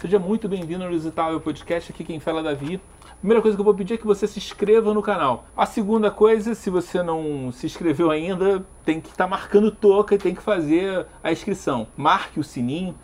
[0.00, 1.90] Seja muito bem-vindo ao Inusitável Podcast.
[1.90, 2.80] Aqui quem fala é Davi.
[3.18, 5.46] Primeira coisa que eu vou pedir é que você se inscreva no canal.
[5.56, 10.14] A segunda coisa, se você não se inscreveu ainda, tem que estar tá marcando toca
[10.14, 11.88] e tem que fazer a inscrição.
[11.96, 12.94] Marque o sininho.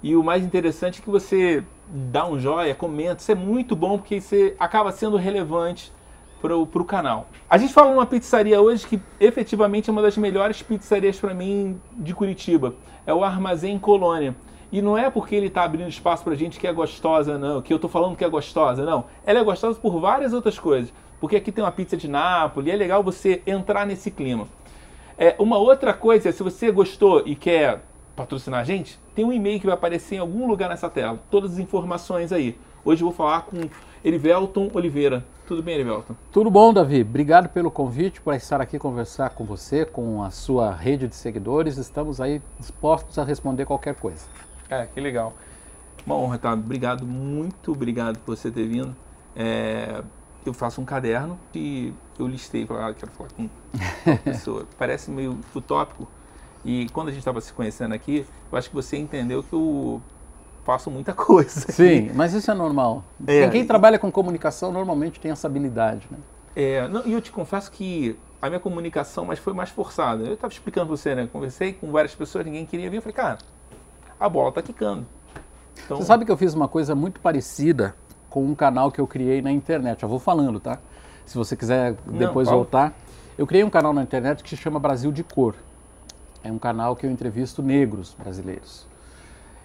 [0.00, 3.20] E o mais interessante é que você dá um joinha, comenta.
[3.20, 5.92] Isso é muito bom porque você acaba sendo relevante
[6.40, 7.28] para o canal.
[7.50, 11.80] A gente fala numa pizzaria hoje que efetivamente é uma das melhores pizzarias para mim
[11.94, 12.76] de Curitiba.
[13.04, 14.36] É o Armazém Colônia.
[14.74, 17.62] E não é porque ele está abrindo espaço para gente que é gostosa, não.
[17.62, 19.04] Que eu estou falando que é gostosa, não.
[19.24, 20.92] Ela é gostosa por várias outras coisas.
[21.20, 24.48] Porque aqui tem uma pizza de Nápoles é legal você entrar nesse clima.
[25.16, 27.84] É, uma outra coisa, se você gostou e quer
[28.16, 31.20] patrocinar a gente, tem um e-mail que vai aparecer em algum lugar nessa tela.
[31.30, 32.58] Todas as informações aí.
[32.84, 33.56] Hoje eu vou falar com
[34.04, 35.24] Erivelton Oliveira.
[35.46, 36.16] Tudo bem, Erivelton?
[36.32, 37.02] Tudo bom, Davi.
[37.02, 41.76] Obrigado pelo convite, por estar aqui conversar com você, com a sua rede de seguidores.
[41.76, 44.26] Estamos aí dispostos a responder qualquer coisa.
[44.68, 45.34] É, que legal.
[46.06, 46.52] Uma honra, tá?
[46.52, 48.94] Obrigado, muito obrigado por você ter vindo.
[49.34, 50.02] É,
[50.44, 53.48] eu faço um caderno e eu listei para ah, quero falar com
[54.06, 54.66] uma pessoa.
[54.78, 56.06] Parece meio utópico.
[56.64, 60.00] E quando a gente estava se conhecendo aqui, eu acho que você entendeu que eu
[60.64, 61.72] faço muita coisa.
[61.72, 63.04] Sim, mas isso é normal.
[63.26, 66.18] É, Quem trabalha com comunicação normalmente tem essa habilidade, né?
[66.56, 70.24] É, não, e eu te confesso que a minha comunicação mas foi mais forçada.
[70.24, 71.28] Eu estava explicando para você, né?
[71.30, 72.96] Conversei com várias pessoas, ninguém queria vir.
[72.96, 73.38] Eu falei, cara,
[74.18, 75.06] a bola está quicando.
[75.84, 75.96] Então...
[75.96, 77.94] Você sabe que eu fiz uma coisa muito parecida
[78.30, 80.00] com um canal que eu criei na internet.
[80.00, 80.78] Já vou falando, tá?
[81.24, 82.94] Se você quiser depois não, voltar.
[83.36, 85.54] Eu criei um canal na internet que se chama Brasil de Cor.
[86.42, 88.86] É um canal que eu entrevisto negros brasileiros.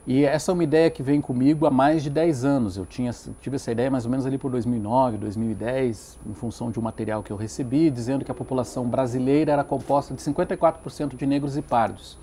[0.07, 2.77] E essa é uma ideia que vem comigo há mais de 10 anos.
[2.77, 6.79] Eu tinha, tive essa ideia mais ou menos ali por 2009, 2010, em função de
[6.79, 11.25] um material que eu recebi, dizendo que a população brasileira era composta de 54% de
[11.27, 12.17] negros e pardos.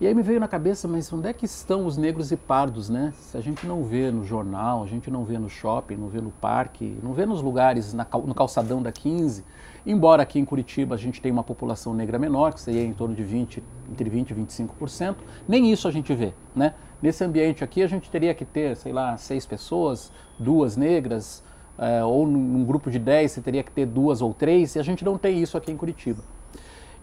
[0.00, 2.88] E aí me veio na cabeça, mas onde é que estão os negros e pardos,
[2.88, 3.12] né?
[3.16, 6.20] Se a gente não vê no jornal, a gente não vê no shopping, não vê
[6.20, 9.44] no parque, não vê nos lugares, na, no calçadão da 15,
[9.86, 13.14] embora aqui em Curitiba a gente tenha uma população negra menor, que seria em torno
[13.14, 16.74] de 20, entre 20 e 25%, nem isso a gente vê, né?
[17.00, 21.44] Nesse ambiente aqui a gente teria que ter, sei lá, seis pessoas, duas negras,
[21.78, 24.82] é, ou num grupo de 10 você teria que ter duas ou três, e a
[24.82, 26.22] gente não tem isso aqui em Curitiba.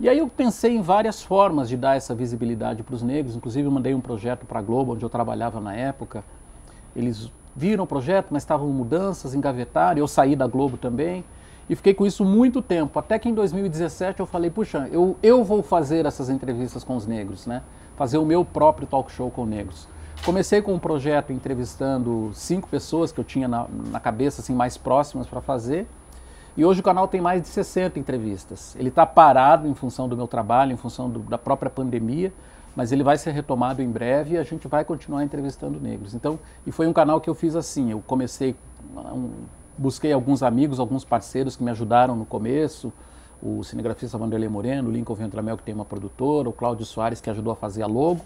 [0.01, 3.67] E aí eu pensei em várias formas de dar essa visibilidade para os negros, inclusive
[3.67, 6.23] eu mandei um projeto para a Globo, onde eu trabalhava na época.
[6.95, 11.23] Eles viram o projeto, mas estavam mudanças, engavetaram, eu saí da Globo também.
[11.69, 15.43] E fiquei com isso muito tempo, até que em 2017 eu falei, puxa, eu, eu
[15.43, 17.61] vou fazer essas entrevistas com os negros, né?
[17.95, 19.87] Fazer o meu próprio talk show com negros.
[20.25, 24.77] Comecei com um projeto entrevistando cinco pessoas que eu tinha na, na cabeça, assim, mais
[24.77, 25.87] próximas para fazer.
[26.55, 28.75] E hoje o canal tem mais de 60 entrevistas.
[28.75, 32.33] Ele está parado em função do meu trabalho, em função do, da própria pandemia,
[32.75, 36.13] mas ele vai ser retomado em breve e a gente vai continuar entrevistando negros.
[36.13, 37.91] Então, e foi um canal que eu fiz assim.
[37.91, 38.53] Eu comecei,
[38.93, 39.31] um,
[39.77, 42.91] busquei alguns amigos, alguns parceiros que me ajudaram no começo.
[43.41, 47.29] O cinegrafista Vanderlei Moreno, o Lincoln Ventramel, que tem uma produtora, o Cláudio Soares, que
[47.29, 48.21] ajudou a fazer a logo.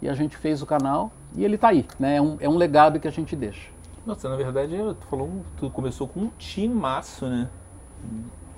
[0.00, 1.86] E a gente fez o canal e ele está aí.
[1.98, 2.16] Né?
[2.16, 3.70] É, um, é um legado que a gente deixa.
[4.04, 7.48] Nossa, na verdade, tu falou, tu começou com um timaço, né?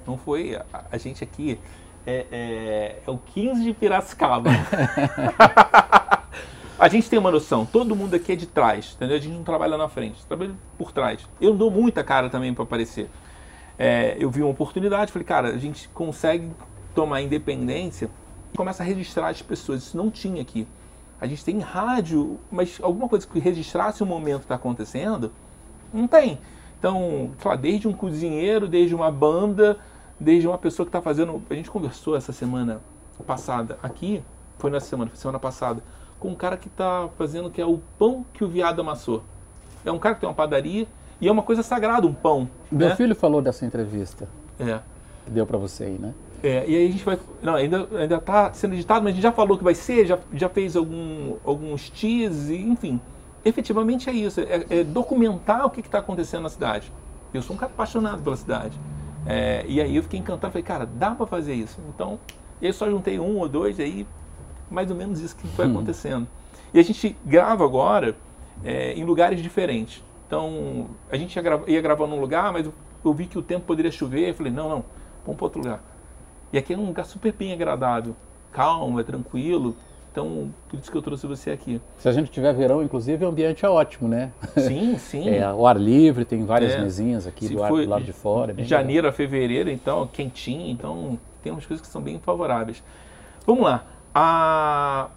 [0.06, 0.56] Não foi.
[0.56, 1.58] A, a gente aqui
[2.06, 4.50] é, é, é, o 15 de Piracicaba.
[6.78, 9.16] a gente tem uma noção, todo mundo aqui é de trás, entendeu?
[9.16, 11.26] A gente não trabalha na frente, trabalha por trás.
[11.40, 13.08] Eu dou muita cara também para aparecer.
[13.78, 16.50] É, eu vi uma oportunidade, falei, cara, a gente consegue
[16.94, 18.10] tomar independência
[18.52, 19.82] e começa a registrar as pessoas.
[19.82, 20.68] Isso não tinha aqui.
[21.20, 25.32] A gente tem rádio, mas alguma coisa que registrasse o momento que está acontecendo,
[25.92, 26.38] não tem.
[26.84, 29.78] Então, sei lá, desde um cozinheiro, desde uma banda,
[30.20, 31.42] desde uma pessoa que está fazendo.
[31.48, 32.82] A gente conversou essa semana
[33.26, 34.22] passada aqui,
[34.58, 35.82] foi nessa semana, foi semana passada,
[36.20, 39.22] com um cara que está fazendo que é o pão que o viado amassou.
[39.82, 40.86] É um cara que tem uma padaria
[41.22, 42.50] e é uma coisa sagrada, um pão.
[42.70, 42.96] Meu né?
[42.96, 44.28] filho falou dessa entrevista.
[44.60, 44.80] É.
[45.24, 46.12] Que deu para você aí, né?
[46.42, 47.18] É, e aí a gente vai.
[47.40, 50.18] Não, ainda, ainda tá sendo editado, mas a gente já falou que vai ser, já,
[50.34, 53.00] já fez algum, alguns teas, enfim
[53.44, 56.92] efetivamente é isso, é, é documentar o que está acontecendo na cidade.
[57.32, 58.78] Eu sou um cara apaixonado pela cidade.
[59.26, 61.80] É, e aí eu fiquei encantado, falei, cara, dá para fazer isso.
[61.88, 62.18] Então,
[62.60, 64.06] eu só juntei um ou dois, aí
[64.70, 65.72] mais ou menos isso que foi hum.
[65.72, 66.26] acontecendo.
[66.72, 68.16] E a gente grava agora
[68.64, 70.02] é, em lugares diferentes.
[70.26, 72.74] Então, a gente ia, grava, ia gravar num lugar, mas eu,
[73.04, 74.84] eu vi que o tempo poderia chover, eu falei, não, não,
[75.24, 75.82] vamos para outro lugar.
[76.52, 78.16] E aqui é um lugar super bem agradável,
[78.52, 79.76] calmo, é tranquilo.
[80.14, 81.80] Então, por isso que eu trouxe você aqui.
[81.98, 84.30] Se a gente tiver verão, inclusive, o ambiente é ótimo, né?
[84.56, 85.28] Sim, sim.
[85.28, 86.80] É, o ar livre, tem várias é.
[86.80, 88.54] mesinhas aqui do, ar, do lado de fora.
[88.54, 89.10] De janeiro legal.
[89.10, 92.80] a fevereiro, então, quentinho, então tem umas coisas que são bem favoráveis.
[93.44, 93.84] Vamos lá.
[94.14, 95.08] A...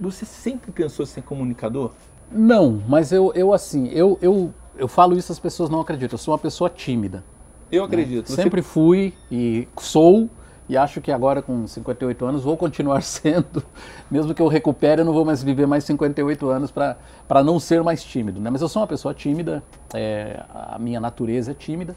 [0.00, 1.90] Você sempre pensou ser comunicador?
[2.30, 6.14] Não, mas eu, eu assim, eu, eu, eu falo isso as pessoas não acreditam.
[6.14, 7.22] Eu sou uma pessoa tímida.
[7.70, 8.30] Eu acredito.
[8.30, 8.36] Né?
[8.42, 10.30] Sempre fui e sou
[10.68, 13.62] e acho que agora com 58 anos vou continuar sendo,
[14.10, 17.82] mesmo que eu recupere, eu não vou mais viver mais 58 anos para não ser
[17.82, 18.40] mais tímido.
[18.40, 18.50] Né?
[18.50, 19.62] Mas eu sou uma pessoa tímida,
[19.94, 21.96] é, a minha natureza é tímida,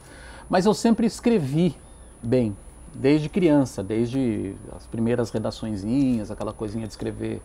[0.49, 1.75] mas eu sempre escrevi
[2.21, 2.55] bem,
[2.93, 7.41] desde criança, desde as primeiras redaçõezinhas, aquela coisinha de escrever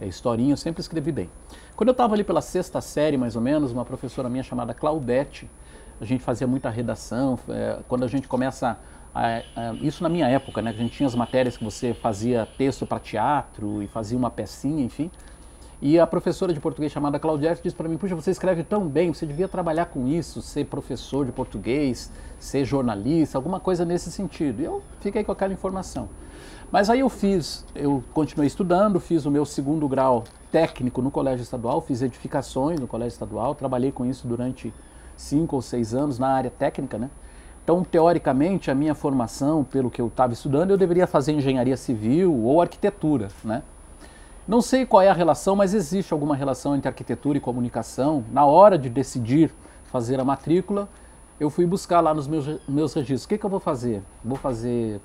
[0.00, 1.30] é, historinha, eu sempre escrevi bem.
[1.76, 5.50] Quando eu estava ali pela sexta série, mais ou menos, uma professora minha chamada Claudete,
[6.00, 8.78] a gente fazia muita redação, é, quando a gente começa
[9.80, 10.70] isso na minha época, né?
[10.70, 14.82] A gente tinha as matérias que você fazia texto para teatro e fazia uma pecinha,
[14.84, 15.10] enfim.
[15.84, 19.12] E a professora de português chamada Claudete disse para mim: Puxa, você escreve tão bem,
[19.12, 24.62] você devia trabalhar com isso, ser professor de português, ser jornalista, alguma coisa nesse sentido.
[24.62, 26.08] E eu fiquei com aquela informação.
[26.70, 31.42] Mas aí eu fiz, eu continuei estudando, fiz o meu segundo grau técnico no Colégio
[31.42, 34.72] Estadual, fiz edificações no Colégio Estadual, trabalhei com isso durante
[35.16, 37.10] cinco ou seis anos na área técnica, né?
[37.62, 42.34] Então, teoricamente, a minha formação, pelo que eu estava estudando, eu deveria fazer engenharia civil
[42.34, 43.62] ou arquitetura, né?
[44.46, 48.24] Não sei qual é a relação, mas existe alguma relação entre arquitetura e comunicação.
[48.32, 49.54] Na hora de decidir
[49.84, 50.88] fazer a matrícula,
[51.38, 53.24] eu fui buscar lá nos meus, meus registros.
[53.24, 54.02] O que, que eu vou fazer?
[54.24, 55.00] Vou fazer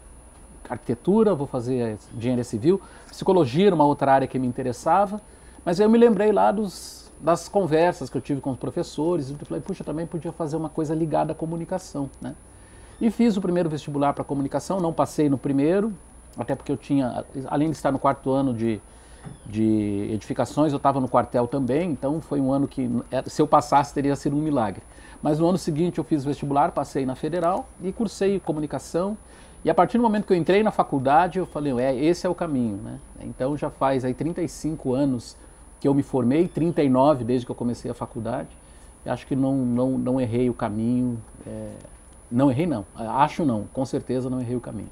[0.68, 5.22] arquitetura, vou fazer engenharia civil, psicologia era uma outra área que me interessava,
[5.64, 9.36] mas eu me lembrei lá dos, das conversas que eu tive com os professores, e
[9.46, 12.36] falei, puxa, também podia fazer uma coisa ligada à comunicação, né?
[13.00, 15.94] E fiz o primeiro vestibular para comunicação, não passei no primeiro,
[16.38, 18.82] até porque eu tinha, além de estar no quarto ano de,
[19.46, 23.48] de edificações, eu estava no quartel também, então foi um ano que, é, se eu
[23.48, 24.82] passasse, teria sido um milagre.
[25.22, 29.18] Mas no ano seguinte eu fiz vestibular, passei na federal e cursei comunicação.
[29.64, 32.30] E a partir do momento que eu entrei na faculdade, eu falei, é, esse é
[32.30, 33.00] o caminho, né?
[33.22, 35.36] Então já faz aí 35 anos
[35.80, 38.50] que eu me formei, 39 desde que eu comecei a faculdade.
[39.06, 41.22] Acho que não, não, não errei o caminho.
[41.46, 41.72] É,
[42.30, 42.86] não errei, não.
[42.96, 43.66] Acho não.
[43.74, 44.90] Com certeza não errei o caminho.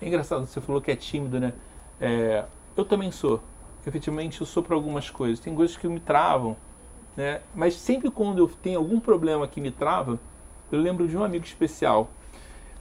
[0.00, 1.52] É engraçado, você falou que é tímido, né?
[2.00, 2.44] É,
[2.76, 3.40] eu também sou.
[3.86, 5.38] Efetivamente, eu sou para algumas coisas.
[5.38, 6.56] Tem coisas que me travam,
[7.16, 7.40] né?
[7.54, 10.18] Mas sempre quando eu tenho algum problema que me trava,
[10.70, 12.10] eu lembro de um amigo especial.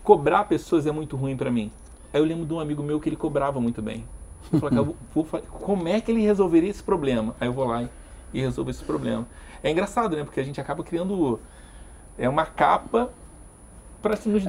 [0.03, 1.71] Cobrar pessoas é muito ruim para mim.
[2.13, 4.05] Aí eu lembro de um amigo meu que ele cobrava muito bem.
[4.51, 7.35] Eu vou, vou, como é que ele resolveria esse problema?
[7.39, 7.89] Aí eu vou lá e,
[8.33, 9.27] e resolvo esse problema.
[9.61, 10.23] É engraçado, né?
[10.23, 11.39] Porque a gente acaba criando
[12.17, 13.11] é uma capa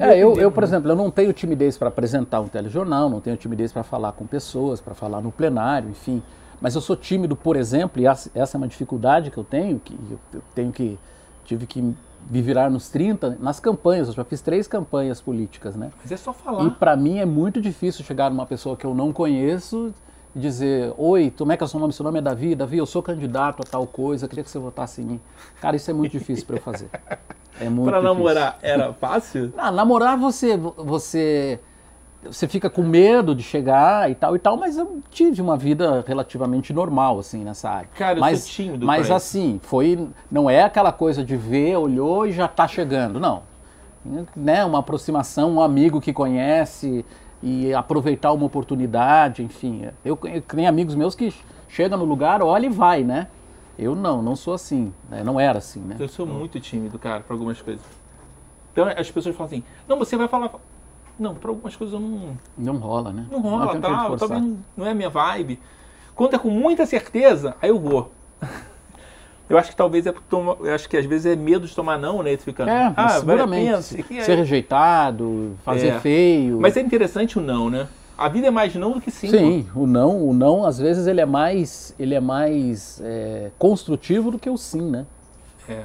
[0.01, 3.37] É, eu, eu, por exemplo, eu não tenho timidez para apresentar um telejornal, não tenho
[3.37, 6.21] timidez para falar com pessoas, para falar no plenário, enfim.
[6.59, 9.93] Mas eu sou tímido, por exemplo, e essa é uma dificuldade que eu tenho, que
[10.33, 10.97] eu tenho que
[11.45, 14.07] tive que me virar nos 30 nas campanhas.
[14.07, 15.91] Eu já fiz três campanhas políticas, né?
[16.01, 16.65] Mas é só falar.
[16.65, 19.93] E para mim é muito difícil chegar numa pessoa que eu não conheço
[20.35, 21.93] e dizer: Oi, como é que é o seu nome?
[21.93, 22.55] Seu nome é Davi?
[22.55, 25.21] Davi, eu sou candidato a tal coisa, queria que você votasse em mim.
[25.61, 26.89] Cara, isso é muito difícil para eu fazer.
[27.59, 29.53] É muito Para namorar era fácil?
[29.57, 31.59] Ah, namorar você você
[32.23, 36.03] você fica com medo de chegar e tal e tal, mas eu tive uma vida
[36.07, 37.89] relativamente normal assim nessa área.
[37.95, 38.85] Cara, mas, eu sou tímido.
[38.85, 43.43] Mas assim, foi não é aquela coisa de ver, olhou e já está chegando, não.
[44.35, 47.05] Né, uma aproximação, um amigo que conhece
[47.41, 49.87] e aproveitar uma oportunidade, enfim.
[50.03, 51.33] Eu, eu tenho amigos meus que
[51.67, 53.27] chegam no lugar, olha e vai, né?
[53.77, 54.93] Eu não, não sou assim.
[55.09, 55.23] Né?
[55.23, 55.95] Não era assim, né?
[55.99, 57.83] Eu sou muito tímido, cara, para algumas coisas.
[58.71, 60.51] Então as pessoas falam assim, não, você vai falar.
[61.17, 62.37] Não, para algumas coisas eu não.
[62.57, 63.27] Não rola, né?
[63.31, 65.59] Não rola, não tá, talvez não é a minha vibe.
[66.15, 68.11] Quando é com muita certeza, aí eu vou.
[69.49, 72.23] Eu acho que talvez é eu acho que às vezes é medo de tomar não,
[72.23, 72.35] né?
[72.37, 73.71] Tu fica, é, ah, seguramente.
[73.97, 74.35] Pensa, ser é.
[74.35, 75.99] rejeitado, fazer é.
[75.99, 76.59] feio.
[76.61, 77.87] Mas é interessante o não, né?
[78.23, 79.27] A vida é mais não do que sim.
[79.27, 84.31] Sim, o não, o não às vezes ele é mais, ele é mais é, construtivo
[84.31, 85.05] do que o sim, né?
[85.67, 85.83] É.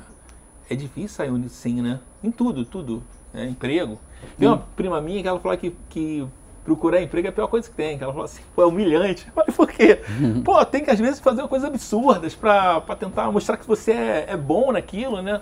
[0.71, 1.99] É difícil sair um sim, né?
[2.23, 3.03] Em tudo, tudo.
[3.35, 3.99] É, emprego.
[4.39, 6.29] Tem uma prima minha que ela falou que, que
[6.63, 7.99] procurar emprego é a pior coisa que tem.
[8.01, 9.27] Ela falou assim, pô, é humilhante.
[9.35, 10.01] Eu falei, por quê?
[10.45, 14.37] pô, tem que às vezes fazer coisas absurdas para tentar mostrar que você é, é,
[14.37, 15.41] bom naquilo, né?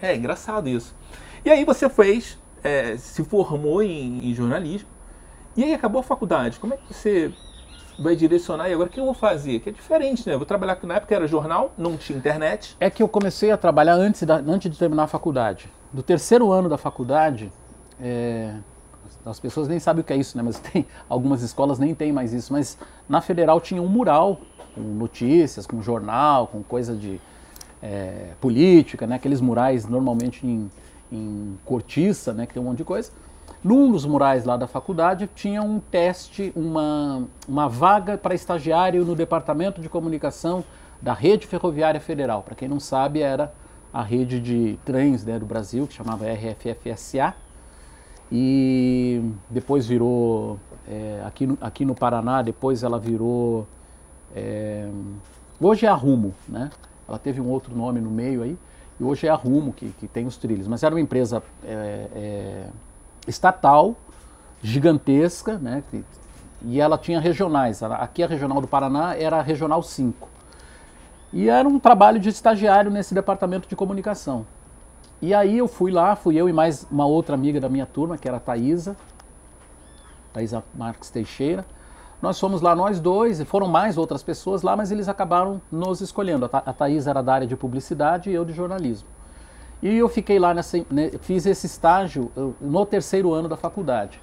[0.00, 0.96] É engraçado isso.
[1.44, 4.88] E aí você fez, é, se formou em, em jornalismo,
[5.56, 6.60] e aí acabou a faculdade.
[6.60, 7.32] Como é que você
[7.98, 9.60] vai direcionar e agora o que eu vou fazer?
[9.60, 10.34] Que é diferente, né?
[10.34, 12.76] Eu vou trabalhar, na época era jornal, não tinha internet.
[12.80, 15.70] É que eu comecei a trabalhar antes, da, antes de terminar a faculdade.
[15.92, 17.52] Do terceiro ano da faculdade,
[18.00, 18.54] é,
[19.24, 20.42] as pessoas nem sabem o que é isso, né?
[20.42, 22.52] Mas tem algumas escolas nem tem mais isso.
[22.52, 22.78] Mas
[23.08, 24.40] na federal tinha um mural
[24.74, 27.20] com notícias, com jornal, com coisa de
[27.82, 29.16] é, política, né?
[29.16, 30.70] Aqueles murais normalmente em,
[31.12, 32.46] em cortiça, né?
[32.46, 33.10] Que tem um monte de coisa.
[33.62, 39.14] Num dos murais lá da faculdade tinha um teste, uma, uma vaga para estagiário no
[39.14, 40.64] departamento de comunicação
[41.00, 42.42] da Rede Ferroviária Federal.
[42.42, 43.52] Para quem não sabe, era
[43.92, 47.34] a rede de trens né, do Brasil, que chamava RFFSA,
[48.32, 53.66] e depois virou, é, aqui, no, aqui no Paraná, depois ela virou,
[54.34, 54.88] é,
[55.60, 56.70] hoje é a Rumo, né?
[57.06, 58.56] Ela teve um outro nome no meio aí,
[58.98, 60.68] e hoje é a Rumo que, que tem os trilhos.
[60.68, 62.66] Mas era uma empresa é, é
[63.26, 63.96] estatal,
[64.62, 65.82] gigantesca, né?
[66.62, 67.82] E ela tinha regionais.
[67.82, 70.28] Aqui a regional do Paraná era a regional 5.
[71.32, 74.44] E era um trabalho de estagiário nesse departamento de comunicação.
[75.22, 78.18] E aí eu fui lá, fui eu e mais uma outra amiga da minha turma,
[78.18, 78.96] que era a Thaisa,
[80.32, 81.64] Thaisa Marques Teixeira.
[82.20, 86.00] Nós fomos lá, nós dois, e foram mais outras pessoas lá, mas eles acabaram nos
[86.00, 86.50] escolhendo.
[86.52, 89.08] A Thaís era da área de publicidade e eu de jornalismo.
[89.82, 94.20] E eu fiquei lá, nessa, né, fiz esse estágio no terceiro ano da faculdade.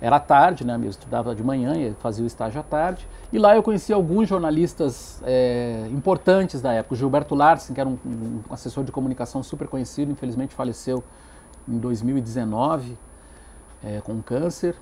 [0.00, 0.78] Era tarde, né?
[0.82, 3.08] Eu estudava de manhã e fazia o estágio à tarde.
[3.32, 6.94] E lá eu conheci alguns jornalistas é, importantes da época.
[6.94, 11.02] O Gilberto Larsen, que era um, um, assessor de comunicação super conhecido, infelizmente faleceu
[11.66, 12.98] em 2019
[13.82, 14.76] é, com câncer.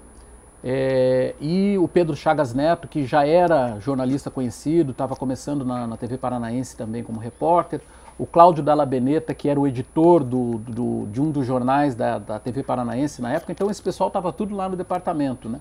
[0.64, 5.97] É, e o Pedro Chagas Neto, que já era jornalista conhecido, estava começando na, na,
[5.97, 7.81] TV Paranaense também como repórter.
[8.23, 12.21] O Cláudio Dalla Beneta, que era o editor do, do, de um dos jornais da,
[12.21, 13.50] da TV Paranaense na época.
[13.50, 15.59] Então esse pessoal estava tudo lá no departamento, né?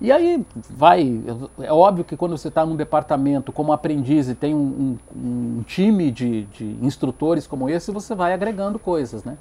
[0.00, 1.22] E aí vai,
[1.60, 5.62] é óbvio que quando você está num departamento como aprendiz e tem um, um, um
[5.62, 9.38] time de, de, instrutores como esse, você vai agregando coisas, né?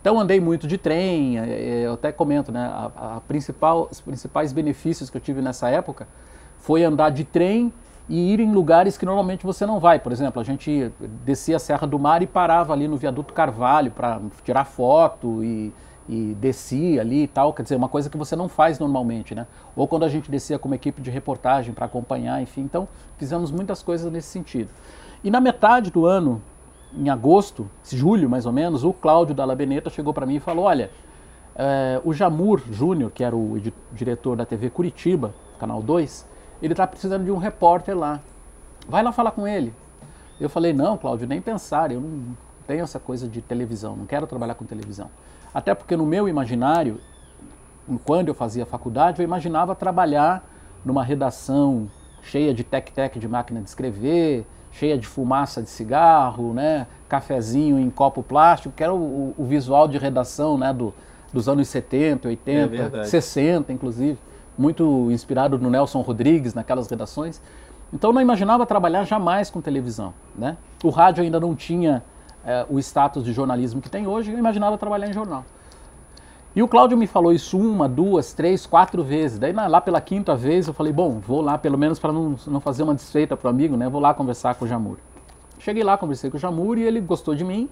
[0.00, 2.70] Então andei muito de trem, é, é, eu até comento, né?
[2.72, 6.06] A, a principal, os principais benefícios que eu tive nessa época
[6.56, 7.72] foi andar de trem
[8.10, 10.00] e ir em lugares que normalmente você não vai.
[10.00, 10.92] Por exemplo, a gente
[11.24, 15.72] descia a Serra do Mar e parava ali no viaduto Carvalho para tirar foto e,
[16.08, 17.52] e descia ali e tal.
[17.52, 19.46] Quer dizer, uma coisa que você não faz normalmente, né?
[19.76, 22.62] Ou quando a gente descia com uma equipe de reportagem para acompanhar, enfim.
[22.62, 24.70] Então, fizemos muitas coisas nesse sentido.
[25.22, 26.42] E na metade do ano,
[26.92, 30.64] em agosto, julho mais ou menos, o Cláudio da Labeneta chegou para mim e falou:
[30.64, 30.90] Olha,
[31.54, 33.56] é, o Jamur Júnior, que era o
[33.92, 36.28] diretor da TV Curitiba, Canal 2,
[36.62, 38.20] ele está precisando de um repórter lá.
[38.88, 39.74] Vai lá falar com ele.
[40.40, 42.36] Eu falei: Não, Cláudio, nem pensar, eu não
[42.66, 45.10] tenho essa coisa de televisão, não quero trabalhar com televisão.
[45.52, 47.00] Até porque no meu imaginário,
[48.04, 50.48] quando eu fazia faculdade, eu imaginava trabalhar
[50.84, 51.88] numa redação
[52.22, 56.86] cheia de tec-tec de máquina de escrever, cheia de fumaça de cigarro, né?
[57.08, 60.72] cafezinho em copo plástico, que era o, o visual de redação né?
[60.72, 60.94] Do,
[61.32, 64.18] dos anos 70, 80, é 60 inclusive,
[64.60, 67.40] muito inspirado no Nelson Rodrigues naquelas redações.
[67.92, 70.12] Então não imaginava trabalhar jamais com televisão.
[70.36, 70.56] Né?
[70.84, 72.02] O rádio ainda não tinha
[72.44, 75.44] é, o status de jornalismo que tem hoje, eu imaginava trabalhar em jornal.
[76.54, 79.38] E o Cláudio me falou isso uma, duas, três, quatro vezes.
[79.38, 82.60] Daí lá pela quinta vez eu falei, bom, vou lá pelo menos para não, não
[82.60, 83.88] fazer uma desfeita para o amigo, né?
[83.88, 84.96] Vou lá conversar com o Jamur.
[85.58, 87.68] Cheguei lá, conversei com o Jamur e ele gostou de mim.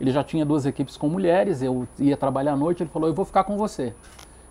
[0.00, 3.14] Ele já tinha duas equipes com mulheres, eu ia trabalhar à noite, ele falou, eu
[3.14, 3.94] vou ficar com você.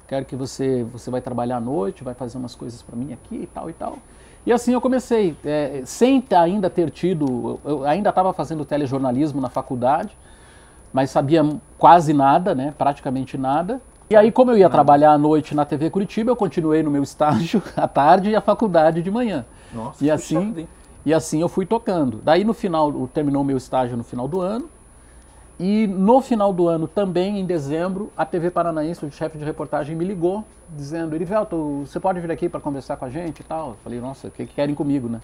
[0.08, 3.36] Quero que você, você vai trabalhar à noite, vai fazer umas coisas para mim aqui
[3.36, 3.98] e tal e tal.
[4.46, 9.50] E assim eu comecei, é, sem ainda ter tido, eu ainda estava fazendo telejornalismo na
[9.50, 10.18] faculdade,
[10.94, 11.46] mas sabia
[11.78, 12.74] quase nada, né?
[12.78, 13.82] praticamente nada.
[14.10, 17.04] E aí, como eu ia trabalhar à noite na TV Curitiba, eu continuei no meu
[17.04, 19.46] estágio à tarde e a faculdade de manhã.
[19.74, 20.66] Nossa, e assim,
[21.06, 22.22] e assim eu fui tocando.
[22.24, 24.70] Daí no final, terminou o meu estágio no final do ano.
[25.60, 29.96] E no final do ano, também em dezembro, a TV Paranaense, o chefe de reportagem,
[29.96, 30.44] me ligou,
[30.76, 33.70] dizendo: Erivelto, você pode vir aqui para conversar com a gente e tal?
[33.70, 35.20] Eu falei: Nossa, o que, que querem comigo, né?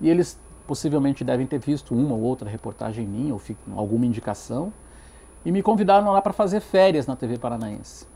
[0.00, 3.40] E eles possivelmente devem ter visto uma ou outra reportagem minha, ou
[3.76, 4.72] alguma indicação
[5.44, 8.06] e me convidaram lá para fazer férias na TV Paranaense.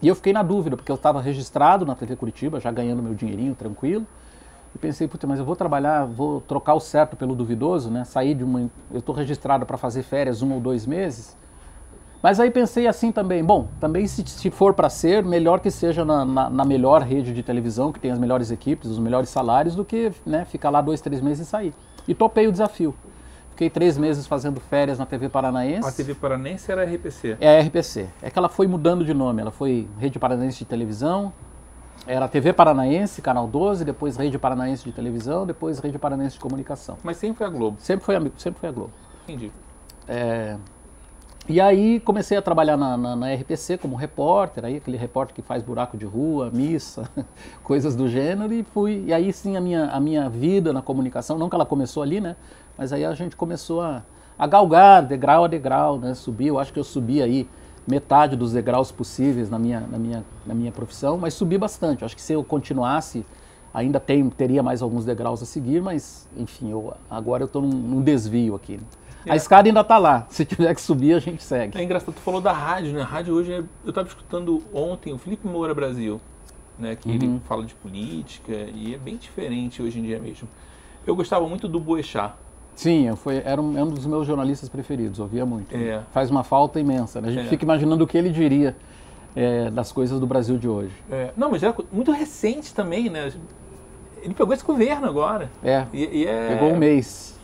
[0.00, 3.14] E eu fiquei na dúvida, porque eu estava registrado na TV Curitiba, já ganhando meu
[3.14, 4.06] dinheirinho tranquilo.
[4.74, 8.04] E pensei, puta, mas eu vou trabalhar, vou trocar o certo pelo duvidoso, né?
[8.04, 8.70] Sair de uma.
[8.90, 11.36] Eu estou registrado para fazer férias um ou dois meses.
[12.22, 16.04] Mas aí pensei assim também, bom, também se, se for para ser, melhor que seja
[16.04, 19.76] na, na, na, melhor rede de televisão, que tem as melhores equipes, os melhores salários,
[19.76, 21.74] do que né, ficar lá dois, três meses e sair.
[22.08, 22.94] E topei o desafio.
[23.50, 25.88] Fiquei três meses fazendo férias na TV Paranaense.
[25.88, 27.38] A TV Paranaense era a RPC?
[27.40, 28.06] É a RPC.
[28.20, 29.40] É que ela foi mudando de nome.
[29.40, 31.32] Ela foi Rede Paranaense de Televisão,
[32.06, 36.96] era TV Paranaense, Canal 12, depois Rede Paranaense de Televisão, depois Rede Paranaense de Comunicação.
[37.02, 37.76] Mas sempre foi a Globo?
[37.80, 38.92] Sempre foi a, sempre foi a Globo.
[39.24, 39.50] Entendi.
[40.06, 40.56] É,
[41.48, 45.42] e aí comecei a trabalhar na, na, na, RPC como repórter, aí aquele repórter que
[45.42, 47.08] faz buraco de rua, missa,
[47.62, 49.04] coisas do gênero, e fui.
[49.06, 52.20] E aí sim a minha, a minha vida na comunicação, não que ela começou ali,
[52.20, 52.34] né?
[52.76, 54.02] Mas aí a gente começou a,
[54.36, 56.14] a galgar degrau a degrau, né?
[56.14, 57.48] Subir, eu acho que eu subi aí
[57.86, 62.04] metade dos degraus possíveis na minha, na minha, na minha profissão, mas subi bastante.
[62.04, 63.24] Acho que se eu continuasse
[63.76, 67.68] Ainda tem, teria mais alguns degraus a seguir, mas enfim, eu, agora eu estou num,
[67.68, 68.80] num, desvio aqui.
[69.26, 69.32] É.
[69.32, 70.24] A escada ainda está lá.
[70.32, 71.76] Se tiver que subir, a gente segue.
[71.76, 73.02] É engraçado, tu falou da rádio, né?
[73.02, 76.18] A rádio hoje, é, eu estava escutando ontem o Felipe Moura Brasil,
[76.78, 76.96] né?
[76.96, 77.14] Que uhum.
[77.16, 80.48] ele fala de política e é bem diferente hoje em dia mesmo.
[81.06, 82.32] Eu gostava muito do Boechat.
[82.76, 85.74] Sim, foi, era um, é um, dos meus jornalistas preferidos, ouvia muito.
[85.74, 86.02] É.
[86.12, 87.22] Faz uma falta imensa.
[87.22, 87.28] Né?
[87.28, 87.48] A gente é.
[87.48, 88.76] fica imaginando o que ele diria
[89.34, 90.92] é, das coisas do Brasil de hoje.
[91.10, 91.30] É.
[91.34, 93.32] Não, mas era muito recente também, né?
[94.22, 95.50] Ele pegou esse governo agora.
[95.64, 95.86] É.
[95.90, 97.40] E, e é pegou um mês.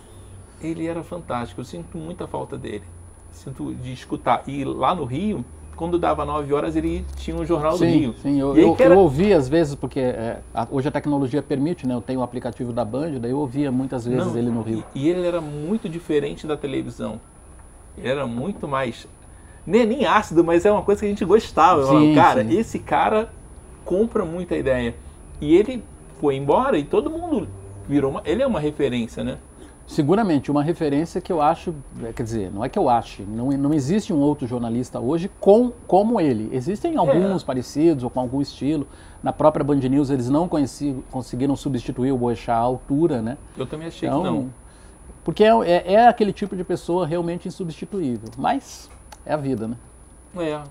[0.60, 1.62] Ele era fantástico.
[1.62, 2.84] Eu sinto muita falta dele.
[3.30, 4.42] Sinto de escutar.
[4.46, 5.42] E lá no Rio,
[5.76, 8.14] quando dava 9 horas, ele tinha um jornal sim, do Rio.
[8.22, 8.94] Sim, eu, eu, era...
[8.94, 11.94] eu ouvi às vezes, porque é, a, hoje a tecnologia permite, né?
[11.94, 14.84] Eu tenho o aplicativo da Band, daí eu ouvia muitas vezes Não, ele no Rio.
[14.94, 17.20] E, e, ele era muito diferente da televisão.
[17.96, 19.06] Ele era muito mais.
[19.66, 21.84] Nem, nem ácido, mas é uma coisa que a gente gostava.
[21.86, 22.58] Sim, cara, sim.
[22.58, 23.30] esse cara
[23.84, 24.94] compra muita ideia.
[25.40, 25.82] E ele
[26.20, 27.48] foi embora e todo mundo
[27.88, 28.22] virou uma.
[28.24, 29.38] Ele é uma referência, né?
[29.86, 33.50] Seguramente, uma referência que eu acho, é, quer dizer, não é que eu ache, não,
[33.50, 36.48] não existe um outro jornalista hoje com, como ele.
[36.52, 37.44] Existem alguns é.
[37.44, 38.86] parecidos ou com algum estilo.
[39.22, 43.36] Na própria Band News eles não conheci, conseguiram substituir o Boechat à altura, né?
[43.56, 44.54] Eu também achei então, que não.
[45.24, 48.28] Porque é, é, é, aquele tipo de pessoa realmente insubstituível.
[48.36, 48.90] Mas
[49.24, 49.76] é a vida, né?
[50.36, 50.62] É.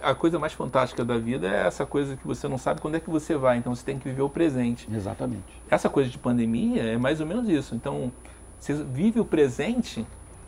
[0.00, 3.00] A coisa mais fantástica da vida é essa coisa que você não sabe quando é
[3.00, 4.88] que você vai, então você tem que viver o presente.
[4.92, 5.44] Exatamente.
[5.70, 7.74] Essa coisa de pandemia é mais ou menos isso.
[7.74, 8.10] Então,
[8.58, 10.06] você vive o presente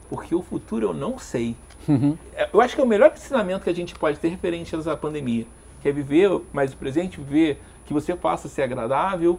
[0.08, 1.56] porque o futuro eu não sei.
[1.88, 2.16] Uhum.
[2.34, 4.96] É, eu acho que é o melhor ensinamento que a gente pode ter referente à
[4.96, 5.46] pandemia,
[5.82, 9.38] que é viver mais o presente, viver que você possa ser agradável,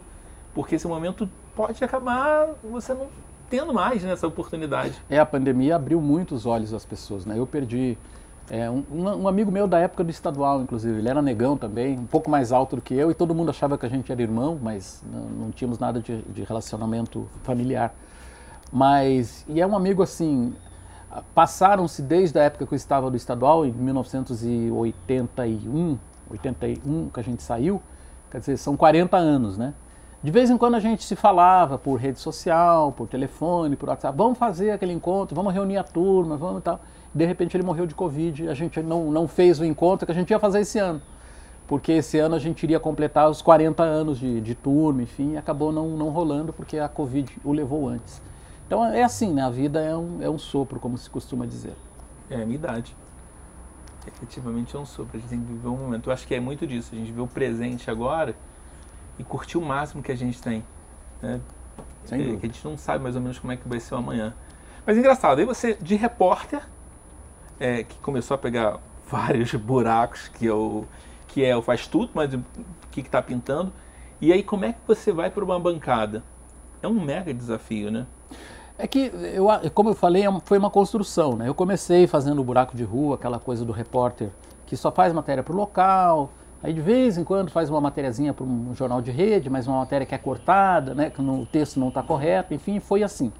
[0.54, 3.08] porque esse momento pode acabar você não
[3.48, 5.00] tendo mais nessa né, oportunidade.
[5.08, 7.38] É, a pandemia abriu muitos olhos às pessoas, né?
[7.38, 7.96] Eu perdi
[8.48, 12.06] é, um, um, amigo meu da época do estadual, inclusive, ele era negão também, um
[12.06, 14.56] pouco mais alto do que eu, e todo mundo achava que a gente era irmão,
[14.60, 17.92] mas não, não tínhamos nada de, de, relacionamento familiar.
[18.72, 20.54] Mas, e é um amigo assim,
[21.34, 25.98] passaram-se desde a época que eu estava do estadual, em 1981,
[26.30, 27.82] 81 que a gente saiu,
[28.30, 29.74] quer dizer, são 40 anos, né?
[30.22, 34.16] De vez em quando a gente se falava por rede social, por telefone, por WhatsApp,
[34.16, 36.80] vamos fazer aquele encontro, vamos reunir a turma, vamos e tal
[37.16, 38.48] de repente ele morreu de Covid.
[38.48, 41.00] A gente não, não fez o encontro que a gente ia fazer esse ano.
[41.66, 45.36] Porque esse ano a gente iria completar os 40 anos de, de turma, enfim, e
[45.36, 48.22] acabou não, não rolando porque a Covid o levou antes.
[48.66, 49.42] Então é assim, né?
[49.42, 51.74] A vida é um, é um sopro, como se costuma dizer.
[52.30, 52.94] É a minha idade.
[54.06, 56.08] Efetivamente é um sopro, a gente tem que viver um momento.
[56.08, 58.36] Eu acho que é muito disso, a gente vê o presente agora
[59.18, 60.62] e curtir o máximo que a gente tem.
[61.20, 61.40] Né?
[62.04, 63.98] É, que a gente não sabe mais ou menos como é que vai ser o
[63.98, 64.32] amanhã.
[64.86, 66.62] Mas engraçado, aí você, de repórter,
[67.58, 70.86] é, que começou a pegar vários buracos que eu
[71.28, 72.42] que é o faz tudo, mas o
[72.90, 73.72] que está pintando.
[74.20, 76.22] E aí como é que você vai para uma bancada?
[76.82, 78.06] É um mega desafio, né?
[78.78, 81.36] É que, eu, como eu falei, é foi uma construção.
[81.36, 81.48] Né?
[81.48, 84.30] Eu comecei fazendo o buraco de rua, aquela coisa do repórter
[84.66, 88.34] que só faz matéria para o local, aí de vez em quando faz uma matériazinha
[88.34, 91.08] para um jornal de rede, mas uma matéria que é cortada, né?
[91.08, 93.32] que no, o texto não está correto, enfim, foi assim.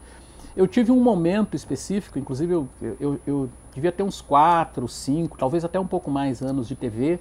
[0.56, 5.64] Eu tive um momento específico, inclusive eu, eu, eu devia ter uns 4, 5, talvez
[5.66, 7.18] até um pouco mais anos de TV,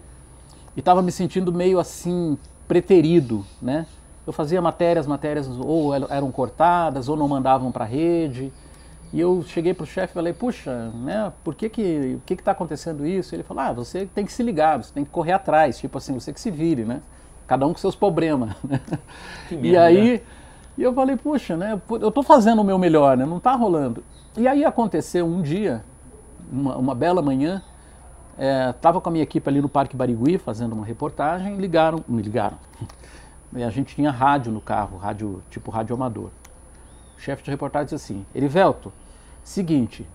[0.75, 3.85] e estava me sentindo meio assim, preterido, né?
[4.25, 8.53] Eu fazia matérias, matérias ou eram cortadas, ou não mandavam para a rede,
[9.11, 12.33] e eu cheguei para o chefe e falei, puxa, né, por que que, o que
[12.35, 13.35] está acontecendo isso?
[13.35, 16.13] Ele falou, ah, você tem que se ligar, você tem que correr atrás, tipo assim,
[16.13, 17.01] você que se vire, né?
[17.45, 18.55] Cada um com seus problemas.
[18.63, 18.79] Né?
[19.61, 20.23] e aí...
[20.77, 24.03] E eu falei, puxa, né, eu estou fazendo o meu melhor, né, não está rolando.
[24.37, 25.83] E aí aconteceu um dia,
[26.51, 27.61] uma, uma bela manhã,
[28.73, 32.21] estava é, com a minha equipe ali no Parque Barigui fazendo uma reportagem, ligaram, me
[32.21, 32.57] ligaram.
[33.55, 36.29] E a gente tinha rádio no carro, rádio tipo rádio amador.
[37.17, 38.91] O chefe de reportagem disse assim, Erivelto,
[39.41, 40.05] seguinte,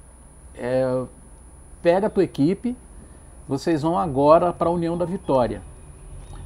[0.55, 1.05] é,
[1.81, 2.77] pega a tua equipe,
[3.49, 5.63] vocês vão agora para a União da Vitória.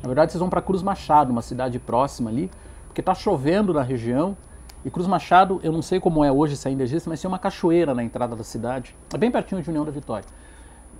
[0.01, 2.51] Na verdade, vocês vão para Cruz Machado, uma cidade próxima ali,
[2.95, 4.37] porque está chovendo na região.
[4.85, 7.41] E Cruz Machado, eu não sei como é hoje, se ainda existe, mas tem uma
[7.41, 10.25] cachoeira na entrada da cidade, é bem pertinho de União da Vitória.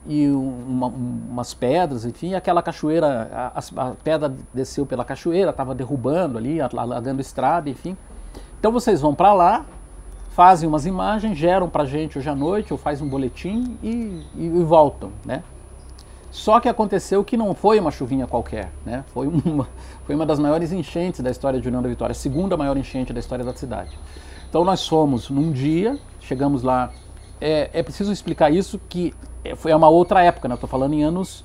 [0.07, 6.37] E uma, umas pedras, enfim, aquela cachoeira, a, a pedra desceu pela cachoeira, estava derrubando
[6.37, 7.97] ali, alagando estrada, enfim.
[8.59, 9.65] Então vocês vão para lá,
[10.31, 14.47] fazem umas imagens, geram para gente hoje à noite, ou fazem um boletim e, e,
[14.47, 15.45] e voltam, né?
[16.35, 19.05] Só que aconteceu que não foi uma chuvinha qualquer, né?
[19.15, 19.69] Foi uma,
[20.05, 23.13] foi uma das maiores enchentes da história de União da Vitória, a segunda maior enchente
[23.13, 23.97] da história da cidade.
[24.51, 26.91] Então nós fomos num dia, chegamos lá.
[27.41, 30.55] É, é preciso explicar isso que é, foi uma outra época, né?
[30.55, 31.45] Estou falando em anos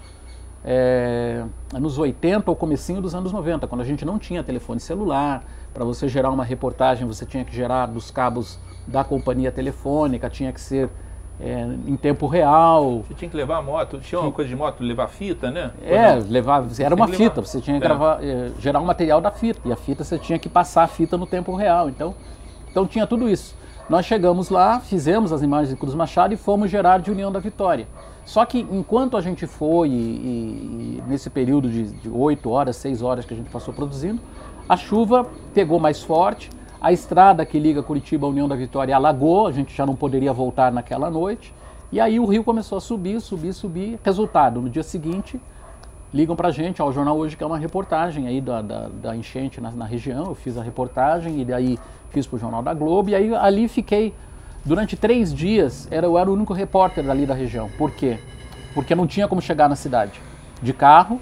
[0.66, 5.44] é, anos 80 ou comecinho dos anos 90, quando a gente não tinha telefone celular,
[5.72, 10.52] para você gerar uma reportagem você tinha que gerar dos cabos da companhia telefônica, tinha
[10.52, 10.90] que ser
[11.40, 13.04] é, em tempo real.
[13.08, 15.72] Você tinha que levar a moto, tinha uma coisa de moto, levar fita, né?
[15.84, 17.88] É, levar, era uma fita, você tinha que é.
[17.88, 20.88] gravar, é, gerar um material da fita, e a fita você tinha que passar a
[20.88, 22.14] fita no tempo real, então,
[22.70, 23.56] então tinha tudo isso.
[23.90, 27.40] Nós chegamos lá, fizemos as imagens de Cruz Machado e fomos gerar de União da
[27.40, 27.88] Vitória.
[28.24, 33.26] Só que enquanto a gente foi, e, e, nesse período de oito horas, seis horas
[33.26, 34.22] que a gente passou produzindo,
[34.68, 39.48] a chuva pegou mais forte, a estrada que liga Curitiba à União da Vitória alagou,
[39.48, 41.54] a gente já não poderia voltar naquela noite.
[41.92, 44.00] E aí o rio começou a subir, subir, subir.
[44.04, 45.40] Resultado, no dia seguinte,
[46.14, 49.16] ligam para a gente, ao Jornal Hoje, que é uma reportagem aí da, da, da
[49.16, 50.28] enchente na, na, região.
[50.28, 51.78] Eu fiz a reportagem e daí
[52.12, 53.10] fiz para o Jornal da Globo.
[53.10, 54.14] E aí ali fiquei,
[54.64, 57.70] durante três dias, era, eu era o único repórter dali da região.
[57.78, 58.20] Por quê?
[58.74, 60.22] Porque não tinha como chegar na cidade.
[60.62, 61.20] De carro.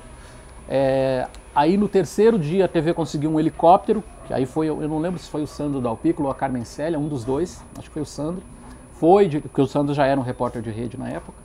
[0.70, 5.00] É, aí no terceiro dia a TV conseguiu um helicóptero que aí foi, eu não
[5.00, 7.94] lembro se foi o Sandro Dalpículo ou a Carmen Célia, um dos dois, acho que
[7.94, 8.44] foi o Sandro.
[8.92, 11.38] Foi, de, porque o Sandro já era um repórter de rede na época.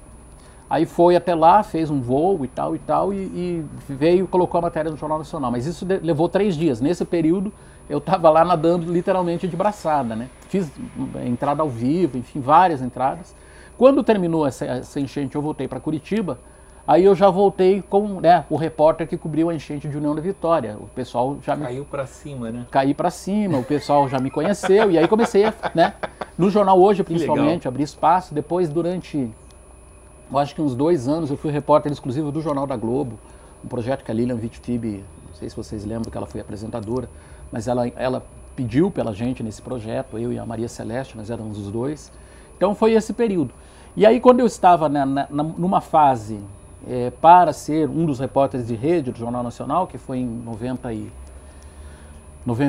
[0.68, 4.59] Aí foi até lá, fez um voo e tal e tal, e, e veio colocou
[4.59, 5.51] a matéria no Jornal Nacional.
[5.53, 6.81] Mas isso de, levou três dias.
[6.81, 7.53] Nesse período,
[7.88, 10.29] eu estava lá nadando literalmente de braçada, né?
[10.49, 10.68] Fiz
[11.14, 13.37] é, entrada ao vivo, enfim, várias entradas.
[13.79, 16.38] Quando terminou essa, essa enchente, eu voltei para Curitiba
[16.87, 20.21] Aí eu já voltei com né, o repórter que cobriu a enchente de União da
[20.21, 20.77] Vitória.
[20.81, 21.62] O pessoal já me...
[21.62, 22.66] Caiu para cima, né?
[22.71, 24.90] Caí para cima, o pessoal já me conheceu.
[24.90, 25.95] e aí comecei, a, né?
[26.37, 28.35] No Jornal Hoje, principalmente, abrir espaço.
[28.35, 29.33] Depois, durante,
[30.31, 33.16] eu acho que uns dois anos, eu fui repórter exclusivo do Jornal da Globo.
[33.64, 37.09] Um projeto que a Lilian Vittib, não sei se vocês lembram que ela foi apresentadora,
[37.53, 38.25] mas ela, ela
[38.57, 42.11] pediu pela gente nesse projeto, eu e a Maria Celeste, nós éramos os dois.
[42.57, 43.55] Então foi esse período.
[43.97, 46.40] E aí quando eu estava né, na, numa fase
[46.88, 50.92] é, para ser um dos repórteres de rede do Jornal Nacional, que foi em 90
[50.92, 51.11] e,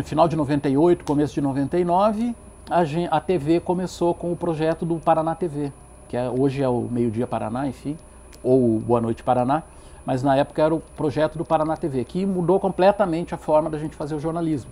[0.04, 2.36] final de 98, começo de 99,
[2.70, 5.72] a, gente, a TV começou com o projeto do Paraná TV,
[6.08, 7.98] que é, hoje é o Meio Dia Paraná, enfim,
[8.44, 9.64] ou Boa Noite Paraná,
[10.06, 13.78] mas na época era o projeto do Paraná TV, que mudou completamente a forma da
[13.78, 14.70] gente fazer o jornalismo.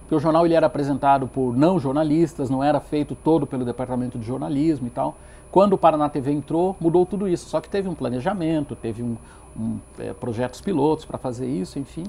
[0.00, 4.18] Porque o jornal ele era apresentado por não jornalistas, não era feito todo pelo departamento
[4.18, 5.16] de jornalismo e tal.
[5.50, 7.48] Quando o Paraná TV entrou, mudou tudo isso.
[7.48, 9.16] Só que teve um planejamento, teve um,
[9.58, 12.04] um é, projetos pilotos para fazer isso, enfim.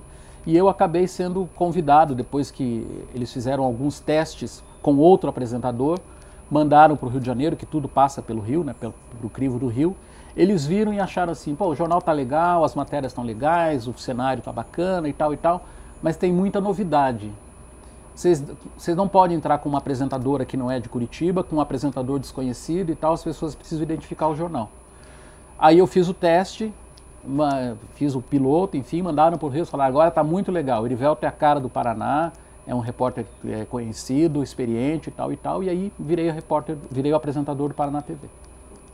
[0.46, 6.00] E eu acabei sendo convidado, depois que eles fizeram alguns testes com outro apresentador,
[6.50, 9.60] mandaram para o Rio de Janeiro, que tudo passa pelo Rio, né, pelo, pelo crivo
[9.60, 9.96] do Rio.
[10.36, 13.94] Eles viram e acharam assim, pô, o jornal tá legal, as matérias estão legais, o
[13.98, 15.66] cenário tá bacana e tal e tal,
[16.02, 17.32] mas tem muita novidade.
[18.20, 22.20] Vocês não podem entrar com uma apresentadora que não é de Curitiba, com um apresentador
[22.20, 24.70] desconhecido e tal, as pessoas precisam identificar o jornal.
[25.58, 26.74] Aí eu fiz o teste,
[27.24, 31.26] uma, fiz o piloto, enfim, mandaram para o Rio, falaram, agora está muito legal, Erivelto
[31.26, 32.34] é a cara do Paraná,
[32.68, 36.76] é um repórter é, conhecido, experiente e tal e tal, e aí virei o repórter,
[36.92, 38.28] virei o apresentador do Paraná TV.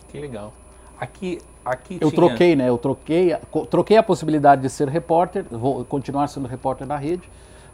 [0.07, 0.53] Que legal.
[0.99, 2.11] Aqui, aqui eu tinha...
[2.11, 2.69] troquei, né?
[2.69, 3.35] Eu troquei,
[3.71, 7.27] troquei a possibilidade de ser repórter, vou continuar sendo repórter da rede,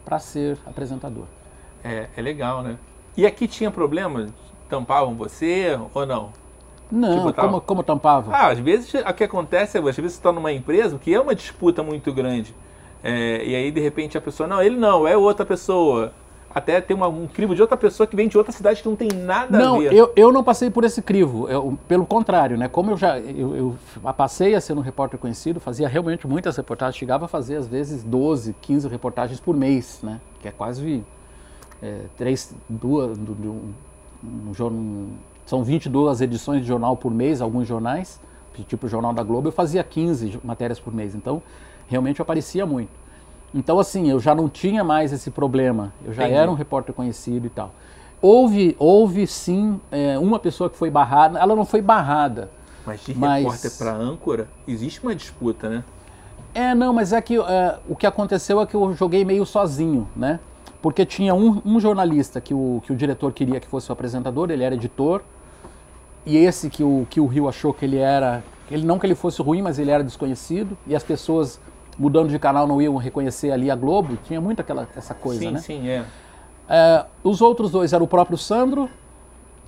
[0.05, 1.25] para ser apresentador.
[1.83, 2.77] É, é legal, né?
[3.15, 4.27] E aqui tinha problema?
[4.69, 6.29] Tampavam você ou não?
[6.91, 8.35] Não, tipo, como, como tampava?
[8.35, 11.19] Ah, às vezes o que acontece é, às vezes você está numa empresa que é
[11.19, 12.53] uma disputa muito grande.
[13.03, 16.13] É, e aí, de repente, a pessoa, não, ele não, é outra pessoa.
[16.53, 18.95] Até tem uma, um crivo de outra pessoa que vem de outra cidade que não
[18.95, 19.91] tem nada não, a ver.
[19.91, 21.47] Não, eu, eu não passei por esse crivo.
[21.47, 22.67] Eu, pelo contrário, né?
[22.67, 26.97] Como eu já eu, eu passei a ser um repórter conhecido, fazia realmente muitas reportagens,
[26.97, 30.19] chegava a fazer às vezes 12, 15 reportagens por mês, né?
[30.41, 31.01] Que é quase
[31.81, 33.51] é, três, duas, do, do,
[34.23, 35.09] um, um,
[35.45, 38.19] são 22 edições de jornal por mês, alguns jornais,
[38.67, 41.41] tipo o Jornal da Globo, eu fazia 15 matérias por mês, então
[41.87, 42.91] realmente eu aparecia muito.
[43.53, 46.39] Então assim, eu já não tinha mais esse problema, eu já Entendi.
[46.39, 47.73] era um repórter conhecido e tal.
[48.21, 52.51] Houve, houve sim é, uma pessoa que foi barrada, ela não foi barrada.
[52.85, 53.43] Mas de mas...
[53.43, 55.83] repórter para âncora, existe uma disputa, né?
[56.53, 60.07] É, não, mas é que é, o que aconteceu é que eu joguei meio sozinho,
[60.15, 60.39] né?
[60.81, 64.49] Porque tinha um, um, jornalista que o, que o diretor queria que fosse o apresentador,
[64.49, 65.21] ele era editor,
[66.25, 69.15] e esse que o, que o Rio achou que ele era, ele não que ele
[69.15, 71.59] fosse ruim, mas ele era desconhecido, e as pessoas
[71.97, 75.51] mudando de canal não iam reconhecer ali a Globo, tinha muito aquela, essa coisa, sim,
[75.51, 75.59] né?
[75.59, 76.05] Sim, é.
[76.67, 77.05] é.
[77.23, 78.89] Os outros dois eram o próprio Sandro,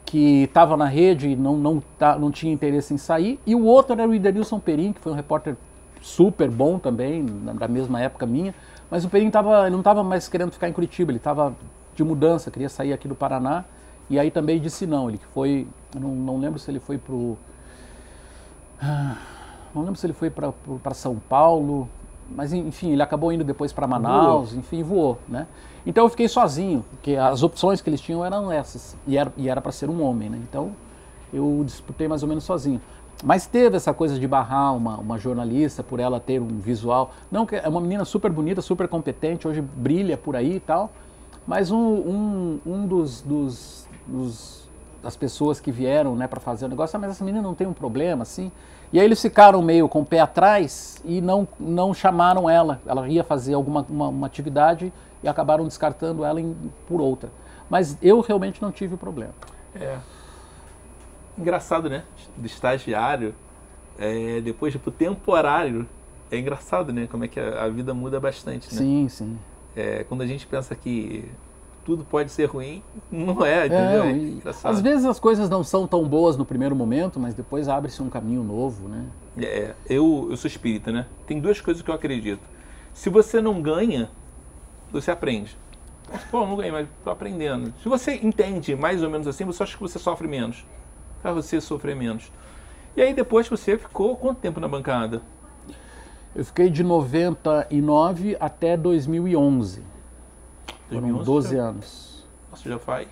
[0.05, 3.63] que estava na rede e não, não, tá, não tinha interesse em sair, e o
[3.65, 5.55] outro era o Idenilson Perim, que foi um repórter
[6.01, 8.53] super bom também, da mesma época minha,
[8.93, 11.55] mas o Perim tava, não estava mais querendo ficar em Curitiba, ele estava
[11.95, 13.65] de mudança, queria sair aqui do Paraná.
[14.07, 15.67] E aí também disse não, ele foi,
[15.99, 17.35] não, não lembro se ele foi pro.
[18.79, 19.17] Ah,
[19.73, 21.89] não lembro se ele foi para São Paulo,
[22.29, 24.59] mas enfim, ele acabou indo depois para Manaus, voou.
[24.59, 25.47] enfim, voou, né?
[25.87, 29.71] Então eu fiquei sozinho, porque as opções que eles tinham eram essas, e era para
[29.71, 30.39] ser um homem, né?
[30.47, 30.71] Então
[31.33, 32.79] eu disputei mais ou menos sozinho.
[33.23, 37.11] Mas teve essa coisa de barrar uma, uma jornalista por ela ter um visual.
[37.31, 40.91] Não, que é uma menina super bonita, super competente, hoje brilha por aí e tal.
[41.47, 44.63] Mas um, um, um dos, dos, dos
[45.01, 47.67] das pessoas que vieram né, para fazer o negócio, ah, mas essa menina não tem
[47.67, 48.51] um problema, assim.
[48.91, 52.81] E aí eles ficaram meio com o pé atrás e não, não chamaram ela.
[52.85, 56.55] Ela ia fazer alguma uma, uma atividade e acabaram descartando ela em,
[56.87, 57.29] por outra.
[57.69, 59.33] Mas eu realmente não tive problema.
[59.75, 59.97] É.
[61.37, 62.03] Engraçado, né?
[62.37, 63.33] Do estagiário,
[63.97, 65.87] é, depois de pro temporário,
[66.31, 67.07] é engraçado, né?
[67.09, 68.79] Como é que a, a vida muda bastante, né?
[68.79, 69.37] Sim, sim.
[69.75, 71.29] É, quando a gente pensa que
[71.83, 74.03] tudo pode ser ruim, não é, entendeu?
[74.05, 77.67] É, é às vezes as coisas não são tão boas no primeiro momento, mas depois
[77.67, 79.05] abre-se um caminho novo, né?
[79.37, 81.05] É, eu, eu sou espírita, né?
[81.27, 82.41] Tem duas coisas que eu acredito.
[82.93, 84.09] Se você não ganha,
[84.91, 85.57] você aprende.
[86.29, 87.73] Pô, não ganhei, mas tô aprendendo.
[87.81, 90.63] Se você entende mais ou menos assim, você acha que você sofre menos.
[91.23, 92.31] Para você sofrer menos.
[92.95, 95.21] E aí depois você ficou quanto tempo na bancada?
[96.35, 99.81] Eu fiquei de 99 até 2011.
[100.89, 101.61] Foram 12 já...
[101.63, 102.27] anos.
[102.51, 103.07] Nossa, já faz?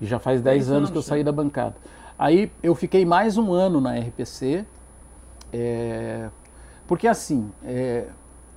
[0.00, 1.74] E já faz 10, 10 anos, que eu saí da bancada.
[2.18, 4.64] Aí eu fiquei mais um ano na RPC,
[5.52, 6.28] é,
[6.86, 8.08] porque assim, é,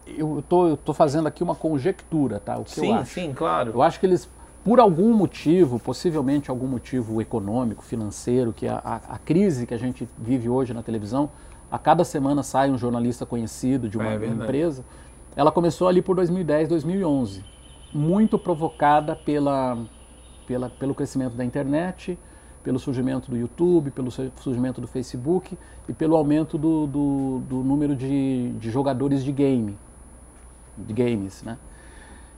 [0.06, 2.58] eu tô, tô fazendo aqui uma conjectura, tá?
[2.58, 3.14] O que sim, eu acho.
[3.14, 3.72] sim, claro.
[3.74, 4.30] Eu acho que eles,
[4.66, 9.78] por algum motivo, possivelmente algum motivo econômico, financeiro, que a, a, a crise que a
[9.78, 11.30] gente vive hoje na televisão,
[11.72, 14.84] a cada semana sai um jornalista conhecido de uma, é uma empresa,
[15.36, 17.56] ela começou ali por 2010, 2011
[17.96, 19.78] muito provocada pela,
[20.46, 22.20] pela, pelo crescimento da internet,
[22.62, 27.96] pelo surgimento do YouTube, pelo surgimento do Facebook e pelo aumento do, do, do número
[27.96, 29.78] de, de, jogadores de game,
[30.76, 31.58] de games, né?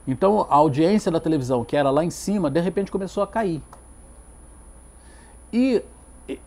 [0.08, 3.62] Então a audiência da televisão, que era lá em cima, de repente começou a cair.
[5.52, 5.82] E,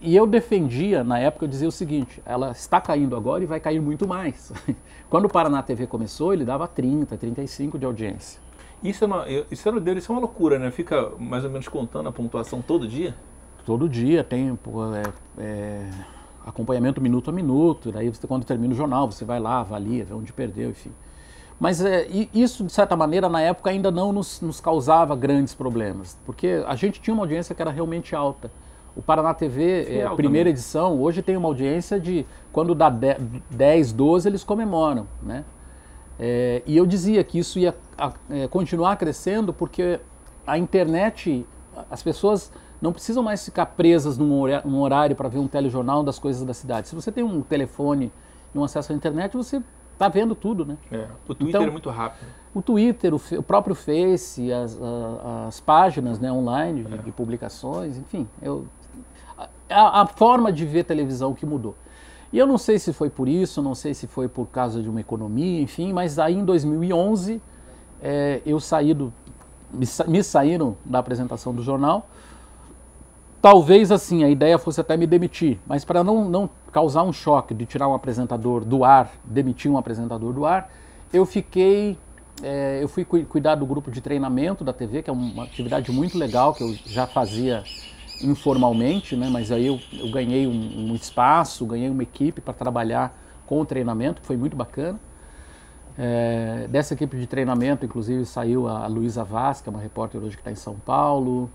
[0.01, 3.59] e eu defendia, na época, eu dizia o seguinte: ela está caindo agora e vai
[3.59, 4.51] cair muito mais.
[5.11, 8.41] Quando o Paraná TV começou, ele dava 30, 35 de audiência.
[8.83, 10.71] Isso é uma, isso é, isso é uma loucura, né?
[10.71, 13.15] Fica mais ou menos contando a pontuação todo dia?
[13.63, 15.03] Todo dia tem é,
[15.37, 15.89] é,
[16.43, 17.91] acompanhamento minuto a minuto.
[17.91, 20.91] Daí você, quando termina o jornal, você vai lá, avalia, vê onde perdeu, enfim.
[21.61, 26.17] Mas é, isso, de certa maneira, na época ainda não nos, nos, causava grandes problemas,
[26.25, 28.49] porque a gente tinha uma audiência que era realmente alta.
[28.95, 33.93] O Paraná TV, é, a primeira edição, hoje tem uma audiência de, quando dá 10,
[33.93, 35.45] 12, eles comemoram, né?
[36.19, 39.99] É, e eu dizia que isso ia a, é, continuar crescendo porque
[40.47, 41.45] a internet,
[41.91, 46.03] as pessoas não precisam mais ficar presas num horário, num horário para ver um telejornal
[46.03, 46.87] das coisas da cidade.
[46.87, 48.11] Se você tem um telefone
[48.53, 49.61] e um acesso à internet, você
[50.01, 50.77] está vendo tudo, né?
[50.91, 52.27] É, o Twitter então, é muito rápido.
[52.53, 56.97] O Twitter, o, o próprio Face, as, a, as páginas né, online de, é.
[56.97, 58.65] de publicações, enfim, eu,
[59.69, 61.75] a, a forma de ver televisão que mudou.
[62.33, 64.89] E eu não sei se foi por isso, não sei se foi por causa de
[64.89, 67.41] uma economia, enfim, mas aí em 2011
[68.01, 69.13] é, eu saí do.
[69.71, 72.09] Me, me saíram da apresentação do jornal.
[73.41, 77.55] Talvez assim, a ideia fosse até me demitir, mas para não, não causar um choque
[77.55, 80.71] de tirar um apresentador do ar, demitir um apresentador do ar,
[81.11, 81.97] eu fiquei.
[82.43, 86.17] É, eu fui cuidar do grupo de treinamento da TV, que é uma atividade muito
[86.17, 87.63] legal que eu já fazia
[88.23, 89.27] informalmente, né?
[89.29, 93.65] mas aí eu, eu ganhei um, um, espaço, ganhei uma equipe para trabalhar com o
[93.65, 94.99] treinamento, que foi muito bacana.
[95.97, 100.35] É, dessa equipe de treinamento, inclusive, saiu a Luísa Vaz, que é uma repórter hoje
[100.35, 101.49] que está em São Paulo.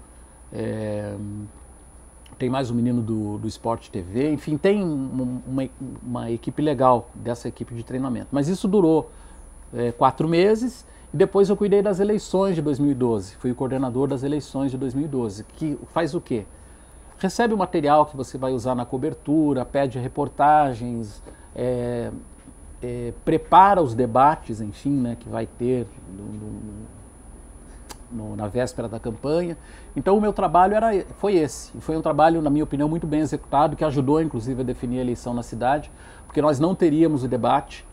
[0.53, 1.17] É,
[2.39, 5.69] tem mais um menino do, do Esporte TV, enfim, tem uma,
[6.03, 8.29] uma, equipe legal dessa equipe de treinamento.
[8.31, 9.11] Mas isso durou
[9.75, 13.37] é, quatro meses e depois eu cuidei das eleições de 2012.
[13.37, 16.45] Fui o coordenador das eleições de 2012, que faz o quê?
[17.19, 21.23] recebe o material que você vai usar na cobertura, pede reportagens,
[21.55, 22.11] é,
[22.83, 26.96] é, prepara os debates, enfim, né, que vai ter no, no,
[28.11, 29.57] na véspera da campanha.
[29.95, 31.73] Então o meu trabalho era, foi esse.
[31.81, 35.03] Foi um trabalho, na minha opinião, muito bem executado, que ajudou, inclusive, a definir a
[35.03, 35.91] eleição na cidade,
[36.27, 37.87] porque nós não teríamos o debate.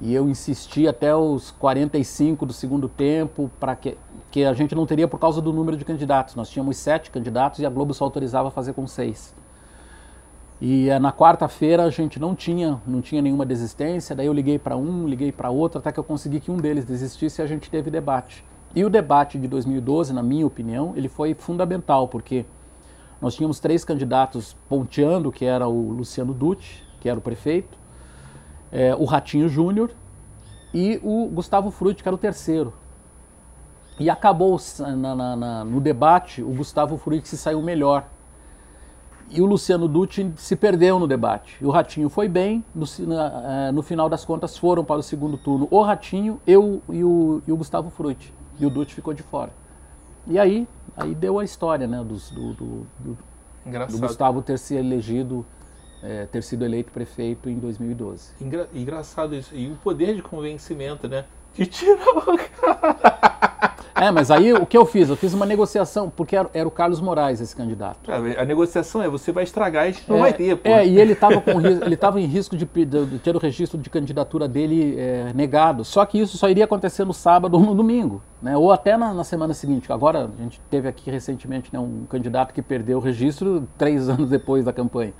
[0.00, 3.96] E eu insisti até os 45 do segundo tempo para que
[4.30, 6.34] que a gente não teria por causa do número de candidatos.
[6.34, 9.34] Nós tínhamos sete candidatos e a Globo só autorizava fazer com seis.
[10.60, 14.58] E é, na quarta-feira a gente não tinha, não tinha nenhuma desistência, daí eu liguei
[14.58, 17.46] para um, liguei para outro, até que eu consegui que um deles desistisse e a
[17.46, 18.44] gente teve debate.
[18.74, 22.44] E o debate de 2012, na minha opinião, ele foi fundamental, porque
[23.20, 27.78] nós tínhamos três candidatos ponteando, que era o Luciano Dutti, que era o prefeito,
[28.70, 29.90] é, o Ratinho Júnior
[30.72, 32.72] e o Gustavo Frutti, que era o terceiro.
[33.98, 38.06] E acabou na, na, na, no debate, o Gustavo Frutti se saiu melhor.
[39.30, 41.58] E o Luciano Dutti se perdeu no debate.
[41.60, 45.36] E o Ratinho foi bem, no, é, no, final das contas foram para o segundo
[45.36, 48.32] turno o Ratinho, eu e o, e o Gustavo Frutti.
[48.58, 49.52] E o Dutti ficou de fora.
[50.26, 53.18] E aí, aí deu a história né, do, do, do,
[53.64, 55.46] do Gustavo ter se elegido
[56.02, 58.32] é, ter sido eleito prefeito em 2012.
[58.40, 59.54] Engra engraçado isso.
[59.54, 61.24] E o poder de convencimento, né?
[61.54, 62.24] Que tirou
[64.00, 65.08] É, mas aí o que eu fiz?
[65.08, 68.10] Eu fiz uma negociação, porque era, era o Carlos Moraes esse candidato.
[68.10, 70.56] É, a negociação é você vai estragar e a gente não é, vai ter.
[70.56, 70.68] Pô.
[70.68, 71.42] É, e ele estava
[71.84, 75.84] ele tava em risco de, de, ter o registro de candidatura dele é, negado.
[75.84, 78.56] Só que isso só iria acontecer no sábado ou no domingo, né?
[78.56, 79.92] ou até na, na semana seguinte.
[79.92, 84.30] Agora, a gente teve aqui recentemente né, um candidato que perdeu o registro três anos
[84.30, 85.12] depois da campanha.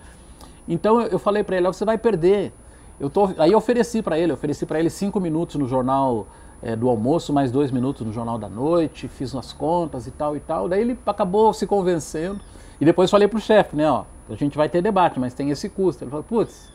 [0.68, 2.52] Então eu falei para ele, você vai perder.
[3.00, 6.26] Eu tô, aí eu ofereci para ele, ofereci para ele cinco minutos no jornal
[6.62, 10.36] é, do almoço, mais dois minutos no jornal da noite, fiz umas contas e tal
[10.36, 10.68] e tal.
[10.68, 12.40] Daí ele acabou se convencendo.
[12.80, 15.68] E depois falei pro chefe, né, ó, a gente vai ter debate, mas tem esse
[15.68, 16.04] custo.
[16.04, 16.70] Ele falou, putz,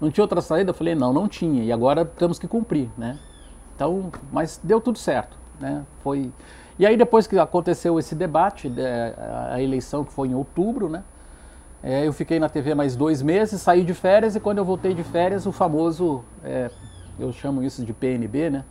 [0.00, 0.70] não tinha outra saída?
[0.70, 1.64] Eu falei, não, não tinha.
[1.64, 3.18] E agora temos que cumprir, né?
[3.74, 5.84] Então, mas deu tudo certo, né?
[6.02, 6.30] Foi.
[6.78, 9.14] E aí depois que aconteceu esse debate, é,
[9.50, 11.02] a eleição que foi em outubro, né?
[11.82, 14.92] É, eu fiquei na TV mais dois meses, saí de férias e quando eu voltei
[14.92, 16.70] de férias, o famoso, é,
[17.18, 18.64] eu chamo isso de PNB, né?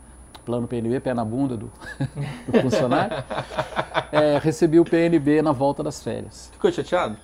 [0.50, 1.70] Plano PNB, pé na bunda do,
[2.50, 3.22] do funcionário.
[4.10, 6.50] É, recebi o PNB na volta das férias.
[6.52, 7.16] Ficou chateado?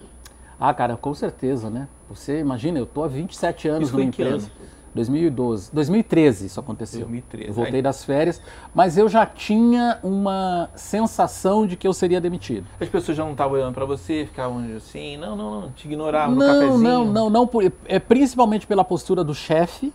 [0.60, 1.88] Ah, cara, com certeza, né?
[2.08, 4.46] Você imagina, eu tô há 27 anos isso numa empresa.
[4.46, 4.76] Ano?
[4.94, 7.00] 2012, 2013 isso aconteceu.
[7.00, 7.48] 2013.
[7.48, 8.40] Eu voltei das férias,
[8.72, 12.66] mas eu já tinha uma sensação de que eu seria demitido.
[12.80, 16.36] As pessoas já não estavam olhando para você, ficavam assim, não, não, não, te ignoravam
[16.36, 16.78] não, no cafezinho.
[16.78, 17.50] Não, não, não,
[17.86, 19.92] é principalmente pela postura do chefe,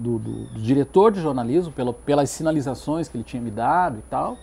[0.00, 4.02] do, do, do, diretor de jornalismo, pelo, pelas sinalizações que ele tinha me dado e
[4.02, 4.38] tal.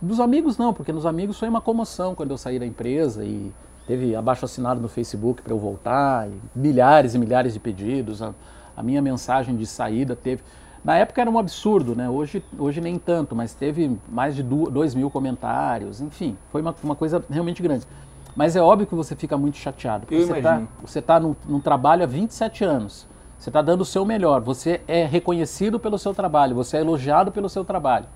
[0.00, 3.52] Dos amigos não, porque nos amigos foi uma comoção quando eu saí da empresa e
[3.86, 8.22] teve abaixo assinado no Facebook para eu voltar, milhares e milhares de pedidos.
[8.22, 8.34] A,
[8.76, 10.42] a minha mensagem de saída teve.
[10.84, 12.08] Na época era um absurdo, né?
[12.08, 16.96] Hoje, hoje nem tanto, mas teve mais de dois mil comentários, enfim, foi uma, uma
[16.96, 17.86] coisa realmente grande.
[18.34, 20.06] Mas é óbvio que você fica muito chateado.
[20.06, 23.06] Porque Eu você está tá num, num trabalho há 27 anos.
[23.42, 27.32] Você está dando o seu melhor, você é reconhecido pelo seu trabalho, você é elogiado
[27.32, 28.06] pelo seu trabalho.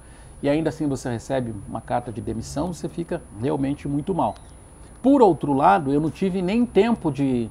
[0.40, 4.36] E ainda assim você recebe uma carta de demissão, você fica realmente muito mal.
[5.02, 7.50] Por outro lado, eu não tive nem tempo de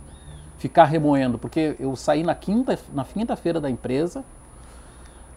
[0.58, 4.24] ficar remoendo, porque eu saí na quinta na quinta-feira da empresa.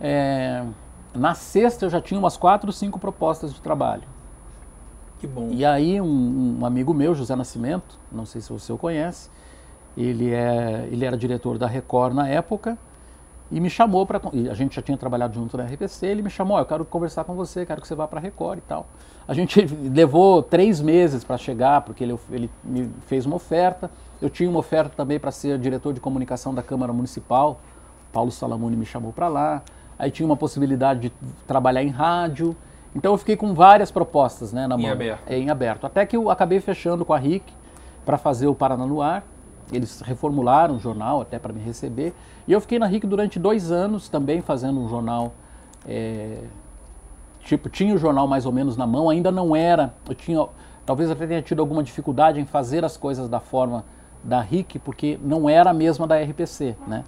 [0.00, 0.64] É,
[1.12, 4.04] na sexta eu já tinha umas quatro, cinco propostas de trabalho.
[5.18, 5.48] Que bom.
[5.50, 9.28] E aí um, um, amigo meu, José Nascimento, não sei se você o conhece,
[10.06, 12.78] ele, é, ele era diretor da Record na época
[13.50, 14.20] e me chamou para.
[14.50, 17.24] A gente já tinha trabalhado junto na RPC, ele me chamou: oh, eu quero conversar
[17.24, 18.86] com você, quero que você vá para a Record e tal.
[19.26, 19.60] A gente
[19.92, 23.90] levou três meses para chegar, porque ele, ele me fez uma oferta.
[24.20, 27.60] Eu tinha uma oferta também para ser diretor de comunicação da Câmara Municipal.
[28.12, 29.62] Paulo Salamone me chamou para lá.
[29.98, 31.12] Aí tinha uma possibilidade de
[31.46, 32.56] trabalhar em rádio.
[32.94, 34.86] Então eu fiquei com várias propostas né, na mão.
[34.86, 35.22] Em aberto.
[35.26, 35.86] É, em aberto.
[35.86, 37.44] Até que eu acabei fechando com a RIC
[38.04, 39.24] para fazer o Paraná no Ar.
[39.72, 42.14] Eles reformularam o jornal até para me receber.
[42.46, 45.32] E eu fiquei na RIC durante dois anos também fazendo um jornal.
[45.86, 46.42] É,
[47.44, 49.94] tipo, tinha o jornal mais ou menos na mão, ainda não era.
[50.08, 50.46] Eu tinha,
[50.86, 53.84] talvez até tenha tido alguma dificuldade em fazer as coisas da forma
[54.24, 57.04] da RIC, porque não era a mesma da RPC, né?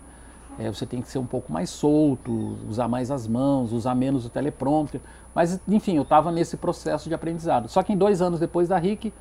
[0.59, 4.27] É, você tem que ser um pouco mais solto, usar mais as mãos, usar menos
[4.27, 5.01] o teleprompter.
[5.35, 7.69] Mas, enfim, eu estava nesse processo de aprendizado.
[7.69, 9.13] Só que em dois anos depois da RIC,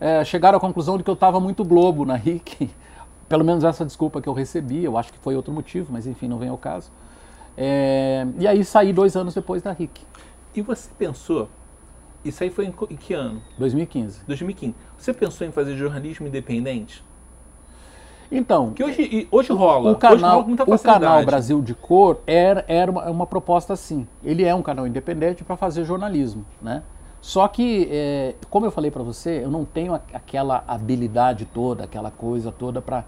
[0.00, 2.70] é, chegaram à conclusão de que eu estava muito globo na RIC.
[3.28, 6.28] Pelo menos essa desculpa que eu recebi, eu acho que foi outro motivo, mas enfim,
[6.28, 6.90] não vem ao caso.
[7.56, 10.00] É, e aí saí dois anos depois da RIC.
[10.54, 11.48] E você pensou,
[12.24, 13.42] isso aí foi em, que ano?
[13.58, 14.20] 2015.
[14.26, 14.74] 2015.
[14.96, 17.04] Você pensou em fazer jornalismo independente?
[18.30, 19.92] Então, que hoje, hoje rola.
[19.92, 24.06] O canal, rola o canal Brasil de Cor era, era uma, uma, proposta assim.
[24.24, 26.82] Ele é um canal independente para fazer jornalismo, né?
[27.26, 32.08] Só que, é, como eu falei para você, eu não tenho aquela habilidade toda, aquela
[32.08, 33.04] coisa toda para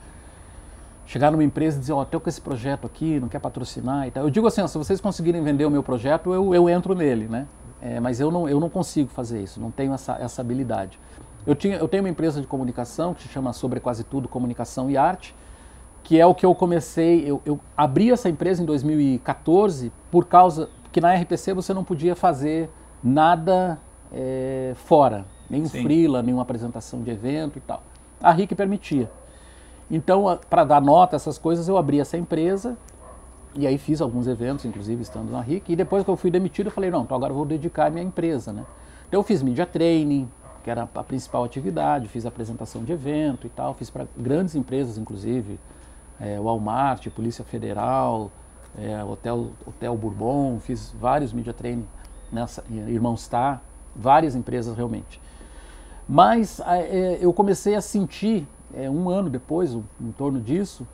[1.06, 4.10] chegar numa empresa e dizer, ó, oh, com esse projeto aqui, não quer patrocinar e
[4.10, 4.24] tal.
[4.24, 7.28] Eu digo assim, ó, se vocês conseguirem vender o meu projeto, eu, eu entro nele,
[7.28, 7.46] né?
[7.80, 10.98] É, mas eu não, eu não consigo fazer isso, não tenho essa, essa habilidade.
[11.46, 14.90] Eu, tinha, eu tenho uma empresa de comunicação que se chama Sobre Quase Tudo Comunicação
[14.90, 15.32] e Arte,
[16.02, 17.22] que é o que eu comecei.
[17.24, 22.16] Eu, eu abri essa empresa em 2014 por causa que na RPC você não podia
[22.16, 22.68] fazer
[23.00, 23.78] nada
[24.12, 25.82] é, fora, nenhum Sim.
[25.82, 27.82] freela, nenhuma apresentação de evento e tal.
[28.20, 29.10] A RIC permitia.
[29.90, 32.76] Então, para dar nota essas coisas, eu abri essa empresa
[33.54, 35.70] E aí fiz alguns eventos, inclusive estando na RIC.
[35.70, 37.90] E depois que eu fui demitido, eu falei, não, então agora eu vou dedicar a
[37.90, 38.64] minha empresa, né?
[39.08, 40.28] Então eu fiz media training,
[40.62, 44.98] que era a principal atividade, fiz apresentação de evento e tal, fiz para grandes empresas,
[44.98, 45.58] inclusive,
[46.20, 48.30] é, Walmart, Polícia Federal,
[48.78, 51.86] é, Hotel, Hotel Bourbon, fiz vários media training
[52.30, 53.62] nessa, Irmãos Tá,
[53.98, 55.20] várias empresas realmente.
[56.08, 60.86] Mas é, eu comecei a sentir, é, um ano depois, em torno disso,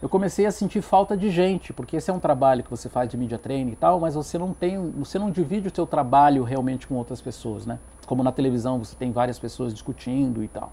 [0.00, 3.08] eu comecei a sentir falta de gente, porque esse é um trabalho que você faz
[3.08, 6.42] de media training e tal, mas você não tem, você não divide o seu trabalho
[6.42, 7.78] realmente com outras pessoas, né?
[8.06, 10.72] Como na televisão você tem várias pessoas discutindo e tal.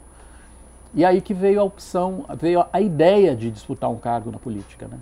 [0.96, 4.88] E aí que veio a opção, veio a ideia de disputar um cargo na política,
[4.88, 4.98] né?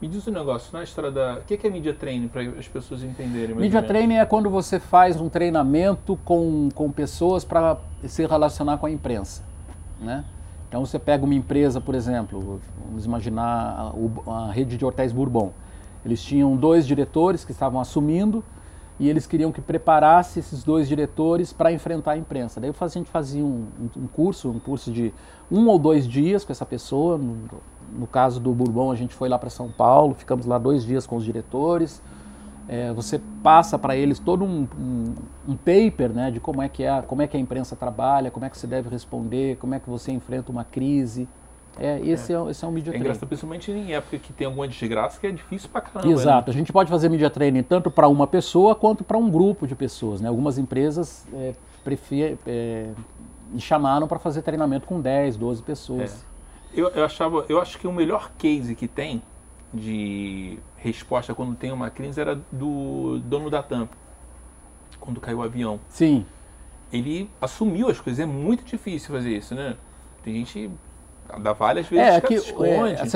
[0.00, 1.38] Me diz um negócio, na história da.
[1.38, 3.56] O que é media training para as pessoas entenderem?
[3.56, 8.84] Media training é quando você faz um treinamento com, com pessoas para se relacionar com
[8.84, 9.42] a imprensa.
[9.98, 10.22] Né?
[10.68, 13.94] Então você pega uma empresa, por exemplo, vamos imaginar
[14.26, 15.52] a, a rede de hotéis Bourbon.
[16.04, 18.44] Eles tinham dois diretores que estavam assumindo
[18.98, 22.60] e eles queriam que preparasse esses dois diretores para enfrentar a imprensa.
[22.60, 23.66] Daí a gente fazia um,
[23.96, 25.12] um, curso, um curso de
[25.50, 27.20] um ou dois dias com essa pessoa.
[27.92, 31.06] No, caso do Bourbon, a gente foi lá para São Paulo, ficamos lá dois dias
[31.06, 32.02] com os diretores.
[32.68, 35.14] É, você passa para eles todo um, um,
[35.48, 38.44] um, paper né, de como é, que é, como é que a imprensa trabalha, como
[38.44, 41.28] é que você deve responder, como é que você enfrenta uma crise.
[41.78, 42.36] É, esse, é.
[42.36, 43.04] é esse é um media training.
[43.04, 46.08] É engraçado, principalmente em época que tem alguma desgraça, que é difícil pra caramba.
[46.08, 46.12] Né?
[46.12, 46.50] Exato.
[46.50, 46.54] Né?
[46.54, 49.76] A gente pode fazer media training tanto para uma pessoa quanto para um grupo de
[49.76, 50.20] pessoas.
[50.20, 50.28] Né?
[50.28, 51.52] Algumas empresas é,
[51.84, 52.90] prefer, é,
[53.52, 56.24] me chamaram para fazer treinamento com 10, 12 pessoas.
[56.76, 56.80] É.
[56.80, 59.22] Eu, eu, achava, eu acho que o melhor case que tem
[59.72, 63.88] de resposta quando tem uma crise era do dono da TAM,
[65.00, 65.80] quando caiu o avião.
[65.88, 66.24] Sim.
[66.92, 69.76] Ele assumiu as coisas, é muito difícil fazer isso, né?
[70.22, 70.70] Tem gente
[71.58, 72.40] Vale às vezes é, que, é,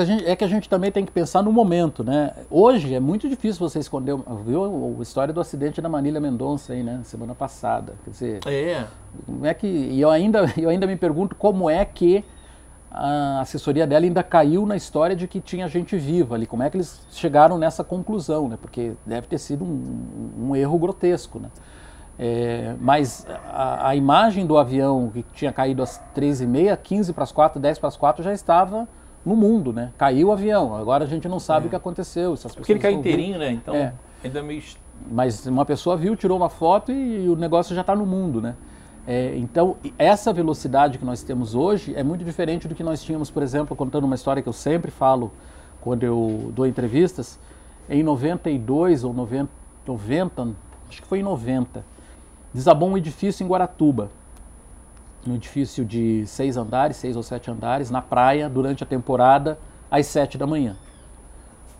[0.05, 2.33] gente, é, que a gente também tem que pensar no momento, né?
[2.49, 4.15] Hoje é muito difícil você esconder.
[4.45, 6.99] Viu a história do acidente da Manília Mendonça aí, né?
[7.03, 7.93] Semana passada.
[8.03, 8.39] Quer dizer.
[8.45, 8.85] É.
[9.25, 9.67] Como é que.
[9.67, 12.23] E eu ainda, eu ainda me pergunto como é que
[12.91, 16.45] a assessoria dela ainda caiu na história de que tinha gente viva ali.
[16.45, 18.57] Como é que eles chegaram nessa conclusão, né?
[18.61, 21.49] Porque deve ter sido um, um erro grotesco, né?
[22.19, 27.31] É, mas a, a, imagem do avião que tinha caído às 13h30, 15 para as
[27.31, 28.87] 4, 10 para as 4 já estava
[29.25, 29.91] no mundo, né?
[29.97, 30.75] Caiu o avião.
[30.75, 31.67] Agora a gente não sabe é.
[31.67, 32.33] o que aconteceu.
[32.33, 33.51] Essas Porque ele caiu inteirinho, né?
[33.51, 33.93] Então é.
[34.23, 34.61] ainda meio.
[35.09, 38.41] Mas uma pessoa viu, tirou uma foto e, e o negócio já está no mundo,
[38.41, 38.55] né?
[39.07, 43.31] É, então, essa velocidade que nós temos hoje é muito diferente do que nós tínhamos,
[43.31, 45.31] por exemplo, contando uma história que eu sempre falo
[45.79, 47.39] quando eu dou entrevistas.
[47.89, 49.49] Em 92 ou 90,
[49.87, 50.49] 90
[50.87, 51.83] acho que foi em 90,
[52.53, 54.11] desabou um edifício em Guaratuba.
[55.27, 60.07] Um edifício de seis andares, seis ou sete andares, na praia, durante a temporada, às
[60.07, 60.75] sete da manhã.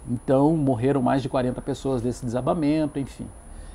[0.09, 3.27] Então, morreram mais de 40 pessoas desse desabamento, enfim.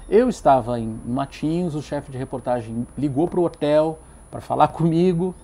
[0.08, 3.98] Eu estava em Matinhos, o chefe de reportagem ligou para o hotel
[4.30, 5.34] para falar comigo.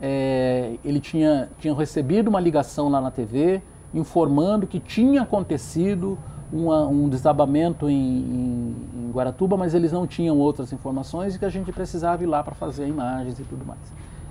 [0.00, 3.62] É, ele tinha, tinha recebido uma ligação lá na TV
[3.94, 6.18] informando que tinha acontecido
[6.52, 11.44] uma, um desabamento em, em, em, Guaratuba, mas eles não tinham outras informações e que
[11.44, 13.80] a gente precisava ir lá para fazer imagens e tudo mais.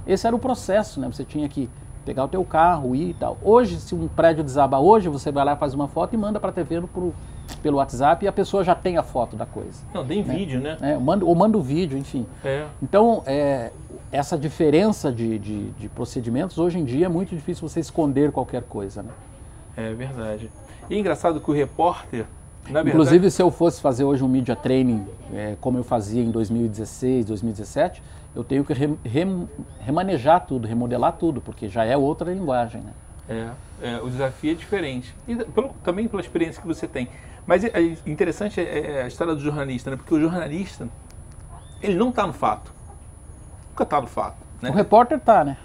[0.06, 1.08] Esse era o processo, né?
[1.12, 1.70] Você tinha que
[2.06, 3.38] pegar o teu carro, ir e tal.
[3.42, 6.52] Hoje, se um prédio desaba hoje, você vai lá, faz uma foto e manda para
[6.52, 7.14] a TV pro,
[7.66, 9.84] pelo WhatsApp e a pessoa já tem a foto da coisa.
[9.91, 10.36] Não, tem né?
[10.36, 10.78] vídeo, né?
[10.80, 12.24] É, manda, ou manda o vídeo, enfim.
[12.43, 12.68] É.
[12.80, 13.72] Então, é,
[14.11, 18.61] essa diferença de, de, de, procedimentos, hoje em dia é muito difícil você esconder qualquer
[18.61, 19.09] coisa, né?
[19.76, 20.51] É verdade.
[20.88, 22.28] E é engraçado que o repórter,
[22.63, 22.89] Verdade...
[22.89, 25.03] Inclusive, se eu fosse fazer hoje um media training,
[25.34, 28.01] é, como eu fazia em 2016, 2017,
[28.36, 29.26] eu tenho que re, re,
[29.80, 32.82] remanejar tudo, remodelar tudo, porque já é outra linguagem.
[32.82, 32.93] Né?
[33.28, 33.49] É,
[33.82, 35.16] é, o desafio é diferente.
[35.28, 37.07] E pelo, também pela experiência que você tem.
[37.46, 39.98] Mas é, é interessante é, é, a história do jornalista, né?
[39.98, 40.89] porque o jornalista,
[41.82, 42.74] ele não está no fato.
[43.70, 44.38] Nunca está no fato.
[44.62, 44.70] Né?
[44.70, 45.58] O repórter está, né?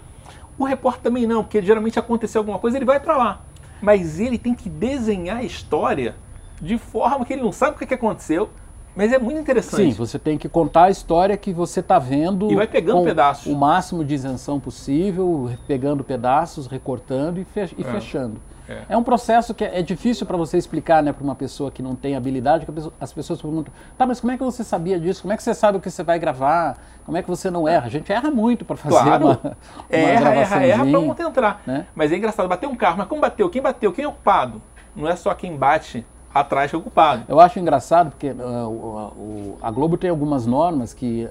[0.57, 3.41] O repórter também não, porque geralmente aconteceu alguma coisa, ele vai para lá.
[3.81, 6.15] Mas ele tem que desenhar a história
[6.61, 8.49] de forma que ele não sabe o que aconteceu,
[8.95, 9.91] mas é muito interessante.
[9.91, 12.51] Sim, você tem que contar a história que você está vendo.
[12.51, 13.51] E vai pegando pedaços.
[13.51, 18.31] O máximo de isenção possível, pegando pedaços, recortando e, fe e é.
[18.71, 18.85] É.
[18.89, 18.97] é.
[18.97, 22.15] um processo que é difícil para você explicar né, para uma pessoa que não tem
[22.15, 25.21] habilidade, que as pessoas perguntam, tá, mas como é que você sabia disso?
[25.21, 26.77] Como é que você sabe o que você vai gravar?
[27.05, 27.87] Como é que você não erra?
[27.87, 29.25] A gente erra muito para fazer claro.
[29.25, 29.55] uma, uma
[29.89, 31.61] erra, erra, erra para não entrar.
[31.65, 31.85] Né?
[31.95, 33.49] Mas é engraçado, bater um carro, mas como bateu?
[33.49, 33.91] Quem bateu?
[33.91, 34.61] Quem é o culpado?
[34.95, 37.23] Não é só quem bate atrás que é o culpado.
[37.27, 41.27] Eu acho engraçado porque uh, o, a Globo tem algumas normas que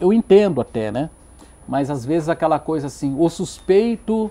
[0.00, 1.10] eu entendo até, né?
[1.66, 4.30] Mas às vezes aquela coisa assim, o suspeito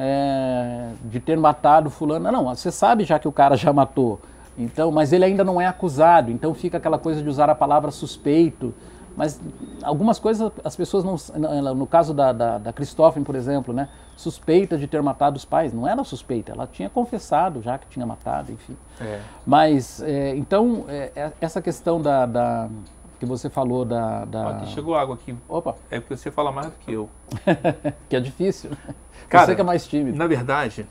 [0.00, 2.30] é, de ter matado fulano.
[2.30, 4.20] Não, você sabe já que o cara já matou.
[4.56, 6.30] Então, mas ele ainda não é acusado.
[6.30, 8.72] Então fica aquela coisa de usar a palavra suspeito.
[9.16, 9.40] Mas
[9.82, 11.74] algumas coisas as pessoas não.
[11.74, 12.72] No caso da, da, da
[13.24, 13.88] por exemplo, né?
[14.16, 15.72] Suspeita de ter matado os pais.
[15.72, 18.76] Não era suspeita, ela tinha confessado já que tinha matado, enfim.
[19.00, 19.20] É.
[19.44, 22.68] Mas, é, então, é, é essa questão da, da
[23.18, 24.24] que você falou da.
[24.24, 24.50] da...
[24.50, 25.36] Aqui chegou água aqui.
[25.48, 25.74] Opa!
[25.90, 27.10] É porque você fala mais do que eu.
[28.08, 28.70] que é difícil.
[29.28, 30.16] Cara, você que é mais tímido.
[30.16, 30.86] Na verdade,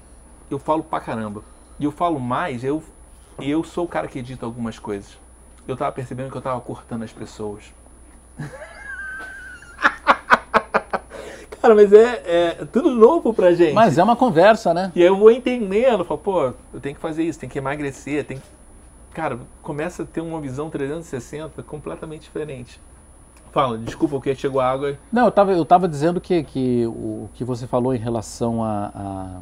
[0.50, 1.44] eu falo pra caramba.
[1.80, 2.84] E eu falo mais, eu,
[3.40, 5.18] eu sou o cara que edita algumas coisas.
[5.68, 7.74] Eu tava percebendo que eu tava cortando as pessoas.
[11.62, 13.74] Cara, mas é, é, tudo novo pra gente.
[13.74, 14.92] Mas é uma conversa, né?
[14.96, 18.24] E aí eu vou entendendo, falo, pô, eu tenho que fazer isso, tem que emagrecer,
[18.24, 18.57] tem que
[19.18, 22.80] cara, começa a ter uma visão 360 completamente diferente.
[23.52, 24.96] Fala, desculpa, o que chegou a água.
[25.12, 28.92] Não, eu estava eu tava dizendo que, que o que você falou em relação a,
[28.94, 29.40] a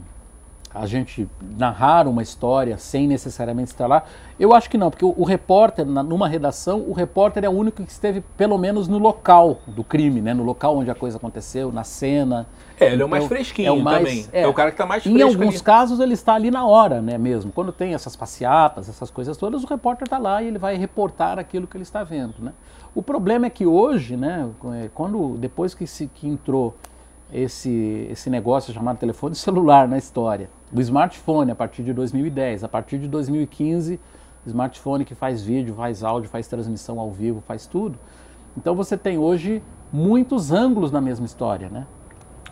[0.75, 4.03] a gente narrar uma história sem necessariamente estar lá?
[4.37, 7.51] Eu acho que não, porque o, o repórter, na, numa redação, o repórter é o
[7.51, 10.33] único que esteve pelo menos no local do crime, né?
[10.33, 12.45] no local onde a coisa aconteceu, na cena.
[12.79, 14.25] É, ele é o mais então, fresquinho é o mais, também.
[14.33, 15.17] É, é, o cara que está mais fresco.
[15.17, 15.63] Em alguns ali.
[15.63, 17.51] casos ele está ali na hora, né, mesmo.
[17.51, 21.39] Quando tem essas passeatas, essas coisas todas, o repórter está lá e ele vai reportar
[21.39, 22.51] aquilo que ele está vendo, né?
[22.93, 24.49] O problema é que hoje, né,
[24.81, 26.75] é, quando depois que se que entrou
[27.31, 32.65] esse esse negócio chamado telefone celular na história, do smartphone a partir de 2010.
[32.65, 33.97] A partir de 2015,
[34.45, 37.97] smartphone que faz vídeo, faz áudio, faz transmissão ao vivo, faz tudo.
[38.57, 41.87] Então você tem hoje muitos ângulos na mesma história, né?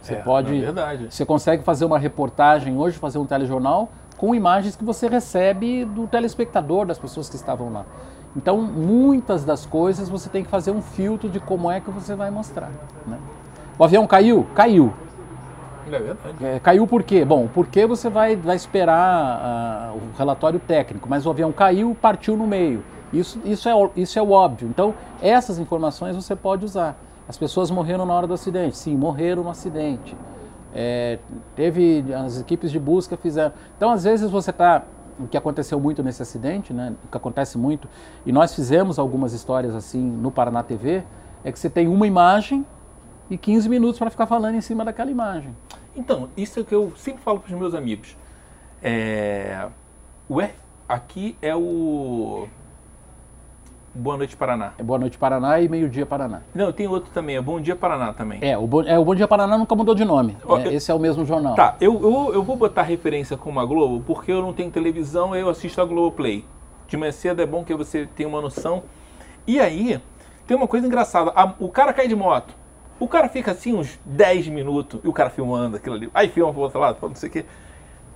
[0.02, 1.08] Você é, pode, é verdade.
[1.10, 6.08] você consegue fazer uma reportagem hoje, fazer um telejornal com imagens que você recebe do
[6.08, 7.86] telespectador, das pessoas que estavam lá.
[8.38, 12.16] Então, muitas das coisas você tem que fazer um filtro de como é que você
[12.16, 12.72] vai mostrar.
[13.06, 13.20] Né?
[13.78, 14.48] O avião caiu?
[14.56, 14.94] Caiu.
[15.88, 16.46] É verdade.
[16.46, 17.26] É, caiu por quê?
[17.26, 22.38] Bom, porque você vai, vai esperar uh, o relatório técnico, mas o avião caiu, partiu
[22.38, 22.84] no meio.
[23.12, 24.68] Isso, isso, é, isso é óbvio.
[24.68, 26.98] Então, essas informações você pode usar.
[27.28, 28.78] As pessoas morreram na hora do acidente.
[28.78, 30.16] Sim, morreram no acidente.
[30.74, 31.20] É,
[31.56, 33.54] teve, as equipes de busca fizeram.
[33.78, 34.84] Então, às vezes você está
[35.20, 37.88] o que aconteceu muito nesse acidente, né, o que acontece muito,
[38.26, 41.04] e nós fizemos algumas histórias assim no Paraná TV,
[41.44, 42.66] é que você tem uma imagem
[43.34, 45.56] e 15 minutos para ficar falando em cima daquela imagem.
[45.96, 48.16] Então, isso é o que eu sempre falo para os meus amigos.
[48.82, 49.68] É,
[50.30, 50.52] ué,
[50.88, 52.48] aqui é o
[53.94, 54.74] Boa Noite Paraná.
[54.78, 56.42] É Boa Noite Paraná e Meio Dia Paraná.
[56.54, 58.40] Não, tem outro também, é Bom Dia Paraná também.
[58.42, 60.38] É, o Bom, é, o Bom Dia Paraná nunca mudou de nome.
[60.44, 61.56] é, eu, esse é o mesmo jornal.
[61.56, 65.36] Tá, eu, eu, eu vou botar referência com a Globo porque eu não tenho televisão,
[65.36, 66.46] eu assisto a Globo Play.
[66.88, 68.84] De manhã cedo é bom que você tenha uma noção.
[69.48, 70.00] E aí,
[70.46, 71.32] tem uma coisa engraçada.
[71.36, 72.63] A, o cara cai de moto.
[73.04, 76.10] O cara fica assim uns 10 minutos e o cara filmando aquilo ali.
[76.14, 77.46] Aí filma pro outro lado, não sei o quê.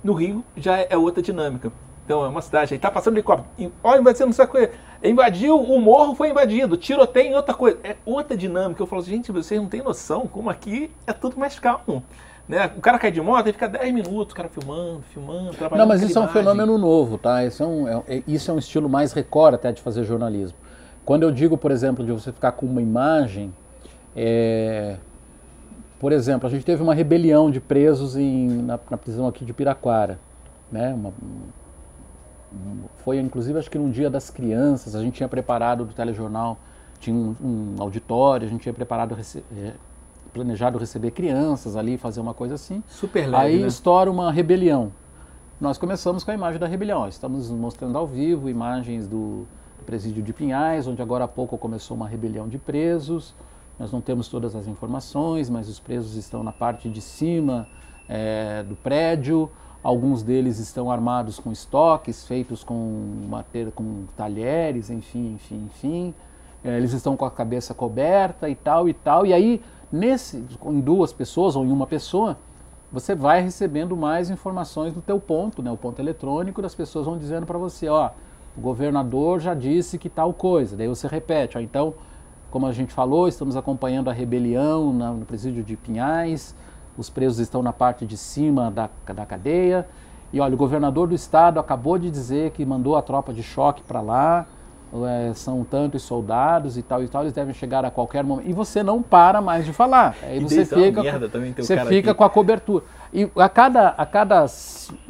[0.02, 1.70] No Rio já é outra dinâmica.
[2.06, 3.70] Então é uma cidade aí, tá passando helicóptero.
[3.84, 4.70] Olha, vai ser não que.
[5.04, 7.78] Invadiu, o morro foi invadido, tiroteio em outra coisa.
[7.84, 8.82] É outra dinâmica.
[8.82, 12.02] Eu falo assim, gente, vocês não têm noção como aqui é tudo mais calmo.
[12.48, 12.72] Né?
[12.74, 15.86] O cara cai de moto e fica 10 minutos, o cara filmando, filmando, trabalhando.
[15.86, 17.44] Não, mas isso é um fenômeno novo, tá?
[17.44, 20.56] Isso é, um, é, é, isso é um estilo mais record até de fazer jornalismo.
[21.04, 23.52] Quando eu digo, por exemplo, de você ficar com uma imagem
[24.20, 24.96] é,
[26.00, 29.52] por exemplo, a gente teve uma rebelião de presos em, na, na prisão aqui de
[29.52, 30.18] Piraquara.
[30.72, 30.92] Né?
[30.92, 31.12] Uma,
[33.04, 36.58] foi inclusive acho que num dia das crianças, a gente tinha preparado do telejornal,
[36.98, 39.16] tinha um, um auditório, a gente tinha preparado,
[39.56, 39.74] é,
[40.32, 42.82] planejado receber crianças ali, fazer uma coisa assim.
[42.88, 43.68] Super leve, Aí né?
[43.68, 44.92] estoura uma rebelião.
[45.60, 47.06] Nós começamos com a imagem da rebelião.
[47.06, 49.46] Estamos mostrando ao vivo imagens do,
[49.78, 53.32] do presídio de Pinhais, onde agora há pouco começou uma rebelião de presos.
[53.78, 57.68] Nós não temos todas as informações, mas os presos estão na parte de cima
[58.08, 59.50] é, do prédio.
[59.82, 66.14] Alguns deles estão armados com estoques feitos com, matéria, com talheres, enfim, enfim, enfim.
[66.64, 69.24] É, eles estão com a cabeça coberta e tal e tal.
[69.24, 69.62] E aí,
[69.92, 72.36] nesse, em duas pessoas ou em uma pessoa,
[72.90, 77.18] você vai recebendo mais informações do teu ponto, né, o ponto eletrônico, das pessoas vão
[77.18, 78.10] dizendo para você, ó,
[78.56, 80.76] o governador já disse que tal coisa.
[80.76, 81.94] Daí você repete, ó, então
[82.50, 86.54] como a gente falou, estamos acompanhando a rebelião no presídio de Pinhais,
[86.96, 89.86] os presos estão na parte de cima da, da cadeia.
[90.32, 93.82] E olha, o governador do estado acabou de dizer que mandou a tropa de choque
[93.82, 94.46] para lá,
[95.06, 98.48] é, são tantos soldados e tal e tal, eles devem chegar a qualquer momento.
[98.48, 100.16] E você não para mais de falar.
[100.22, 101.02] Aí você fica,
[101.56, 102.84] você fica com a cobertura.
[103.12, 104.46] E a cada, a cada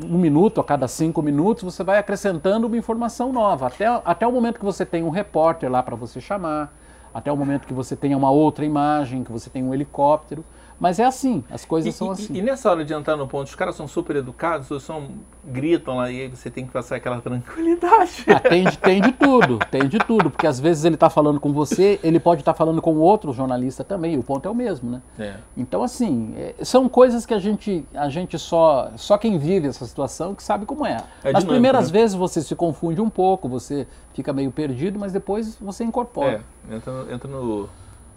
[0.04, 3.68] um minuto, a cada cinco minutos, você vai acrescentando uma informação nova.
[3.68, 6.72] Até, até o momento que você tem um repórter lá para você chamar
[7.18, 10.44] até o momento que você tenha uma outra imagem, que você tenha um helicóptero.
[10.80, 12.34] Mas é assim, as coisas e, são e, assim.
[12.34, 15.08] E nessa hora de entrar no ponto, os caras são super educados, ou são,
[15.44, 18.24] gritam lá e você tem que passar aquela tranquilidade?
[18.28, 21.40] Ah, tem, de, tem de tudo, tem de tudo, porque às vezes ele está falando
[21.40, 24.54] com você, ele pode estar tá falando com outro jornalista também, o ponto é o
[24.54, 25.02] mesmo, né?
[25.18, 25.34] É.
[25.56, 29.84] Então, assim, é, são coisas que a gente, a gente só, só quem vive essa
[29.84, 31.02] situação que sabe como é.
[31.24, 31.98] é Nas primeiras né?
[31.98, 36.44] vezes você se confunde um pouco, você fica meio perdido, mas depois você incorpora.
[36.70, 37.68] É, entra, entra no,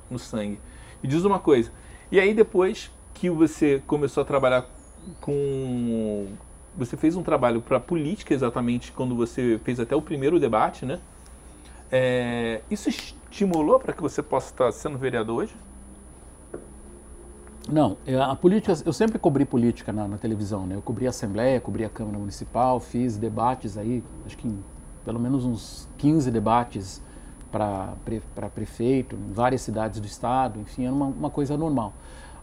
[0.09, 0.59] no sangue.
[1.03, 1.71] E diz uma coisa,
[2.11, 4.65] e aí depois que você começou a trabalhar
[5.19, 6.27] com
[6.75, 10.99] você fez um trabalho para política exatamente quando você fez até o primeiro debate, né?
[11.91, 15.55] É, isso estimulou para que você possa estar sendo vereador hoje?
[17.69, 20.75] Não, é, a política, eu sempre cobri política na, na, televisão, né?
[20.75, 24.63] Eu cobri a Assembleia, cobri a Câmara Municipal, fiz debates aí, acho que em,
[25.05, 27.01] pelo menos uns 15 debates
[27.51, 28.21] para pre,
[28.55, 31.93] prefeito, em várias cidades do estado, enfim, era uma, uma coisa normal.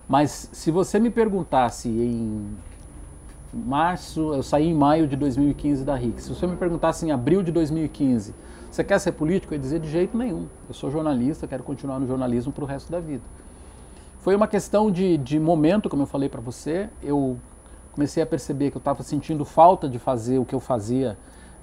[0.08, 2.56] Mas se você me perguntasse em
[3.52, 6.20] março, eu saí em maio de 2015 da RIC.
[6.20, 8.34] Se você me perguntasse em abril de 2015,
[8.70, 9.54] você quer ser político?
[9.54, 10.46] Eu ia dizer de jeito nenhum.
[10.68, 13.22] Eu sou jornalista, quero continuar no jornalismo para o resto da vida.
[14.20, 16.88] Foi uma questão de, de momento, como eu falei para você.
[17.02, 17.38] Eu
[17.92, 21.16] comecei a perceber que eu estava sentindo falta de fazer o que eu fazia,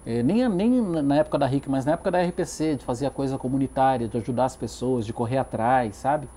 [0.06, 3.38] nem, nem na época da RIC, mas na época da RPC, de fazer a coisa
[3.38, 6.28] comunitária, de ajudar as pessoas, de correr atrás, sabe?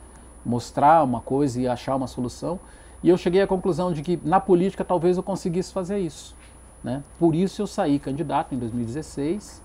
[0.45, 2.59] Mostrar uma coisa e achar uma solução.
[3.03, 6.35] E eu cheguei à conclusão de que na política talvez eu conseguisse fazer isso.
[6.83, 7.03] Né?
[7.19, 9.62] Por isso eu saí candidato em 2016.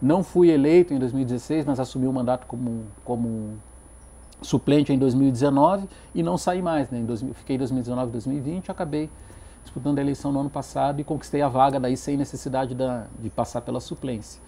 [0.00, 3.58] Não fui eleito em 2016, mas assumi o mandato como, como
[4.40, 6.90] suplente em 2019 e não saí mais.
[6.90, 6.98] Né?
[6.98, 9.10] Em dois, fiquei em 2019 2020 acabei
[9.62, 13.30] disputando a eleição no ano passado e conquistei a vaga daí sem necessidade da, de
[13.30, 14.40] passar pela suplência.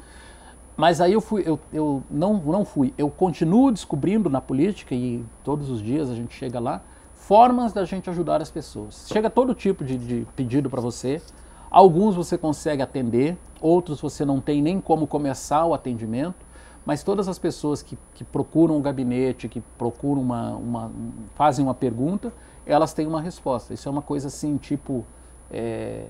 [0.77, 5.25] Mas aí eu fui, eu, eu não, não fui, eu continuo descobrindo na política e
[5.45, 9.07] todos os dias a gente chega lá, formas da gente ajudar as pessoas.
[9.09, 11.23] Chega todo tipo de, de pedido para você.
[11.71, 16.45] Alguns você consegue atender, outros você não tem nem como começar o atendimento,
[16.85, 20.93] mas todas as pessoas que, que procuram um gabinete, que procuram uma, uma,
[21.35, 22.33] fazem uma pergunta,
[22.67, 23.75] elas têm uma resposta.
[23.75, 25.05] Isso é uma coisa assim, tipo,
[25.51, 26.07] é,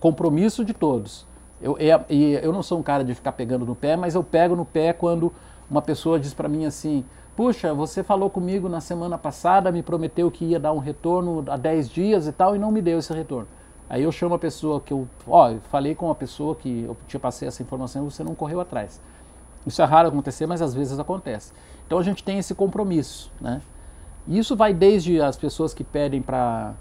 [0.00, 1.26] compromisso de todos.
[1.60, 4.64] Eu, eu não sou um cara de ficar pegando no pé, mas eu pego no
[4.64, 5.32] pé quando
[5.68, 7.04] uma pessoa diz para mim assim,
[7.38, 11.56] Puxa, você falou comigo na semana passada, me prometeu que ia dar um retorno há
[11.56, 13.46] 10 dias e tal, e não me deu esse retorno.
[13.88, 16.96] Aí eu chamo a pessoa que eu, ó, eu falei com a pessoa que eu
[17.06, 19.00] te passei essa informação e você não correu atrás.
[19.64, 21.52] Isso é raro acontecer, mas às vezes acontece.
[21.86, 23.62] Então a gente tem esse compromisso, né?
[24.28, 26.74] Isso vai desde as pessoas que pedem para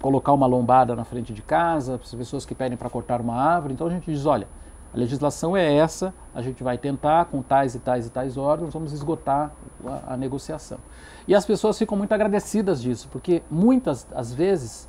[0.00, 3.74] colocar uma lombada na frente de casa, as pessoas que pedem para cortar uma árvore.
[3.74, 4.46] Então a gente diz, olha,
[4.92, 8.72] a legislação é essa, a gente vai tentar, com tais e tais e tais órgãos,
[8.72, 9.52] vamos esgotar
[9.84, 10.78] a, a negociação.
[11.26, 14.88] E as pessoas ficam muito agradecidas disso, porque muitas, às vezes,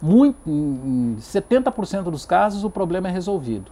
[0.00, 3.70] muito, em 70% dos casos, o problema é resolvido.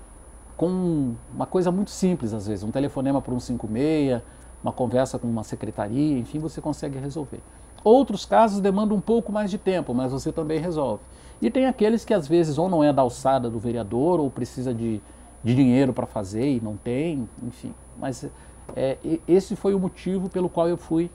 [0.57, 4.23] Com uma coisa muito simples, às vezes, um telefonema para um 56,
[4.63, 7.41] uma conversa com uma secretaria, enfim, você consegue resolver.
[7.85, 11.03] Outros casos demandam um pouco mais de tempo, mas você também resolve.
[11.41, 14.75] E tem aqueles que às vezes ou não é da alçada do vereador ou precisa
[14.75, 15.01] de
[15.47, 17.73] de dinheiro para fazer e não tem, enfim.
[17.97, 18.29] Mas
[18.75, 18.99] é,
[19.29, 21.09] esse foi o motivo pelo qual eu fui,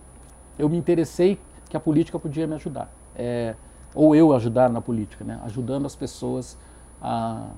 [0.58, 1.38] eu me interessei
[1.70, 2.90] que a política podia me ajudar.
[3.14, 3.56] É,
[3.94, 5.38] ou eu ajudar na política, né?
[5.44, 6.58] ajudando as pessoas
[7.02, 7.50] a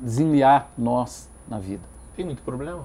[0.00, 1.84] desenliar nós na vida.
[2.16, 2.84] Tem muito problema?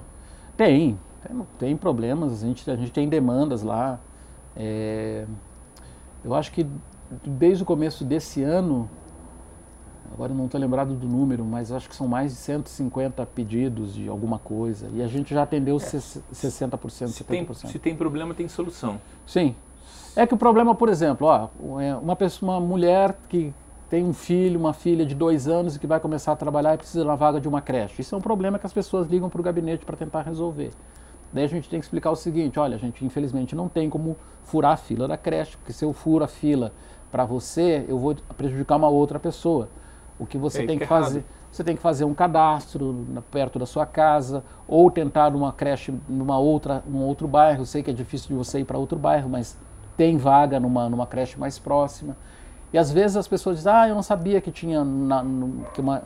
[0.56, 0.96] Tem,
[1.26, 3.98] tem, tem problemas, a gente, a gente tem demandas lá.
[4.56, 5.26] É,
[6.24, 6.66] eu acho que
[7.24, 8.88] desde o começo desse ano
[10.12, 14.08] agora não estou lembrado do número, mas acho que são mais de 150 pedidos de
[14.08, 14.88] alguma coisa.
[14.92, 15.80] E a gente já atendeu é.
[15.80, 17.08] 60%, 70%.
[17.08, 19.00] Se tem, se tem problema, tem solução.
[19.26, 19.56] Sim.
[20.14, 21.48] É que o problema, por exemplo, ó,
[21.80, 23.52] é uma, pessoa, uma mulher que
[23.90, 26.78] tem um filho, uma filha de dois anos e que vai começar a trabalhar e
[26.78, 28.00] precisa de uma vaga de uma creche.
[28.00, 30.70] Isso é um problema que as pessoas ligam para o gabinete para tentar resolver.
[31.34, 34.16] Daí a gente tem que explicar o seguinte: olha, a gente infelizmente não tem como
[34.44, 36.72] furar a fila da creche, porque se eu furo a fila
[37.10, 39.68] para você, eu vou prejudicar uma outra pessoa.
[40.16, 41.18] O que você é tem que, que fazer?
[41.18, 41.30] Errado.
[41.50, 46.38] Você tem que fazer um cadastro perto da sua casa ou tentar uma creche numa
[46.38, 47.62] outra, num outro bairro.
[47.62, 49.58] Eu sei que é difícil de você ir para outro bairro, mas
[49.96, 52.16] tem vaga numa, numa creche mais próxima.
[52.72, 55.80] E às vezes as pessoas dizem: "Ah, eu não sabia que tinha na, no, que
[55.80, 56.02] uma,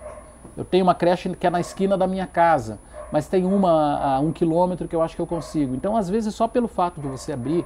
[0.57, 2.79] eu tenho uma creche que é na esquina da minha casa,
[3.12, 5.74] mas tem uma a um quilômetro que eu acho que eu consigo".
[5.74, 7.64] Então, às vezes, só pelo fato de você abrir,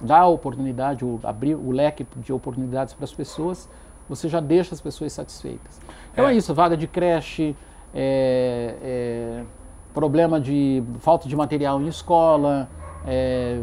[0.00, 3.68] dar a oportunidade, abrir o leque de oportunidades para as pessoas,
[4.08, 5.80] você já deixa as pessoas satisfeitas.
[6.12, 7.54] Então é, é isso, vaga de creche,
[7.94, 9.42] é, é,
[9.94, 12.68] problema de falta de material em escola,
[13.06, 13.60] é,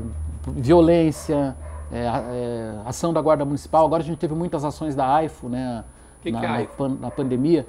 [0.47, 1.55] violência,
[1.91, 3.86] é, é, ação da Guarda Municipal.
[3.86, 5.84] Agora a gente teve muitas ações da AIFO, né?
[6.21, 6.78] Que na, que é na AIFO?
[6.78, 7.65] pan- na pandemia.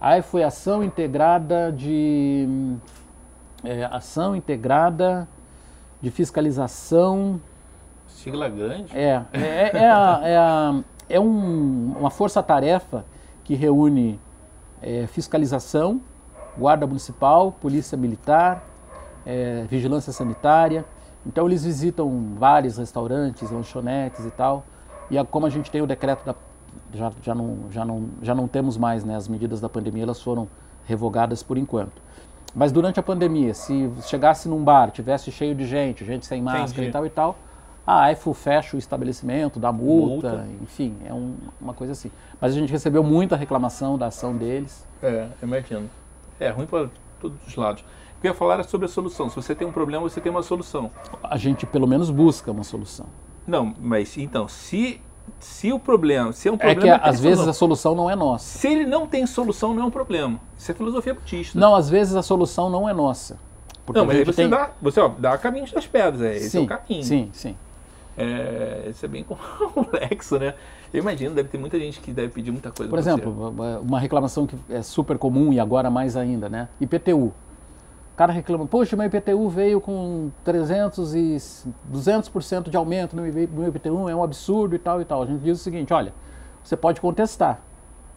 [0.00, 2.76] A AIFO é Ação Integrada de
[3.64, 5.28] é, Ação Integrada
[6.00, 7.40] de Fiscalização.
[8.06, 8.96] Sigla grande.
[8.96, 13.04] É, é, é, a- é, a- é um- uma força-tarefa
[13.44, 14.20] que reúne
[14.84, 16.00] é, fiscalização,
[16.58, 18.64] guarda municipal, polícia militar,
[19.24, 20.84] é, vigilância sanitária.
[21.24, 24.64] Então eles visitam vários restaurantes, lanchonetes e tal.
[25.08, 26.34] E a- como a gente tem o decreto da
[26.92, 30.20] já, já, não, já, não, já não temos mais né, as medidas da pandemia, elas
[30.20, 30.48] foram
[30.84, 32.02] revogadas por enquanto.
[32.54, 36.68] Mas durante a pandemia, se chegasse num bar, tivesse cheio de gente, gente sem máscara
[36.70, 36.88] Entendi.
[36.88, 37.38] e tal e tal,
[37.86, 40.48] a AIFO fecha o estabelecimento, dá multa, Multa.
[40.62, 42.10] enfim, é um- uma coisa assim.
[42.40, 44.86] Mas a gente recebeu muita reclamação da ação deles.
[45.02, 45.88] É, imagino.
[46.38, 46.88] É ruim para
[47.20, 47.82] todos os lados.
[48.18, 49.28] O que eu ia falar era sobre a solução.
[49.28, 50.90] Se você tem um problema, você tem uma solução.
[51.24, 53.06] A gente pelo menos busca uma solução.
[53.46, 55.00] Não, mas então, se,
[55.40, 57.94] se o problema, se é um É problema, que tem às vezes a solução.
[57.94, 58.58] não é nossa.
[58.58, 60.38] Se ele não tem solução, não é um problema.
[60.56, 61.58] Isso é filosofia budista.
[61.58, 63.38] Não, às vezes a solução não é nossa.
[63.84, 66.58] Porque Não, mas você tem- dá, você ó, dá caminhos das pedras, é, esse sim,
[66.58, 67.02] é o caminho.
[67.02, 67.56] Sim, sim.
[68.16, 69.24] É, isso é bem
[69.74, 70.54] complexo, né?
[70.92, 74.46] Eu imagino, deve ter muita gente que deve pedir muita coisa Por exemplo, uma reclamação
[74.46, 76.68] que é super comum e agora mais ainda, né?
[76.80, 77.32] IPTU.
[78.22, 81.36] Cara reclama, poxa, meu IPTU veio com 300 e
[81.92, 85.24] 200% de aumento no IPTU, é um absurdo e tal e tal.
[85.24, 86.14] A gente diz o seguinte, olha,
[86.62, 87.60] você pode contestar.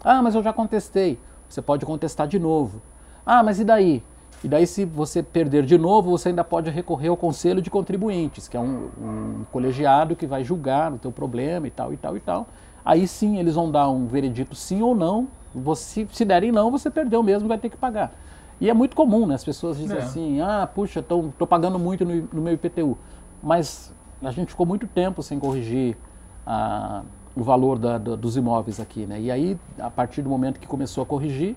[0.04, 1.18] Ah, mas eu já contestei.
[1.50, 2.84] Você pode contestar de novo.
[3.26, 4.04] Ah, mas e daí?
[4.44, 8.48] E daí, se você perder de novo, você ainda pode recorrer ao Conselho de Contribuintes,
[8.48, 12.16] que é um, um colegiado que vai julgar o teu problema e tal e tal
[12.16, 12.48] e tal.
[12.86, 15.28] Aí sim eles vão dar um veredito sim ou não.
[15.56, 18.14] Você, se derem não, você perdeu mesmo, vai ter que pagar.
[18.60, 19.36] E é muito comum, né?
[19.36, 20.02] As pessoas dizem É.
[20.02, 22.98] assim, ah, puxa, estou pagando muito no, no meu IPTU.
[23.44, 23.94] Mas
[24.24, 25.98] a gente ficou muito tempo sem corrigir
[26.46, 27.02] a-
[27.36, 29.20] o valor da- da- dos imóveis aqui, né?
[29.20, 31.56] E aí, a partir do momento que começou a corrigir,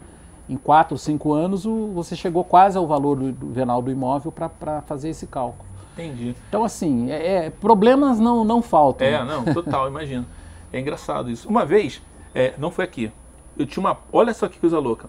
[0.49, 3.91] em 4 ou 5 anos, o- você chegou quase ao valor do, do venal do
[3.91, 5.69] imóvel para fazer esse cálculo.
[5.93, 6.35] Entendi.
[6.49, 9.07] Então, assim, é- é, problemas não, não faltam.
[9.07, 9.25] É, né?
[9.25, 10.27] não, total, imagino.
[10.73, 11.49] É engraçado isso.
[11.49, 12.03] Uma vez,
[12.35, 13.13] é, não foi aqui.
[13.57, 13.97] Eu tinha uma.
[14.13, 15.09] Olha só que coisa louca.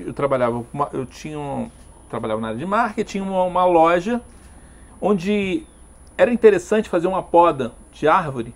[0.00, 1.70] Eu, trabalhava, eu tinha um,
[2.08, 4.20] trabalhava na área de marketing, uma, uma loja
[5.00, 5.66] onde
[6.16, 8.54] era interessante fazer uma poda de árvore,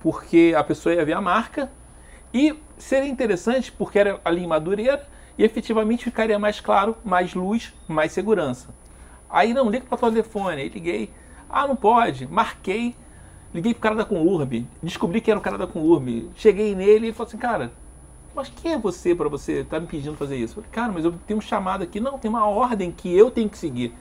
[0.00, 1.70] porque a pessoa ia ver a marca
[2.32, 5.06] e seria interessante porque era ali em Madureira
[5.38, 8.74] e efetivamente ficaria mais claro, mais luz, mais segurança.
[9.28, 11.10] Aí não, liga para o telefone, aí liguei.
[11.48, 12.26] Ah, não pode.
[12.26, 12.94] Marquei,
[13.52, 16.30] liguei pro cara da Conurb, descobri que era o cara da Conurb.
[16.36, 17.72] Cheguei nele e ele falou assim, cara,
[18.34, 20.52] mas quem é você para você estar me pedindo fazer isso?
[20.52, 22.00] Eu falei, cara, mas eu tenho um chamado aqui.
[22.00, 23.94] Não, tem uma ordem que eu tenho que seguir.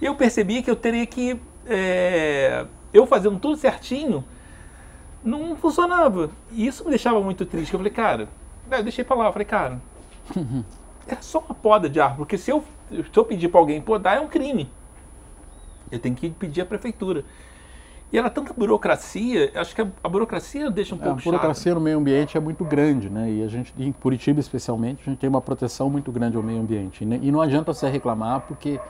[0.00, 1.40] E eu percebi que eu teria que.
[1.66, 4.24] é, eu fazendo tudo certinho,
[5.22, 6.30] não funcionava.
[6.50, 7.72] E isso me deixava muito triste.
[7.72, 8.28] Eu falei, cara,
[8.70, 9.26] eu deixei pra lá.
[9.26, 9.80] Eu falei, cara,
[11.06, 12.18] era só uma poda de árvore.
[12.18, 14.70] Porque se eu, se eu pedir pra alguém podar, é um crime.
[15.90, 17.24] Eu tenho que pedir à prefeitura.
[18.10, 21.30] E era tanta burocracia, acho que a, a burocracia deixa um É, a pouco chato.
[21.30, 23.30] burocracia no meio ambiente é muito grande, né?
[23.30, 26.60] E a gente, em Curitiba especialmente, a gente tem uma proteção muito grande ao meio
[26.60, 27.04] ambiente.
[27.04, 28.80] E ne- E não adianta você reclamar, porque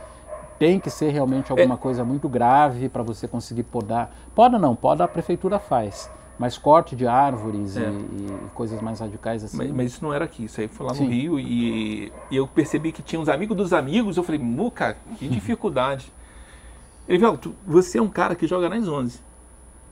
[0.56, 4.14] tem que ser realmente alguma coisa muito grave para você conseguir podar.
[4.36, 6.08] Poda não, poda a prefeitura faz.
[6.38, 7.88] Mas corte de árvores e, É.
[7.90, 9.56] e coisas mais radicais assim.
[9.56, 11.08] Mas, mas isso não era aqui, isso aí foi lá no Sim.
[11.08, 14.16] Rio e, e eu percebi que tinha uns amigos dos amigos.
[14.16, 16.12] Eu falei, Muca, que dificuldade.
[17.40, 19.20] "Tu- você é um cara que joga nas 11.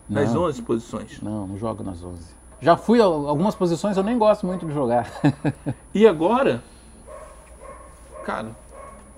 [0.09, 0.43] Nas Não.
[0.45, 1.21] 11 posições.
[1.21, 2.37] Não, não jogo nas 11.
[2.61, 5.11] Já fui a algumas posições, eu nem gosto muito de jogar.
[5.95, 6.63] E agora,
[8.25, 8.51] cara,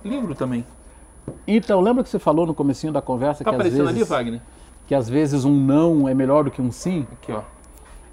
[0.05, 0.65] livro também.
[1.47, 4.41] então, lembra que você falou no comecinho da conversa Tá que às, vezes, ali, Wagner?
[4.87, 7.07] que às vezes um não é melhor do que um sim?
[7.13, 7.43] Aqui, ó.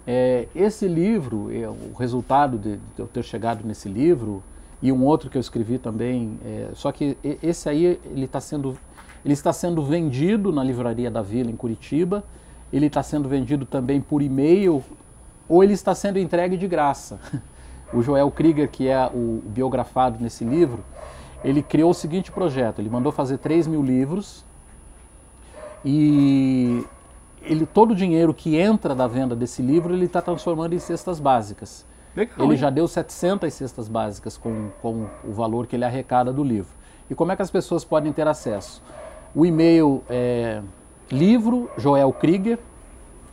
[0.07, 4.43] É, esse livro, é, o resultado de, de eu ter chegado nesse livro
[4.81, 8.77] e um outro que eu escrevi também, é, só que esse aí ele está sendo
[9.25, 12.23] ele está sendo vendido na livraria da Vila em Curitiba,
[12.71, 14.83] ele está sendo vendido também por e-mail
[15.49, 17.19] ou ele está sendo entregue de graça.
[17.93, 20.83] O Joel Krieger, que é o biografado nesse livro,
[21.43, 24.43] ele criou o seguinte projeto: ele mandou fazer 3 mil livros
[25.85, 26.83] e
[27.43, 31.19] ele, todo o dinheiro que entra da venda desse livro ele está transformando em cestas
[31.19, 31.85] básicas.
[32.15, 32.45] Legal.
[32.45, 36.73] Ele já deu 700 cestas básicas com, com o valor que ele arrecada do livro.
[37.09, 38.81] E como é que as pessoas podem ter acesso?
[39.35, 40.61] O e-mail é
[41.11, 42.57] livro Joel Krieger,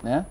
[0.03, 0.26] né?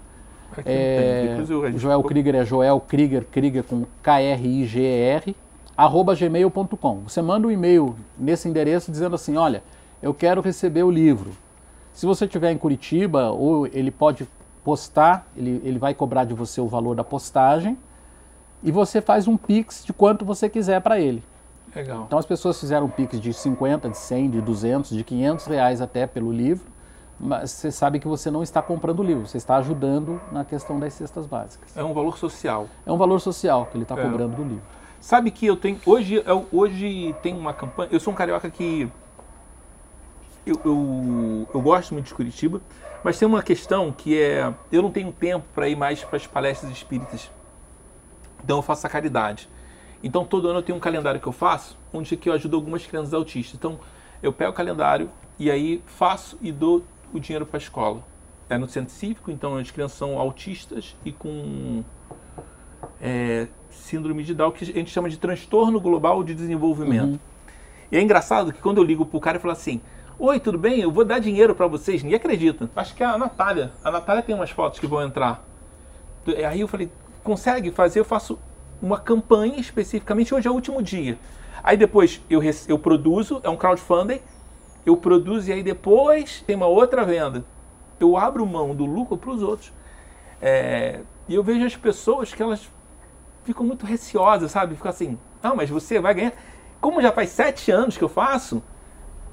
[0.65, 1.37] É.
[1.77, 5.33] Joel Krieger é Joel Krieger, Krieger com K-R-I-G-E-R,
[5.77, 7.03] arroba gmail.com.
[7.07, 9.63] Você manda um e-mail nesse endereço dizendo assim, olha,
[10.01, 11.31] eu quero receber o livro.
[11.93, 14.27] Se você estiver em Curitiba, ou ele pode
[14.65, 17.77] postar, ele, ele vai cobrar de você o valor da postagem
[18.61, 21.23] e você faz um Pix de quanto você quiser para ele.
[21.75, 22.03] Legal.
[22.05, 26.05] Então as pessoas fizeram Pix de 50, de 100, de 200, de 500 reais até
[26.05, 26.65] pelo livro,
[27.19, 30.79] mas você sabe que você não está comprando o livro, você está ajudando na questão
[30.79, 31.75] das cestas básicas.
[31.77, 32.67] É um valor social.
[32.85, 34.03] É um valor social que ele está é.
[34.03, 34.63] cobrando do livro.
[34.99, 35.79] Sabe que eu tenho.
[35.85, 37.89] Hoje, eu, hoje tem uma campanha.
[37.91, 38.87] Eu sou um carioca que.
[40.45, 42.61] Eu, eu, eu gosto muito de Curitiba,
[43.03, 44.53] mas tem uma questão que é.
[44.71, 47.31] Eu não tenho tempo para ir mais para as palestras espíritas.
[48.43, 49.49] Então eu faço a caridade.
[50.03, 52.85] Então todo ano eu tenho um calendário que eu faço, onde que eu ajudo algumas
[52.85, 53.55] crianças autistas.
[53.55, 53.79] Então
[54.21, 56.83] eu pego o calendário e aí faço e dou
[57.13, 58.03] o dinheiro para a escola.
[58.49, 61.83] É no centro cívico, então as crianças são autistas e com
[62.99, 67.13] é, síndrome de Down, que a gente chama de transtorno global de desenvolvimento.
[67.13, 67.19] Uhum.
[67.91, 69.81] E é engraçado que quando eu ligo pro cara e falo assim:
[70.17, 70.79] Oi, tudo bem?
[70.79, 72.03] Eu vou dar dinheiro para vocês.
[72.03, 72.69] Ninguém acredita.
[72.75, 73.71] Acho que é a Natália.
[73.83, 75.43] A Natália tem umas fotos que vão entrar.
[76.47, 76.91] Aí eu falei:
[77.23, 77.99] Consegue fazer?
[77.99, 78.39] Eu faço
[78.81, 80.33] uma campanha especificamente.
[80.33, 81.17] Hoje é o último dia.
[81.63, 84.19] Aí depois eu, eu produzo, é um crowdfunding.
[84.85, 87.45] Eu produzo e aí depois tem uma outra venda.
[87.99, 89.71] Eu abro mão do lucro para os outros.
[90.41, 92.69] É, e eu vejo as pessoas que elas
[93.43, 94.75] ficam muito receosas, sabe?
[94.75, 96.33] Ficam assim, ah, mas você vai ganhar.
[96.79, 98.63] Como já faz sete anos que eu faço,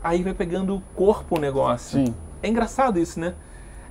[0.04, 2.04] aí vai pegando corpo o negócio.
[2.04, 2.14] Sim.
[2.42, 3.34] É engraçado isso, né?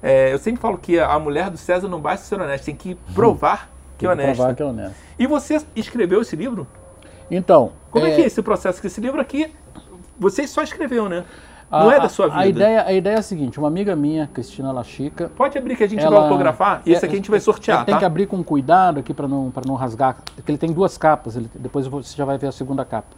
[0.02, 2.96] É, eu sempre falo que a mulher do César não basta ser honesta, tem que
[3.16, 4.54] provar que é honesta.
[4.54, 4.96] Que é honesta.
[5.18, 6.68] E você escreveu esse livro?
[7.30, 7.72] Então.
[7.92, 8.80] Como é, é que é esse processo?
[8.80, 9.54] Que esse livro aqui,
[10.20, 11.26] você só escreveu, né?
[11.70, 12.40] Não é da sua vida.
[12.40, 15.30] A ideia, a ideia é a seguinte: uma amiga minha, Cristina Lachica.
[15.36, 17.84] Pode abrir que a gente ela, vai autografar e esse aqui a gente vai sortear.
[17.84, 18.00] Tem tá?
[18.00, 20.18] que abrir com cuidado aqui para não, não rasgar.
[20.36, 23.16] Porque ele tem duas capas, ele, depois você já vai ver a segunda capa.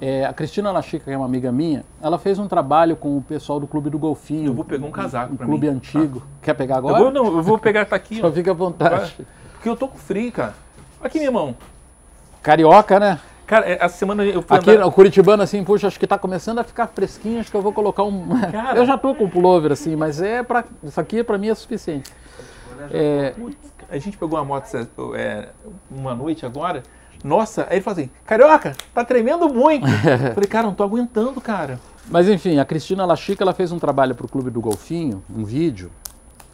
[0.00, 3.22] É, a Cristina Lachica, que é uma amiga minha, ela fez um trabalho com o
[3.22, 4.46] pessoal do Clube do Golfinho.
[4.46, 5.34] Eu vou pegar um casaco.
[5.34, 5.76] Um clube mim.
[5.76, 6.20] antigo.
[6.20, 6.26] Tá.
[6.42, 6.98] Quer pegar agora?
[6.98, 8.16] Eu vou, não, eu vou pegar, tá aqui.
[8.20, 9.14] Só fica à vontade.
[9.60, 10.54] Porque eu tô com frio, cara.
[11.02, 11.54] Aqui, meu irmão.
[12.42, 13.20] Carioca, né?
[13.46, 14.86] Cara, essa é, semana eu fui Aqui, andar...
[14.86, 17.70] o Curitibano, assim, puxa, acho que tá começando a ficar fresquinho, acho que eu vou
[17.70, 18.26] colocar um...
[18.50, 18.78] Cara...
[18.80, 22.10] eu já tô com pullover, assim, mas é para isso aqui para mim é suficiente.
[22.90, 23.34] É...
[23.90, 24.64] A gente pegou uma moto
[25.14, 25.50] é,
[25.90, 26.82] uma noite agora,
[27.22, 29.86] nossa, aí ele falou assim, Carioca, tá tremendo muito.
[29.86, 31.78] eu falei, cara, não tô aguentando, cara.
[32.08, 35.90] Mas enfim, a Cristina Lachica, ela fez um trabalho pro Clube do Golfinho, um vídeo,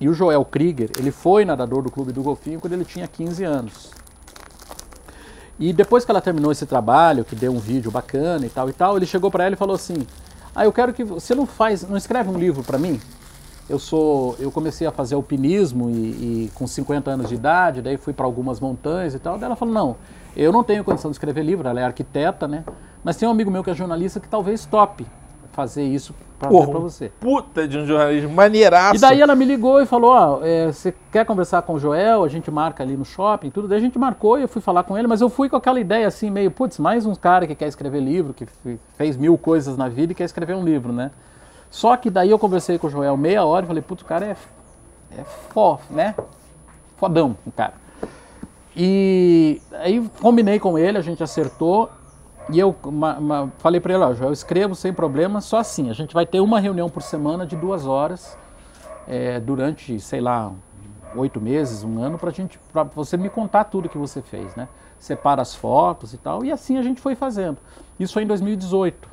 [0.01, 3.45] e o Joel Krieger, ele foi nadador do Clube do Golfinho quando ele tinha 15
[3.45, 3.91] anos.
[5.59, 8.73] E depois que ela terminou esse trabalho, que deu um vídeo bacana e tal e
[8.75, 10.07] tal, ele chegou para ela e falou assim:
[10.55, 13.01] "Ah, eu quero que você não faz, não escreve um livro para mim?
[13.69, 15.95] Eu sou, eu comecei a fazer alpinismo e,
[16.45, 19.39] e com 50 anos de idade, daí fui para algumas montanhas e tal".
[19.39, 19.97] Daí ela falou: "Não,
[20.37, 22.63] eu não tenho condição de escrever livro, ela é arquiteta, né?
[23.03, 25.07] Mas tem um amigo meu que é jornalista que talvez tope
[25.57, 27.11] fazer isso para você.
[27.19, 28.97] Puta de um jornalismo maneiraço.
[28.97, 32.23] E daí ela me ligou e falou: Ó, é, você quer conversar com o Joel?
[32.23, 33.67] A gente marca ali no shopping, tudo.
[33.67, 35.81] Daí a gente marcou e eu fui falar com ele, mas eu fui com aquela
[35.81, 38.47] ideia assim, meio, putz, mais um cara que quer escrever livro, que
[38.99, 41.11] fez mil coisas na vida e quer escrever um livro, né?
[41.71, 44.27] Só que daí eu conversei com o Joel meia hora e falei: putz, o cara
[44.27, 44.37] é,
[45.19, 46.15] é fó, né?
[46.99, 47.75] Fodão, o cara.
[48.77, 51.91] E aí combinei com ele, a gente acertou
[52.49, 52.77] e eu
[53.59, 56.61] falei para ele, ó, eu escrevo sem problema, só assim, a gente vai ter uma
[56.61, 58.39] reunião por semana de duas horas
[59.09, 60.53] é, durante, sei lá,
[61.17, 64.69] oito meses, um ano, para gente, para você me contar tudo que você fez, né?
[64.99, 67.59] Separa as fotos e tal, e assim a gente foi fazendo.
[67.99, 69.09] Isso foi em 2018.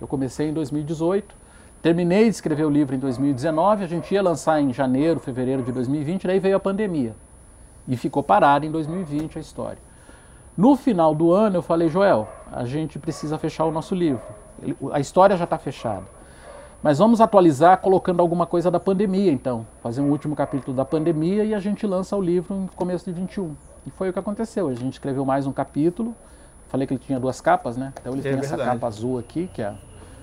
[0.00, 1.34] Eu comecei em 2018,
[1.82, 5.72] terminei de escrever o livro em 2019, a gente ia lançar em janeiro, fevereiro de
[5.72, 7.16] 2020, daí veio a pandemia.
[7.88, 9.89] E ficou parado em 2020 a história.
[10.60, 14.20] No final do ano eu falei, Joel, a gente precisa fechar o nosso livro.
[14.92, 16.04] A história já está fechada.
[16.82, 19.66] Mas vamos atualizar colocando alguma coisa da pandemia, então.
[19.82, 23.12] Fazer um último capítulo da pandemia e a gente lança o livro no começo de
[23.12, 23.56] 21.
[23.86, 24.68] E foi o que aconteceu.
[24.68, 26.14] A gente escreveu mais um capítulo.
[26.68, 27.94] Falei que ele tinha duas capas, né?
[27.98, 28.60] Então ele é tem verdade.
[28.60, 29.72] essa capa azul aqui, que é.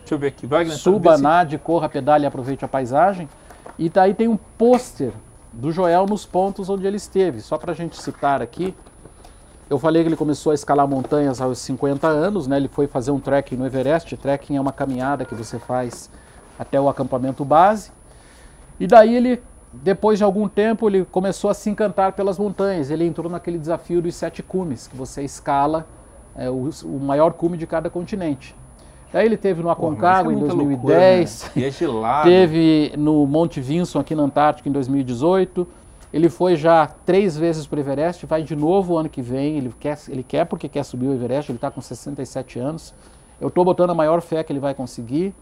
[0.01, 0.45] Deixa eu ver aqui.
[0.45, 3.27] Wagner, Suba, nade, corra, pedale e aproveite a paisagem.
[3.75, 5.13] E daí tem um pôster
[5.51, 7.41] do Joel nos pontos onde ele esteve.
[7.41, 8.75] Só para a gente citar aqui,
[9.70, 12.57] eu falei que ele começou a escalar montanhas aos 50 anos, né?
[12.57, 14.15] Ele foi fazer um trekking no Everest.
[14.15, 16.09] Trekking é uma caminhada que você faz
[16.57, 17.91] até o acampamento base.
[18.80, 19.41] E daí ele,
[19.74, 22.89] depois de algum tempo, ele começou a se encantar pelas montanhas.
[22.89, 25.86] Ele entrou naquele desafio dos sete cumes, que você escala
[26.36, 28.55] é, o, o, maior cume de cada continente.
[29.11, 31.68] Daí ele teve no Aconcagua é em 2010, loucura, né?
[31.68, 35.68] é teve no Monte Vinson aqui na Antártica em 2018,
[36.14, 39.58] ele foi já três vezes para o Everest, vai de novo o ano que vem.
[39.58, 42.93] Ele quer, ele quer porque quer subir o Everest, ele está com 67 anos.
[43.39, 45.34] Eu estou botando a maior fé que ele vai conseguir.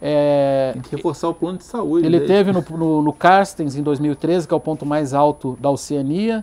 [0.00, 2.04] É, Tem que reforçar o plano de saúde.
[2.04, 5.70] Ele teve no, no, no Carstens em 2013, que é o ponto mais alto da
[5.70, 6.42] Oceania.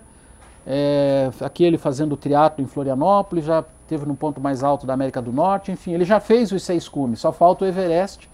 [0.65, 5.21] É, aqui ele fazendo triatlo em Florianópolis, já teve no ponto mais alto da América
[5.21, 5.71] do Norte.
[5.71, 8.29] Enfim, ele já fez os seis cumes, só falta o Everest.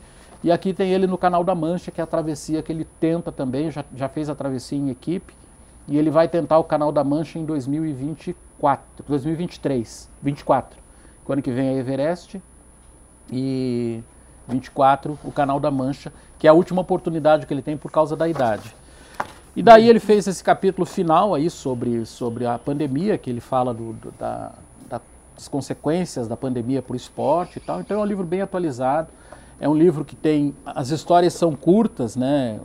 [0.45, 3.31] E aqui tem ele no Canal da Mancha, que é a travessia que ele tenta
[3.31, 5.33] também, já, já fez a travessia em equipe.
[5.87, 10.79] E ele vai tentar o Canal da Mancha em 2024, 2023, 24.
[11.23, 12.39] Quando que vem a Everest.
[13.31, 14.03] E
[14.47, 18.15] 24, o Canal da Mancha, que é a última oportunidade que ele tem por causa
[18.15, 18.75] da idade.
[19.55, 23.73] E daí ele fez esse capítulo final aí sobre, sobre a pandemia, que ele fala
[23.73, 24.51] do, do, da,
[24.87, 27.79] das consequências da pandemia para o esporte e tal.
[27.81, 29.07] Então é um livro bem atualizado.
[29.59, 30.53] É um livro que tem.
[30.65, 32.59] As histórias são curtas, né?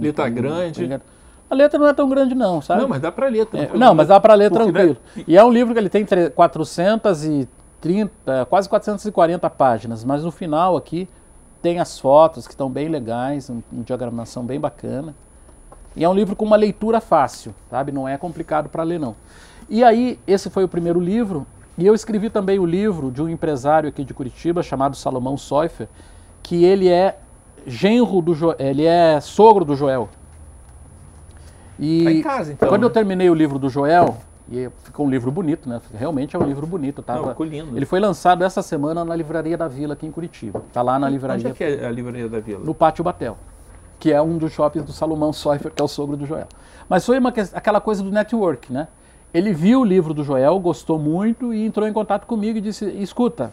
[0.00, 1.00] Letra grande.
[1.48, 2.80] A letra não é tão grande, não, sabe?
[2.80, 3.46] Não, mas dá para ler.
[3.52, 4.96] É, não, mas dá para ler tranquilo.
[5.26, 11.08] E é um livro que ele tem 430, quase 440 páginas, mas no final aqui
[11.60, 15.14] tem as fotos que estão bem legais, uma diagramação bem bacana.
[15.96, 17.92] E é um livro com uma leitura fácil, sabe?
[17.92, 19.14] Não é complicado para ler, não.
[19.68, 21.46] E aí, esse foi o primeiro livro,
[21.78, 25.88] e eu escrevi também o livro de um empresário aqui de Curitiba, chamado Salomão Soifer,
[26.44, 27.18] que ele é
[27.66, 28.54] genro do jo...
[28.58, 30.08] ele é sogro do Joel.
[31.80, 32.86] E tá em casa, então, quando né?
[32.86, 34.16] eu terminei o livro do Joel,
[34.48, 35.80] e ficou um livro bonito, né?
[35.94, 37.02] Realmente é um livro bonito.
[37.02, 37.22] Tava...
[37.22, 37.76] Não, ficou lindo.
[37.76, 40.62] Ele foi lançado essa semana na Livraria da Vila, aqui em Curitiba.
[40.68, 41.48] Está lá na livraria.
[41.48, 42.62] Onde é que é a Livraria da Vila?
[42.62, 43.38] No Pátio Batel,
[43.98, 46.46] que é um dos shoppings do Salomão Soifer, que é o sogro do Joel.
[46.88, 48.86] Mas foi uma, aquela coisa do network, né?
[49.32, 52.84] Ele viu o livro do Joel, gostou muito e entrou em contato comigo e disse:
[52.84, 53.50] "Escuta,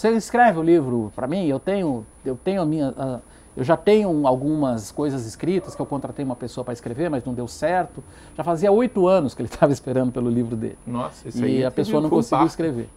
[0.00, 1.46] você escreve o livro para mim?
[1.46, 3.18] Eu tenho, eu tenho a minha, a,
[3.54, 7.34] eu já tenho algumas coisas escritas que eu contratei uma pessoa para escrever, mas não
[7.34, 8.02] deu certo.
[8.34, 10.78] Já fazia oito anos que ele estava esperando pelo livro dele.
[10.86, 11.58] Nossa, isso aí.
[11.58, 12.88] E a pessoa não conseguiu escrever.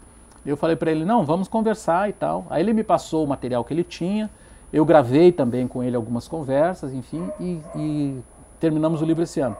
[0.45, 2.45] Eu falei para ele, não, vamos conversar e tal.
[2.49, 4.29] Aí ele me passou o material que ele tinha.
[4.71, 8.19] Eu gravei também com ele algumas conversas, enfim, e, e
[8.61, 9.57] terminamos o livro esse ano.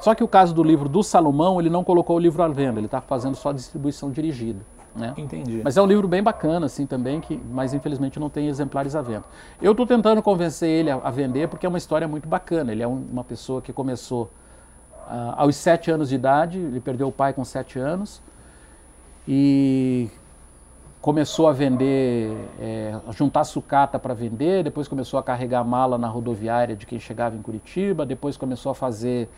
[0.00, 2.80] Só que o caso do livro do Salomão, ele não colocou o livro à venda,
[2.80, 4.60] ele está fazendo só distribuição dirigida.
[4.96, 5.12] Né?
[5.16, 5.60] Entendi.
[5.62, 9.02] Mas é um livro bem bacana, assim, também, que, mas infelizmente não tem exemplares à
[9.02, 9.24] venda.
[9.60, 12.72] Eu estou tentando convencer ele a, a, vender porque é uma história muito bacana.
[12.72, 14.30] Ele é um, uma pessoa que começou
[15.06, 18.22] uh, aos sete anos de idade, ele perdeu o pai com sete anos
[19.28, 20.08] e
[21.00, 26.08] começou a vender, é, a juntar sucata para vender, depois começou a carregar mala na
[26.08, 29.28] rodoviária de quem chegava em Curitiba, depois começou a fazer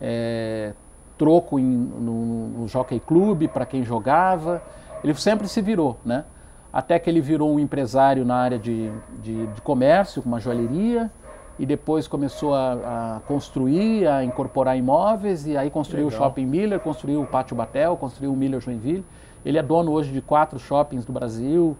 [0.00, 0.74] é,
[1.16, 4.62] troco em, no, no Jockey Club para quem jogava.
[5.04, 6.24] Ele sempre se virou, né?
[6.72, 8.90] Até que ele virou um empresário na área de,
[9.22, 11.10] de, de comércio, com uma joalheria,
[11.58, 12.72] e depois começou a,
[13.16, 16.20] a, construir, a incorporar imóveis, e aí construiu Legal.
[16.20, 19.04] o Shopping Miller, construiu o Pátio Batel, construiu o Miller Joinville.
[19.44, 21.76] Ele é dono hoje de quatro shoppings do Brasil,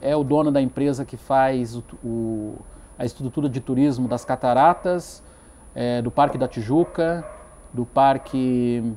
[0.00, 2.54] é o dono da empresa que faz o, o,
[2.98, 5.22] a estrutura de turismo das Cataratas,
[5.74, 7.24] é, do Parque da Tijuca,
[7.72, 8.92] do Parque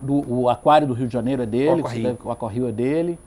[0.00, 1.82] do, o aquário do Rio de Janeiro é dele,
[2.24, 3.18] o Aquarrio é dele.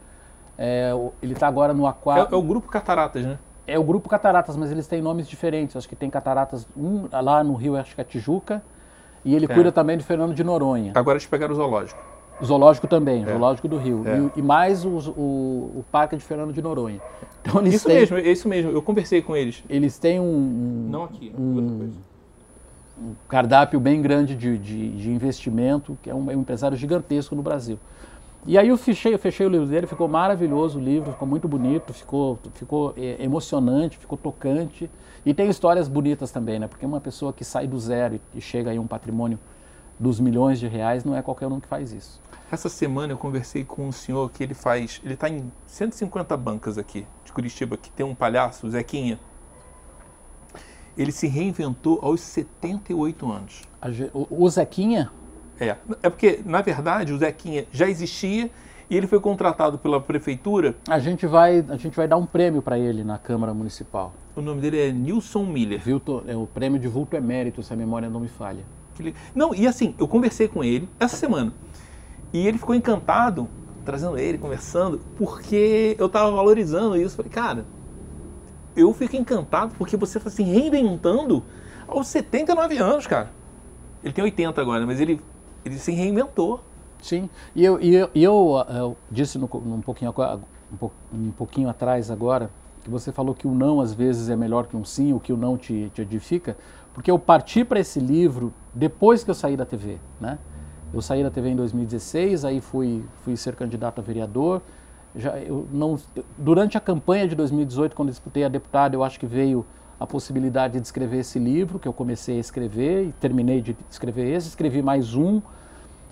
[0.57, 2.27] É, ele está agora no aquário.
[2.31, 3.39] É, é, o Grupo Cataratas, né?
[3.65, 5.75] É o Grupo Cataratas, mas eles têm nomes diferentes.
[5.75, 8.61] Acho que tem Cataratas um, lá no Rio, acho que é Tijuca.
[9.25, 9.47] E ele é.
[9.47, 10.91] cuida também de Fernando de Noronha.
[10.95, 12.01] Agora eles pegaram o zoológico.
[12.43, 13.25] Zoológico também, é.
[13.25, 14.03] Zoológico do Rio.
[14.05, 14.17] É.
[14.17, 16.99] E, e, mais o, o, o, Parque de Fernando de Noronha.
[17.41, 18.71] Então, isso têm, mesmo, é isso mesmo.
[18.71, 19.63] Eu conversei com eles.
[19.69, 20.25] Eles têm um.
[20.25, 22.12] um Não aqui, um, outra coisa
[22.97, 27.35] um cardápio bem grande de, de, de investimento, que é um, é um, empresário gigantesco
[27.35, 27.79] no Brasil.
[28.45, 31.47] E aí eu fechei, eu fechei o livro dele, ficou maravilhoso o livro, ficou muito
[31.47, 34.91] bonito, ficou, ficou é, emocionante, ficou tocante.
[35.25, 36.67] E tem histórias bonitas também, né?
[36.67, 39.39] Porque uma pessoa que sai do zero e, e chega aí um patrimônio
[39.97, 42.21] dos milhões de reais, não é qualquer um que faz isso.
[42.51, 46.77] Essa semana eu conversei com um senhor que ele faz, ele está em 150 bancas
[46.77, 49.19] aqui de Curitiba, que tem um palhaço, o Zequinha
[50.97, 53.61] ele se reinventou aos 78 anos.
[54.29, 55.11] O Zequinha?
[55.59, 55.75] É.
[56.01, 58.49] É porque, na verdade, o Zequinha já existia
[58.89, 60.75] e ele foi contratado pela prefeitura.
[60.87, 64.13] A gente vai, a gente vai dar um prêmio para ele na Câmara Municipal.
[64.35, 65.79] O nome dele é Nilson Miller.
[65.79, 68.63] Vilto, é o prêmio de vulto emérito, se a memória não me falha.
[69.33, 71.53] Não, e assim, eu conversei com ele essa semana.
[72.31, 73.47] E ele ficou encantado,
[73.85, 77.15] trazendo ele, conversando, porque eu estava valorizando isso.
[77.15, 77.65] Falei, cara,
[78.75, 81.43] eu fico encantado porque você está se reinventando
[81.87, 83.31] aos 79 anos, cara.
[84.03, 85.21] Ele tem 80 agora, mas ele,
[85.63, 86.61] ele se reinventou.
[87.01, 90.13] Sim, e eu, e eu, eu, eu disse no, um, pouquinho,
[91.13, 92.49] um pouquinho atrás agora,
[92.81, 95.33] que você falou que o não às vezes é melhor que um sim, o que
[95.33, 96.57] o não te, te edifica,
[96.93, 100.37] porque eu parti para esse livro depois que eu saí da TV, né?
[100.93, 104.61] Eu saí da TV em 2016, aí fui, fui ser candidato a vereador,
[105.15, 105.97] Já, eu não,
[106.37, 109.65] durante a campanha de 2018, quando disputei a deputada, eu acho que veio
[109.99, 114.25] a possibilidade de escrever esse livro, que eu comecei a escrever e terminei de escrever
[114.33, 114.47] esse.
[114.47, 115.41] Escrevi mais um.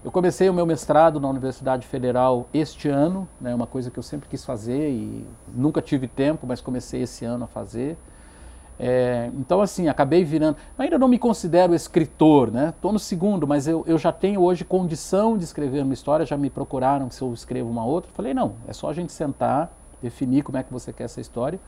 [0.04, 4.04] Eu comecei o meu mestrado na Universidade Federal este ano, né, uma coisa que eu
[4.04, 7.98] sempre quis fazer e nunca tive tempo, mas comecei esse ano a fazer.
[8.84, 10.58] É, então, assim, acabei virando.
[10.76, 12.70] Ainda não me considero escritor, né?
[12.70, 16.26] Estou no segundo, mas eu, eu já tenho hoje condição de escrever uma história.
[16.26, 18.12] Já me procuraram se eu escrevo uma outra.
[18.12, 19.72] Falei, não, é só a gente sentar,
[20.02, 21.60] definir como é que você quer essa história,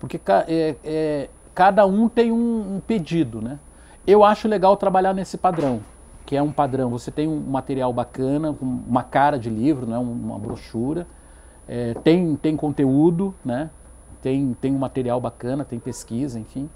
[0.00, 3.58] porque é, é, cada um tem um, um pedido, né?
[4.06, 5.80] Eu acho legal trabalhar nesse padrão,
[6.24, 6.88] que é um padrão.
[6.88, 9.98] Você tem um material bacana, uma cara de livro, né?
[9.98, 11.06] uma brochura,
[11.68, 13.68] é, tem, tem conteúdo, né?
[14.24, 16.70] Tem, tem um material bacana, tem pesquisa, enfim.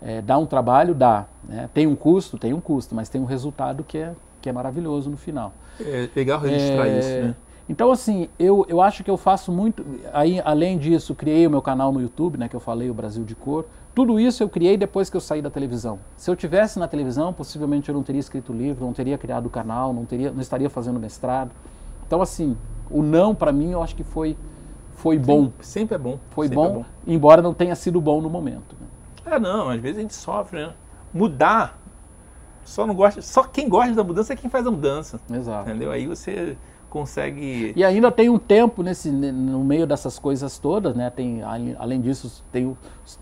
[0.00, 0.94] É, dá um trabalho?
[0.94, 1.26] Dá.
[1.46, 1.68] Né?
[1.74, 2.38] Tem um custo?
[2.38, 5.52] Tem um custo, mas tem um resultado que é, que é maravilhoso no final.
[5.78, 7.36] É legal registrar é, isso, né?
[7.68, 9.84] Então, assim, eu, eu acho que eu faço muito.
[10.14, 13.22] Aí, além disso, criei o meu canal no YouTube, né, que eu falei, o Brasil
[13.22, 13.66] de Cor.
[13.94, 15.98] Tudo isso eu criei depois que eu saí da televisão.
[16.16, 19.50] Se eu tivesse na televisão, possivelmente eu não teria escrito livro, não teria criado o
[19.50, 21.50] canal, não, teria, não estaria fazendo mestrado.
[22.06, 22.56] Então, assim,
[22.90, 24.38] o não para mim eu acho que foi
[24.98, 25.44] foi bom.
[25.44, 26.18] Sempre, sempre é bom.
[26.30, 28.76] Foi bom, é bom, embora não tenha sido bom no momento.
[28.80, 29.34] Né?
[29.34, 30.72] É, não, às vezes a gente sofre, né?
[31.14, 31.78] Mudar,
[32.64, 35.20] só não gosta, só quem gosta da mudança é quem faz a mudança.
[35.32, 35.70] Exato.
[35.70, 35.92] Entendeu?
[35.92, 36.56] Aí você
[36.90, 37.72] consegue.
[37.76, 41.10] E ainda tem um tempo nesse, no meio dessas coisas todas, né?
[41.10, 41.42] Tem,
[41.78, 42.76] além disso, tenho,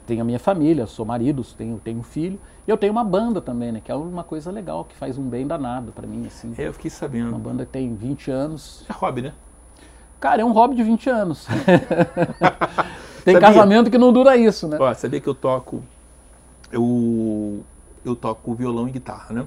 [0.06, 2.40] tenho a minha família, sou marido, tenho, tenho filho.
[2.66, 3.82] E eu tenho uma banda também, né?
[3.84, 6.54] Que é uma coisa legal, que faz um bem danado para mim, assim.
[6.56, 7.28] É, eu fiquei sabendo.
[7.28, 8.84] Uma banda que tem 20 anos.
[8.88, 9.32] É hobby, né?
[10.20, 11.46] Cara, é um hobby de 20 anos.
[13.26, 13.48] Tem sabia?
[13.48, 14.76] casamento que não dura isso, né?
[14.80, 15.82] Ó, sabia que eu toco.
[16.70, 17.64] Eu,
[18.04, 19.46] eu toco violão e guitarra, né?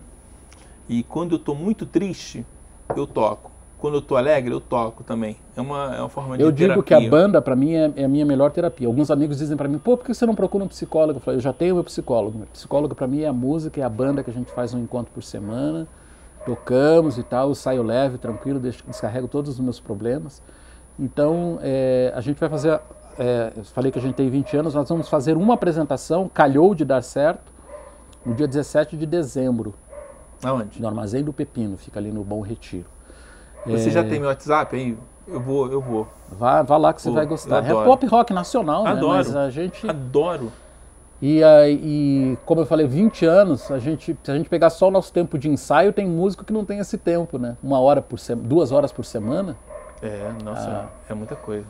[0.89, 2.45] E quando eu tô muito triste,
[2.93, 3.51] eu toco.
[3.77, 5.37] Quando eu tô alegre, eu toco também.
[5.55, 6.99] É uma, é uma forma de Eu digo terapia.
[6.99, 8.85] que a banda, para mim, é, é, a minha melhor terapia.
[8.85, 11.19] Alguns amigos dizem para mim, pô, por que você não procura um psicólogo?
[11.19, 12.37] Eu falei, eu já tenho meu psicólogo.
[12.37, 14.79] Meu psicólogo, para mim, é a música, é a banda que a gente faz um
[14.79, 15.87] encontro por semana.
[16.45, 20.41] Tocamos e tal, eu saio leve, tranquilo, descarrego todos os meus problemas.
[20.99, 22.79] Então, é, a gente vai fazer,
[23.17, 26.75] é, eu falei que a gente tem 20 anos, nós vamos fazer uma apresentação, calhou
[26.75, 27.53] de dar certo,
[28.25, 29.73] no dia 17 de dezembro.
[30.43, 30.81] Aonde?
[30.81, 32.87] No Armazém do Pepino, fica ali no Bom Retiro.
[33.65, 33.91] Você é...
[33.91, 34.97] já tem meu WhatsApp aí?
[35.25, 36.07] Eu vou, eu vou.
[36.29, 37.63] Vá, vá lá que você vai gostar.
[37.65, 39.17] É pop rock nacional, adoro, né?
[39.17, 39.87] Mas a gente...
[39.89, 40.51] Adoro.
[41.21, 44.91] E, e como eu falei, 20 anos, a gente, se a gente pegar só o
[44.91, 47.57] nosso tempo de ensaio, tem músico que não tem esse tempo, né?
[47.61, 49.55] Uma hora por semana, duas horas por semana.
[50.01, 50.87] É, nossa, ah.
[51.09, 51.65] é muita coisa.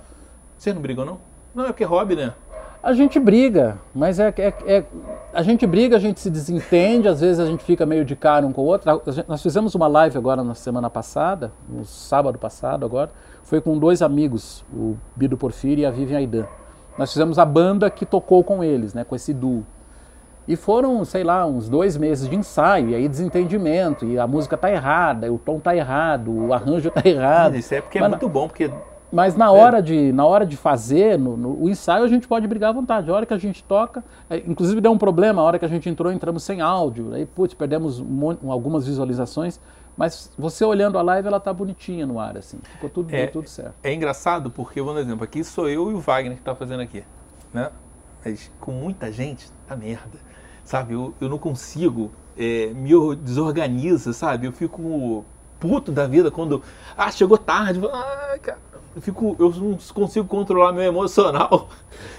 [0.57, 1.19] Você não brigou, não?
[1.53, 2.33] Não, é porque é hobby, né?
[2.81, 4.85] A gente briga, mas é, é, é,
[5.33, 8.47] a gente briga, a gente se desentende, às vezes a gente fica meio de cara
[8.47, 9.01] um com o outro.
[9.27, 13.11] Nós fizemos uma live agora na semana passada, no sábado passado agora,
[13.43, 16.45] foi com dois amigos, o Bido Porfírio e a Vivian Aidan.
[16.97, 19.65] Nós fizemos a banda que tocou com eles, né, com esse duo.
[20.49, 24.57] E foram, sei lá, uns dois meses de ensaio, e aí desentendimento, e a música
[24.57, 27.55] tá errada, o tom tá errado, o arranjo tá errado.
[27.55, 28.71] Isso é porque é muito bom, porque.
[29.11, 29.81] Mas na hora, é.
[29.83, 33.11] de, na hora de fazer, no, no, o ensaio a gente pode brigar à vontade.
[33.11, 35.67] A hora que a gente toca, é, inclusive deu um problema, a hora que a
[35.67, 39.59] gente entrou, entramos sem áudio, aí, putz, perdemos um, algumas visualizações,
[39.95, 43.47] mas você olhando a live, ela tá bonitinha no ar, assim, ficou tudo, é, tudo
[43.47, 43.75] certo.
[43.83, 46.55] É engraçado porque, vou dar um exemplo, aqui sou eu e o Wagner que tá
[46.55, 47.03] fazendo aqui,
[47.53, 47.69] né?
[48.25, 50.28] Mas com muita gente, tá merda
[50.69, 50.93] sabe?
[50.93, 54.45] Eu, eu não consigo, é, me desorganiza, sabe?
[54.45, 55.25] Eu fico
[55.59, 56.61] puto da vida quando,
[56.95, 58.59] ah, chegou tarde, ah, cara,
[58.95, 61.69] eu fico, eu não consigo controlar meu emocional.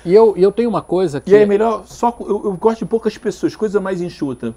[0.04, 1.30] E eu, eu tenho uma coisa que...
[1.30, 4.52] E é melhor, só, eu, eu gosto de poucas pessoas, coisa mais enxuta.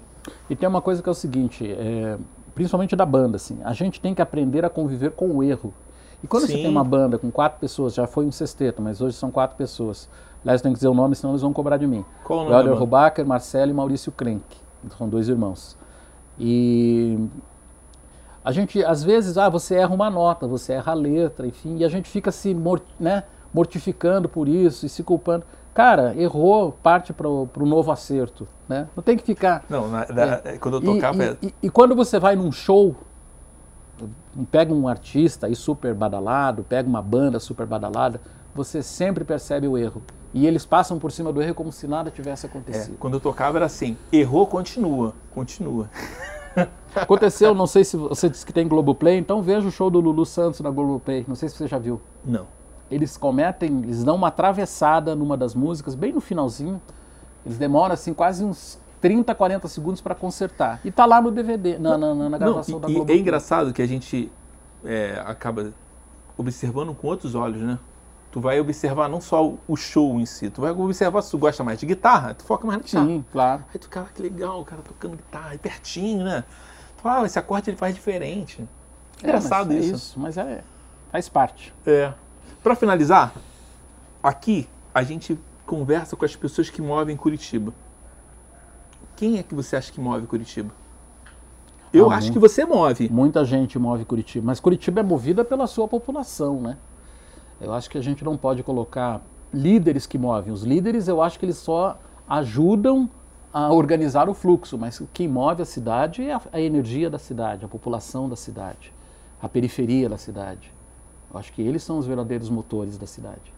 [0.50, 2.18] E tem uma coisa que é o seguinte, é,
[2.52, 5.72] principalmente da banda, assim, a gente tem que aprender a conviver com o erro.
[6.20, 6.54] E quando Sim.
[6.54, 9.56] você tem uma banda com quatro pessoas, já foi um sexteto, mas hoje são quatro
[9.56, 10.08] pessoas,
[10.44, 12.04] Aliás, tem que dizer o nome, senão eles vão cobrar de mim.
[12.22, 12.70] Qual o nome?
[12.70, 14.44] Rubacher, Marcelo e Maurício Krenk.
[14.98, 15.76] São dois irmãos.
[16.38, 17.18] E
[18.44, 21.84] a gente, às vezes, ah, você erra uma nota, você erra a letra, enfim, e
[21.84, 22.54] a gente fica se
[23.00, 25.46] né, mortificando por isso e se culpando.
[25.72, 28.46] Cara, errou, parte para o novo acerto.
[28.68, 28.86] Né?
[28.94, 29.64] Não tem que ficar.
[29.68, 31.24] Não, na, na, é, quando eu tocava.
[31.24, 32.94] E, e, e, quando você vai num show,
[34.50, 38.20] pega um artista aí super badalado, pega uma banda super badalada,
[38.54, 40.02] você sempre percebe o erro.
[40.32, 42.94] E eles passam por cima do erro como se nada tivesse acontecido.
[42.94, 45.88] É, quando eu tocava era assim, errou, continua, continua.
[46.94, 50.24] Aconteceu, não sei se você disse que tem Globoplay, então veja o show do Lulu
[50.24, 52.00] Santos na Globoplay, não sei se você já viu.
[52.24, 52.46] Não.
[52.88, 56.80] Eles cometem, eles dão uma atravessada numa das músicas, bem no finalzinho,
[57.44, 60.80] eles demoram assim quase uns 30, 40 segundos para consertar.
[60.84, 63.16] E tá lá no DVD, na, na, na gravação não, da Globoplay.
[63.16, 64.30] E é engraçado que a gente
[64.84, 65.72] é, acaba
[66.36, 67.78] observando com outros olhos, né?
[68.34, 71.62] Tu vai observar não só o show em si, tu vai observar se tu gosta
[71.62, 73.06] mais de guitarra, tu foca mais na guitarra.
[73.06, 73.64] Sim, claro.
[73.72, 76.42] Aí tu, cara, que legal, o cara tocando guitarra, aí pertinho, né?
[76.96, 78.68] Tu fala, ah, esse acorde ele faz diferente.
[79.22, 79.92] É, Engraçado é, isso.
[79.92, 80.64] É isso, mas é,
[81.12, 81.72] faz parte.
[81.86, 82.12] É.
[82.60, 83.32] Pra finalizar,
[84.20, 87.72] aqui a gente conversa com as pessoas que movem Curitiba.
[89.14, 90.74] Quem é que você acha que move Curitiba?
[91.92, 93.08] Eu ah, acho muito, que você move.
[93.12, 96.76] Muita gente move Curitiba, mas Curitiba é movida pela sua população, né?
[97.60, 99.22] Eu acho que a gente não pode colocar
[99.52, 100.52] líderes que movem.
[100.52, 101.98] Os líderes, eu acho que eles só
[102.28, 103.08] ajudam
[103.52, 107.64] a organizar o fluxo, mas quem move a cidade é a, a energia da cidade,
[107.64, 108.92] a população da cidade,
[109.40, 110.72] a periferia da cidade.
[111.32, 113.54] Eu acho que eles são os verdadeiros motores da cidade.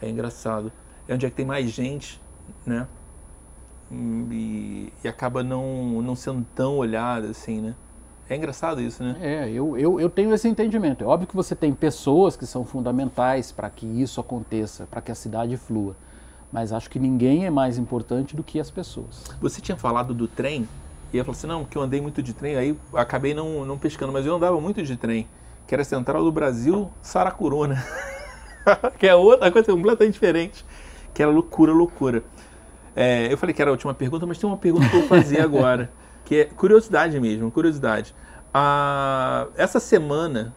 [0.00, 0.70] É engraçado.
[1.08, 2.20] É onde é que tem mais gente,
[2.64, 2.86] né?
[3.90, 7.74] E, e acaba não, não sendo tão olhada assim, né?
[8.28, 9.16] É engraçado isso, né?
[9.20, 11.04] É, eu, eu, eu tenho esse entendimento.
[11.04, 15.12] É óbvio que você tem pessoas que são fundamentais para que isso aconteça, para que
[15.12, 15.94] a cidade flua.
[16.50, 19.24] Mas acho que ninguém é mais importante do que as pessoas.
[19.40, 20.68] Você tinha falado do trem,
[21.12, 23.78] e eu falei assim, não, que eu andei muito de trem, aí acabei não, não
[23.78, 25.28] pescando, mas eu andava muito de trem,
[25.66, 27.84] que era Central do Brasil, Saracuruna.
[28.98, 30.64] que é outra coisa completamente diferente.
[31.14, 32.24] Que era loucura, loucura.
[32.94, 35.08] É, eu falei que era a última pergunta, mas tem uma pergunta que eu vou
[35.08, 35.90] fazer agora
[36.26, 38.12] que é curiosidade mesmo, curiosidade.
[38.52, 40.52] Ah, essa semana,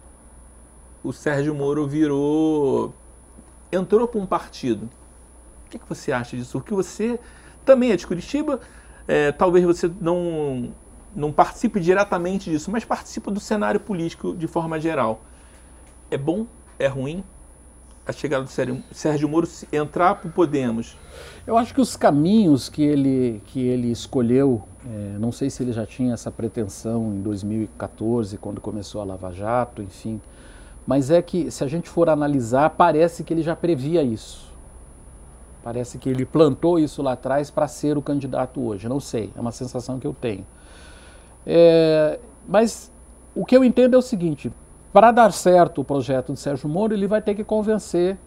[1.04, 2.92] o Sérgio Moro virou.
[3.72, 4.90] entrou para um partido.
[5.66, 6.60] O que, que, você acha disso?
[6.60, 7.20] Porque você
[7.64, 8.60] também é de Curitiba,
[9.08, 10.74] é, talvez você não,
[11.16, 15.22] não participe diretamente disso, mas participa do cenário político de forma geral.
[16.10, 16.48] É bom?
[16.80, 17.24] É ruim?
[18.08, 18.50] a chegada do
[18.92, 20.98] Sérgio Moro entrar para o Podemos?
[21.46, 25.74] Eu acho que os caminhos que ele, que ele escolheu, é, não sei se ele
[25.74, 30.22] já tinha essa pretensão em 2014, quando começou a Lava Jato, enfim,
[30.88, 34.50] mas é que se a gente for analisar, parece que ele já previa isso.
[35.62, 38.88] Parece que ele plantou isso lá atrás para ser o candidato hoje.
[38.88, 40.46] Não sei, é uma sensação que eu tenho.
[41.46, 42.92] É, mas
[43.36, 44.52] o que eu entendo é o seguinte:
[44.94, 48.18] para dar certo o projeto de Sérgio Moro, ele vai ter que convencer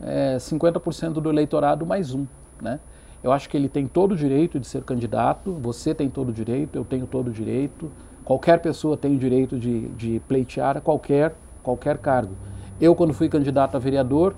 [0.00, 2.26] é, 50% do eleitorado mais um.
[2.60, 2.80] Né?
[3.22, 6.32] Eu acho que ele tem todo o direito de ser candidato, você tem todo o
[6.32, 7.90] direito, eu tenho todo o direito,
[8.24, 12.34] qualquer pessoa tem o direito de, de pleitear qualquer, qualquer cargo.
[12.80, 14.34] Eu, quando fui candidato a vereador,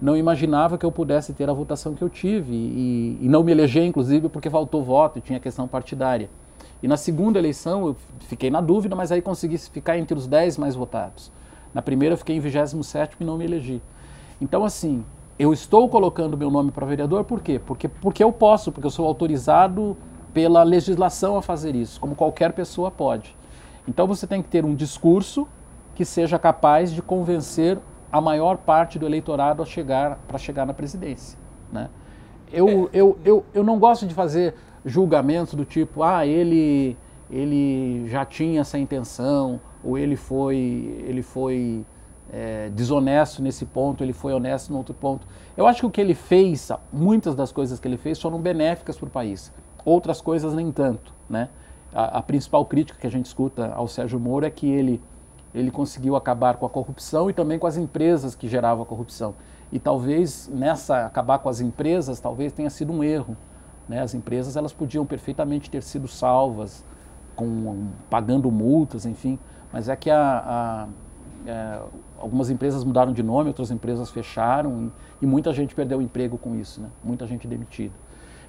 [0.00, 3.52] não imaginava que eu pudesse ter a votação que eu tive e, e não me
[3.52, 6.28] eleger, inclusive, porque faltou voto e tinha questão partidária.
[6.82, 10.58] E na segunda eleição eu fiquei na dúvida, mas aí consegui ficar entre os 10
[10.58, 11.32] mais votados.
[11.72, 13.80] Na primeira eu fiquei em 27 e não me elegi.
[14.40, 15.02] Então, assim,
[15.38, 17.58] eu estou colocando meu nome para vereador por quê?
[17.58, 19.96] Porque, porque eu posso, porque eu sou autorizado
[20.32, 23.36] pela legislação a fazer isso, como qualquer pessoa pode.
[23.88, 25.46] Então você tem que ter um discurso
[25.94, 27.78] que seja capaz de convencer
[28.10, 31.38] a maior parte do eleitorado a chegar para chegar na presidência.
[31.72, 31.88] Né?
[32.52, 32.88] Eu, é.
[32.92, 34.54] eu, eu, eu não gosto de fazer
[34.84, 36.96] julgamentos do tipo, ah, ele,
[37.30, 40.56] ele já tinha essa intenção, ou ele foi,
[41.06, 41.84] ele foi
[42.32, 45.26] é, desonesto nesse ponto, ele foi honesto no outro ponto.
[45.56, 48.96] Eu acho que o que ele fez, muitas das coisas que ele fez foram benéficas
[48.98, 49.52] para o país,
[49.84, 51.14] outras coisas nem tanto.
[51.28, 51.48] Né?
[51.92, 55.02] A, a, principal crítica que a gente escuta ao Sérgio Moro é que ele,
[55.54, 59.34] ele conseguiu acabar com a corrupção e também com as empresas que geravam a corrupção.
[59.72, 63.36] E talvez nessa acabar com as empresas, talvez tenha sido um erro
[63.88, 64.00] né?
[64.00, 66.84] As empresas elas podiam perfeitamente ter sido salvas,
[67.34, 69.38] com, pagando multas, enfim,
[69.72, 70.88] mas é que a, a,
[71.46, 71.80] é,
[72.18, 76.56] algumas empresas mudaram de nome, outras empresas fecharam e, muita gente perdeu o emprego com
[76.56, 76.88] isso, né?
[77.02, 77.94] muita gente demitida.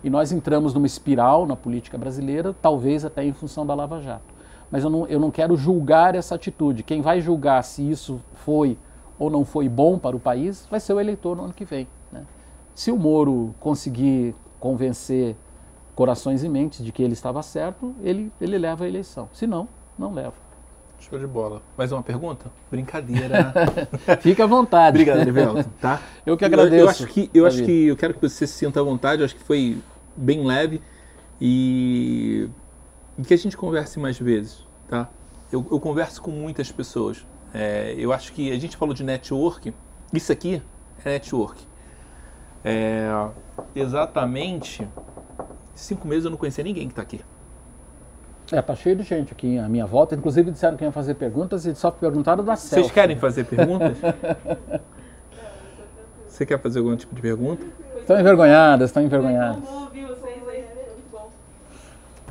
[0.03, 4.35] E nós entramos numa espiral na política brasileira, talvez até em função da Lava Jato.
[4.69, 6.83] Mas eu não, eu não quero julgar essa atitude.
[6.83, 8.77] Quem vai julgar se isso foi
[9.17, 11.87] ou não foi bom para o país vai ser o eleitor no ano que vem.
[12.11, 12.23] Né?
[12.75, 15.35] Se o Moro conseguir convencer
[15.95, 19.29] corações e mentes de que ele estava certo, ele, ele leva a eleição.
[19.33, 19.67] Se não,
[19.97, 20.46] não leva.
[20.99, 21.61] Show de bola.
[21.77, 22.51] Mais uma pergunta?
[22.69, 23.53] Brincadeira.
[24.19, 24.97] Fica à vontade.
[24.97, 25.63] Obrigado, Nivelton.
[25.79, 26.01] Tá?
[26.25, 26.75] Eu que agradeço.
[26.75, 29.21] Eu, eu acho que eu acho que eu quero que você se sinta à vontade.
[29.21, 29.77] Eu acho que foi
[30.15, 30.81] bem leve
[31.39, 32.49] e,
[33.17, 35.07] e que a gente converse mais vezes, tá?
[35.51, 37.25] Eu, eu converso com muitas pessoas.
[37.53, 39.73] É, eu acho que a gente falou de network.
[40.11, 40.61] Isso aqui
[41.05, 41.65] é network.
[42.65, 43.07] É,
[43.75, 44.85] exatamente
[45.73, 47.21] cinco meses eu não conhecia ninguém que está aqui.
[48.51, 50.15] É, tá cheio de gente aqui à minha volta.
[50.15, 52.83] Inclusive disseram que iam fazer perguntas e só perguntaram da selfie.
[52.83, 53.97] Vocês querem fazer perguntas?
[56.27, 57.65] Você quer fazer algum tipo de pergunta?
[57.99, 59.63] Estão envergonhadas, estão envergonhadas.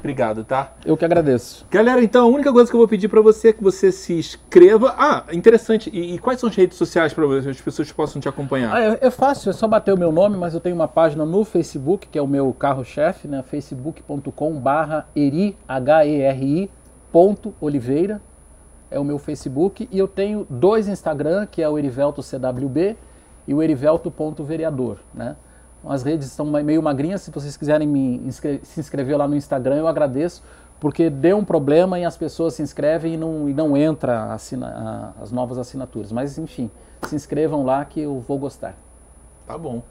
[0.06, 0.72] Obrigado, tá?
[0.84, 1.66] Eu que agradeço.
[1.68, 4.12] Galera, então a única coisa que eu vou pedir para você é que você se
[4.12, 4.94] inscreva.
[4.96, 5.90] Ah, interessante.
[5.92, 8.72] E, e quais são as redes sociais para as pessoas possam te acompanhar?
[8.72, 11.26] Ah, é, é, fácil, é só bater o meu nome, mas eu tenho uma página
[11.26, 13.42] no Facebook, que é o meu carro-chefe, né?
[13.42, 16.70] facebook.com/barra eri, H-E-R-I,
[17.10, 18.22] ponto Oliveira.
[18.88, 19.88] É o meu Facebook.
[19.90, 22.96] E eu tenho dois Instagram, que é o Erivelto CWB
[23.48, 25.34] e o erivelto.vereador, né?
[25.84, 27.22] As redes estão meio magrinhas.
[27.22, 30.42] Se vocês quiserem me inscre se inscrever lá no Instagram, eu agradeço,
[30.80, 35.14] porque deu um problema e as pessoas se inscrevem e não, e não entra assina,
[35.20, 36.10] as novas assinaturas.
[36.12, 36.70] Mas enfim,
[37.02, 38.76] se inscrevam lá que eu vou gostar.
[39.46, 39.82] Tá bom.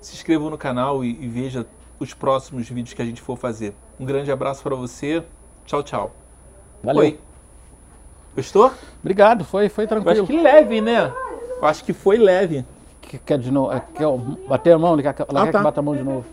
[0.00, 1.66] Se inscrevam no canal e, e veja
[1.98, 3.74] os próximos vídeos que a gente for fazer.
[3.98, 5.24] Um grande abraço para você.
[5.64, 6.12] Tchau, tchau.
[6.82, 7.02] Valeu.
[7.02, 7.20] Oi.
[8.34, 8.72] Gostou?
[9.00, 10.18] Obrigado, foi, foi tranquilo.
[10.18, 11.12] Eu acho que leve, né?
[11.56, 12.64] Eu acho que foi leve
[13.18, 13.70] quer de novo?
[13.94, 14.06] Quer
[14.48, 14.96] bater a mão?
[14.96, 15.58] Quer, ela ah, quer tá.
[15.58, 16.24] que bata a mão de novo.